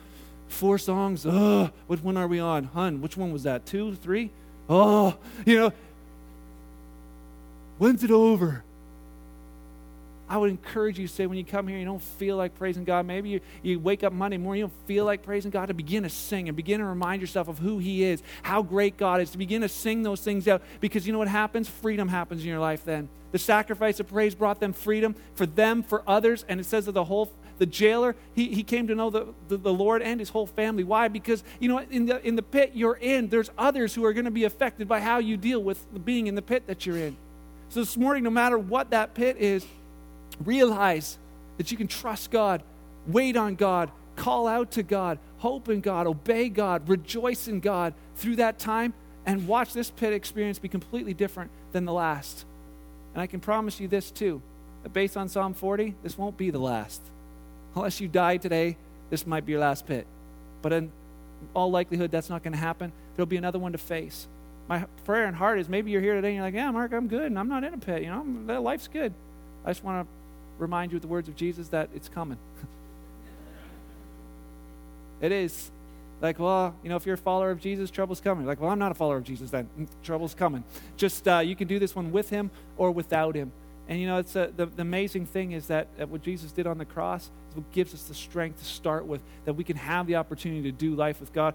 Four 0.46 0.78
songs. 0.78 1.26
Ugh. 1.26 1.72
Which 1.88 2.00
one 2.04 2.16
are 2.16 2.28
we 2.28 2.38
on? 2.38 2.62
Hun, 2.62 3.00
which 3.00 3.16
one 3.16 3.32
was 3.32 3.42
that? 3.42 3.66
Two? 3.66 3.96
Three? 3.96 4.30
Oh, 4.68 5.16
you 5.44 5.58
know. 5.58 5.72
When's 7.78 8.04
it 8.04 8.12
over? 8.12 8.62
I 10.28 10.38
would 10.38 10.50
encourage 10.50 10.98
you 10.98 11.06
to 11.06 11.12
say 11.12 11.26
when 11.26 11.36
you 11.36 11.44
come 11.44 11.68
here, 11.68 11.78
you 11.78 11.84
don't 11.84 12.02
feel 12.02 12.36
like 12.36 12.54
praising 12.54 12.84
God. 12.84 13.06
Maybe 13.06 13.28
you, 13.28 13.40
you 13.62 13.78
wake 13.78 14.02
up 14.02 14.12
Monday 14.12 14.38
morning, 14.38 14.60
you 14.60 14.66
don't 14.66 14.86
feel 14.86 15.04
like 15.04 15.22
praising 15.22 15.50
God, 15.50 15.66
to 15.66 15.74
begin 15.74 16.02
to 16.04 16.08
sing 16.08 16.48
and 16.48 16.56
begin 16.56 16.80
to 16.80 16.86
remind 16.86 17.20
yourself 17.20 17.48
of 17.48 17.58
who 17.58 17.78
He 17.78 18.04
is, 18.04 18.22
how 18.42 18.62
great 18.62 18.96
God 18.96 19.20
is, 19.20 19.30
to 19.30 19.38
begin 19.38 19.60
to 19.62 19.68
sing 19.68 20.02
those 20.02 20.20
things 20.20 20.48
out. 20.48 20.62
Because 20.80 21.06
you 21.06 21.12
know 21.12 21.18
what 21.18 21.28
happens? 21.28 21.68
Freedom 21.68 22.08
happens 22.08 22.42
in 22.42 22.48
your 22.48 22.58
life 22.58 22.84
then. 22.84 23.08
The 23.32 23.38
sacrifice 23.38 24.00
of 24.00 24.08
praise 24.08 24.34
brought 24.34 24.60
them 24.60 24.72
freedom 24.72 25.14
for 25.34 25.44
them, 25.44 25.82
for 25.82 26.02
others. 26.06 26.44
And 26.48 26.60
it 26.60 26.64
says 26.64 26.86
that 26.86 26.92
the 26.92 27.04
whole 27.04 27.30
the 27.58 27.66
jailer, 27.66 28.16
he, 28.34 28.48
he 28.48 28.62
came 28.62 28.88
to 28.88 28.94
know 28.94 29.10
the, 29.10 29.26
the, 29.48 29.56
the, 29.56 29.72
Lord 29.72 30.02
and 30.02 30.18
his 30.18 30.30
whole 30.30 30.46
family. 30.46 30.82
Why? 30.82 31.08
Because, 31.08 31.44
you 31.60 31.68
know, 31.68 31.78
in 31.78 32.06
the, 32.06 32.26
in 32.26 32.36
the 32.36 32.42
pit 32.42 32.72
you're 32.74 32.96
in, 33.00 33.28
there's 33.28 33.50
others 33.56 33.94
who 33.94 34.04
are 34.04 34.12
going 34.12 34.24
to 34.24 34.30
be 34.30 34.44
affected 34.44 34.88
by 34.88 35.00
how 35.00 35.18
you 35.18 35.36
deal 35.36 35.62
with 35.62 36.04
being 36.04 36.26
in 36.26 36.34
the 36.34 36.42
pit 36.42 36.66
that 36.66 36.84
you're 36.84 36.96
in. 36.96 37.16
So 37.68 37.80
this 37.80 37.96
morning, 37.96 38.24
no 38.24 38.30
matter 38.30 38.58
what 38.58 38.90
that 38.90 39.14
pit 39.14 39.36
is, 39.38 39.64
Realize 40.44 41.18
that 41.58 41.70
you 41.70 41.76
can 41.76 41.86
trust 41.86 42.30
God, 42.30 42.62
wait 43.06 43.36
on 43.36 43.54
God, 43.54 43.90
call 44.16 44.46
out 44.46 44.72
to 44.72 44.82
God, 44.82 45.18
hope 45.38 45.68
in 45.68 45.80
God, 45.80 46.06
obey 46.06 46.48
God, 46.48 46.88
rejoice 46.88 47.48
in 47.48 47.60
God 47.60 47.94
through 48.16 48.36
that 48.36 48.58
time, 48.58 48.94
and 49.26 49.46
watch 49.48 49.72
this 49.72 49.90
pit 49.90 50.12
experience 50.12 50.58
be 50.58 50.68
completely 50.68 51.14
different 51.14 51.50
than 51.72 51.84
the 51.84 51.92
last. 51.92 52.44
And 53.14 53.22
I 53.22 53.26
can 53.26 53.40
promise 53.40 53.80
you 53.80 53.88
this 53.88 54.10
too 54.10 54.42
that 54.82 54.92
based 54.92 55.16
on 55.16 55.28
Psalm 55.28 55.54
40, 55.54 55.94
this 56.02 56.18
won't 56.18 56.36
be 56.36 56.50
the 56.50 56.58
last. 56.58 57.00
Unless 57.74 58.00
you 58.00 58.08
die 58.08 58.36
today, 58.36 58.76
this 59.10 59.26
might 59.26 59.46
be 59.46 59.52
your 59.52 59.60
last 59.60 59.86
pit. 59.86 60.06
But 60.62 60.72
in 60.72 60.92
all 61.54 61.70
likelihood, 61.70 62.10
that's 62.10 62.28
not 62.28 62.42
going 62.42 62.52
to 62.52 62.58
happen. 62.58 62.92
There'll 63.16 63.26
be 63.26 63.36
another 63.36 63.58
one 63.58 63.72
to 63.72 63.78
face. 63.78 64.28
My 64.68 64.84
prayer 65.04 65.26
and 65.26 65.36
heart 65.36 65.58
is 65.58 65.68
maybe 65.68 65.90
you're 65.90 66.00
here 66.00 66.14
today 66.14 66.28
and 66.28 66.36
you're 66.36 66.44
like, 66.44 66.54
yeah, 66.54 66.70
Mark, 66.70 66.92
I'm 66.92 67.08
good 67.08 67.26
and 67.26 67.38
I'm 67.38 67.48
not 67.48 67.64
in 67.64 67.74
a 67.74 67.78
pit. 67.78 68.02
You 68.02 68.10
know, 68.10 68.60
life's 68.60 68.88
good. 68.88 69.12
I 69.64 69.70
just 69.70 69.84
want 69.84 70.06
to 70.06 70.12
remind 70.58 70.92
you 70.92 70.96
with 70.96 71.02
the 71.02 71.08
words 71.08 71.28
of 71.28 71.36
Jesus 71.36 71.68
that 71.68 71.88
it's 71.94 72.08
coming. 72.08 72.38
it 75.20 75.32
is. 75.32 75.70
Like, 76.20 76.38
well, 76.38 76.74
you 76.82 76.88
know, 76.88 76.96
if 76.96 77.06
you're 77.06 77.16
a 77.16 77.18
follower 77.18 77.50
of 77.50 77.60
Jesus, 77.60 77.90
trouble's 77.90 78.20
coming. 78.20 78.46
Like, 78.46 78.60
well, 78.60 78.70
I'm 78.70 78.78
not 78.78 78.92
a 78.92 78.94
follower 78.94 79.16
of 79.16 79.24
Jesus 79.24 79.50
then. 79.50 79.68
Mm, 79.78 79.88
trouble's 80.02 80.34
coming. 80.34 80.64
Just, 80.96 81.26
uh, 81.28 81.40
you 81.40 81.56
can 81.56 81.68
do 81.68 81.78
this 81.78 81.94
one 81.94 82.12
with 82.12 82.30
him 82.30 82.50
or 82.76 82.90
without 82.90 83.34
him. 83.34 83.52
And, 83.88 84.00
you 84.00 84.06
know, 84.06 84.18
it's 84.18 84.34
a, 84.34 84.50
the, 84.56 84.66
the 84.66 84.82
amazing 84.82 85.26
thing 85.26 85.52
is 85.52 85.66
that, 85.66 85.88
that 85.98 86.08
what 86.08 86.22
Jesus 86.22 86.52
did 86.52 86.66
on 86.66 86.78
the 86.78 86.86
cross 86.86 87.30
is 87.50 87.56
what 87.56 87.70
gives 87.72 87.92
us 87.92 88.04
the 88.04 88.14
strength 88.14 88.60
to 88.60 88.64
start 88.64 89.04
with, 89.04 89.20
that 89.44 89.52
we 89.52 89.64
can 89.64 89.76
have 89.76 90.06
the 90.06 90.16
opportunity 90.16 90.62
to 90.62 90.72
do 90.72 90.94
life 90.94 91.20
with 91.20 91.32
God. 91.32 91.54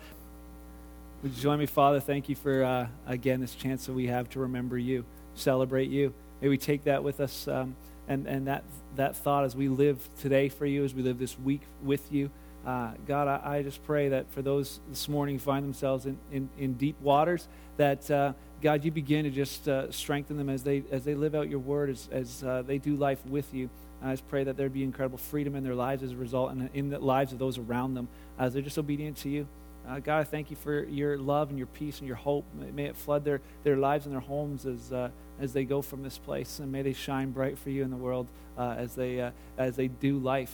Would 1.23 1.35
you 1.35 1.41
join 1.41 1.57
me, 1.57 1.65
Father? 1.65 1.99
Thank 1.99 2.29
you 2.29 2.35
for, 2.35 2.63
uh, 2.63 2.87
again, 3.07 3.41
this 3.41 3.55
chance 3.55 3.87
that 3.87 3.93
we 3.93 4.07
have 4.07 4.29
to 4.31 4.39
remember 4.39 4.77
you, 4.77 5.03
celebrate 5.33 5.89
you. 5.89 6.13
May 6.41 6.49
we 6.49 6.57
take 6.57 6.83
that 6.83 7.03
with 7.03 7.19
us. 7.19 7.47
Um, 7.47 7.75
and, 8.09 8.27
and 8.27 8.47
that, 8.47 8.63
that 8.95 9.15
thought 9.15 9.45
as 9.45 9.55
we 9.55 9.69
live 9.69 10.09
today 10.19 10.49
for 10.49 10.65
you, 10.65 10.83
as 10.83 10.93
we 10.93 11.03
live 11.03 11.19
this 11.19 11.39
week 11.39 11.61
with 11.81 12.11
you. 12.11 12.29
Uh, 12.65 12.91
God, 13.07 13.27
I, 13.27 13.57
I, 13.57 13.63
just 13.63 13.81
pray 13.83 14.09
that 14.09 14.29
for 14.31 14.41
those 14.41 14.81
this 14.89 15.07
morning 15.07 15.35
who 15.35 15.39
find 15.39 15.63
themselves 15.63 16.05
in, 16.05 16.17
in, 16.29 16.49
in 16.57 16.73
deep 16.73 16.99
waters, 16.99 17.47
that 17.77 18.11
uh, 18.11 18.33
God, 18.61 18.83
you 18.83 18.91
begin 18.91 19.23
to 19.23 19.31
just 19.31 19.69
uh, 19.69 19.89
strengthen 19.91 20.35
them 20.37 20.49
as 20.49 20.63
they, 20.63 20.83
as 20.91 21.05
they 21.05 21.15
live 21.15 21.35
out 21.35 21.47
your 21.47 21.59
word, 21.59 21.89
as, 21.89 22.09
as 22.11 22.43
uh, 22.43 22.61
they 22.63 22.77
do 22.77 22.97
life 22.97 23.25
with 23.25 23.53
you. 23.53 23.69
I 24.03 24.11
just 24.11 24.27
pray 24.27 24.43
that 24.43 24.57
there'd 24.57 24.73
be 24.73 24.83
incredible 24.83 25.17
freedom 25.17 25.55
in 25.55 25.63
their 25.63 25.75
lives 25.75 26.03
as 26.03 26.11
a 26.11 26.17
result 26.17 26.51
and 26.51 26.69
in 26.73 26.89
the 26.89 26.99
lives 26.99 27.31
of 27.31 27.39
those 27.39 27.57
around 27.57 27.93
them 27.93 28.09
as 28.37 28.53
they're 28.53 28.61
just 28.61 28.77
obedient 28.77 29.17
to 29.17 29.29
you. 29.29 29.47
Uh, 29.87 29.99
God, 29.99 30.19
I 30.19 30.23
thank 30.23 30.49
you 30.49 30.57
for 30.57 30.83
your 30.83 31.17
love 31.17 31.49
and 31.49 31.57
your 31.57 31.67
peace 31.67 31.99
and 31.99 32.07
your 32.07 32.17
hope. 32.17 32.45
May 32.73 32.85
it 32.85 32.97
flood 32.97 33.23
their, 33.23 33.41
their 33.63 33.77
lives 33.77 34.05
and 34.05 34.13
their 34.13 34.21
homes 34.21 34.65
as, 34.65 34.91
uh, 34.91 35.09
as 35.39 35.53
they 35.53 35.63
go 35.63 35.81
from 35.81 36.03
this 36.03 36.17
place, 36.17 36.59
and 36.59 36.71
may 36.71 36.81
they 36.81 36.93
shine 36.93 37.31
bright 37.31 37.57
for 37.57 37.69
you 37.69 37.83
in 37.83 37.89
the 37.89 37.97
world 37.97 38.27
uh, 38.57 38.75
as, 38.77 38.95
they, 38.95 39.21
uh, 39.21 39.31
as 39.57 39.75
they 39.75 39.87
do 39.87 40.17
life 40.17 40.53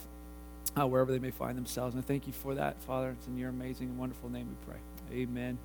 uh, 0.80 0.86
wherever 0.86 1.12
they 1.12 1.20
may 1.20 1.32
find 1.32 1.58
themselves. 1.58 1.96
And 1.96 2.04
I 2.04 2.08
thank 2.08 2.28
you 2.28 2.34
for 2.34 2.56
that, 2.56 2.80
Father. 2.82 3.12
It's 3.12 3.28
in 3.28 3.38
your 3.38 3.50
amazing 3.50 3.88
and 3.88 3.98
wonderful 3.98 4.30
name 4.30 4.48
we 4.48 4.72
pray. 4.72 5.22
Amen. 5.22 5.58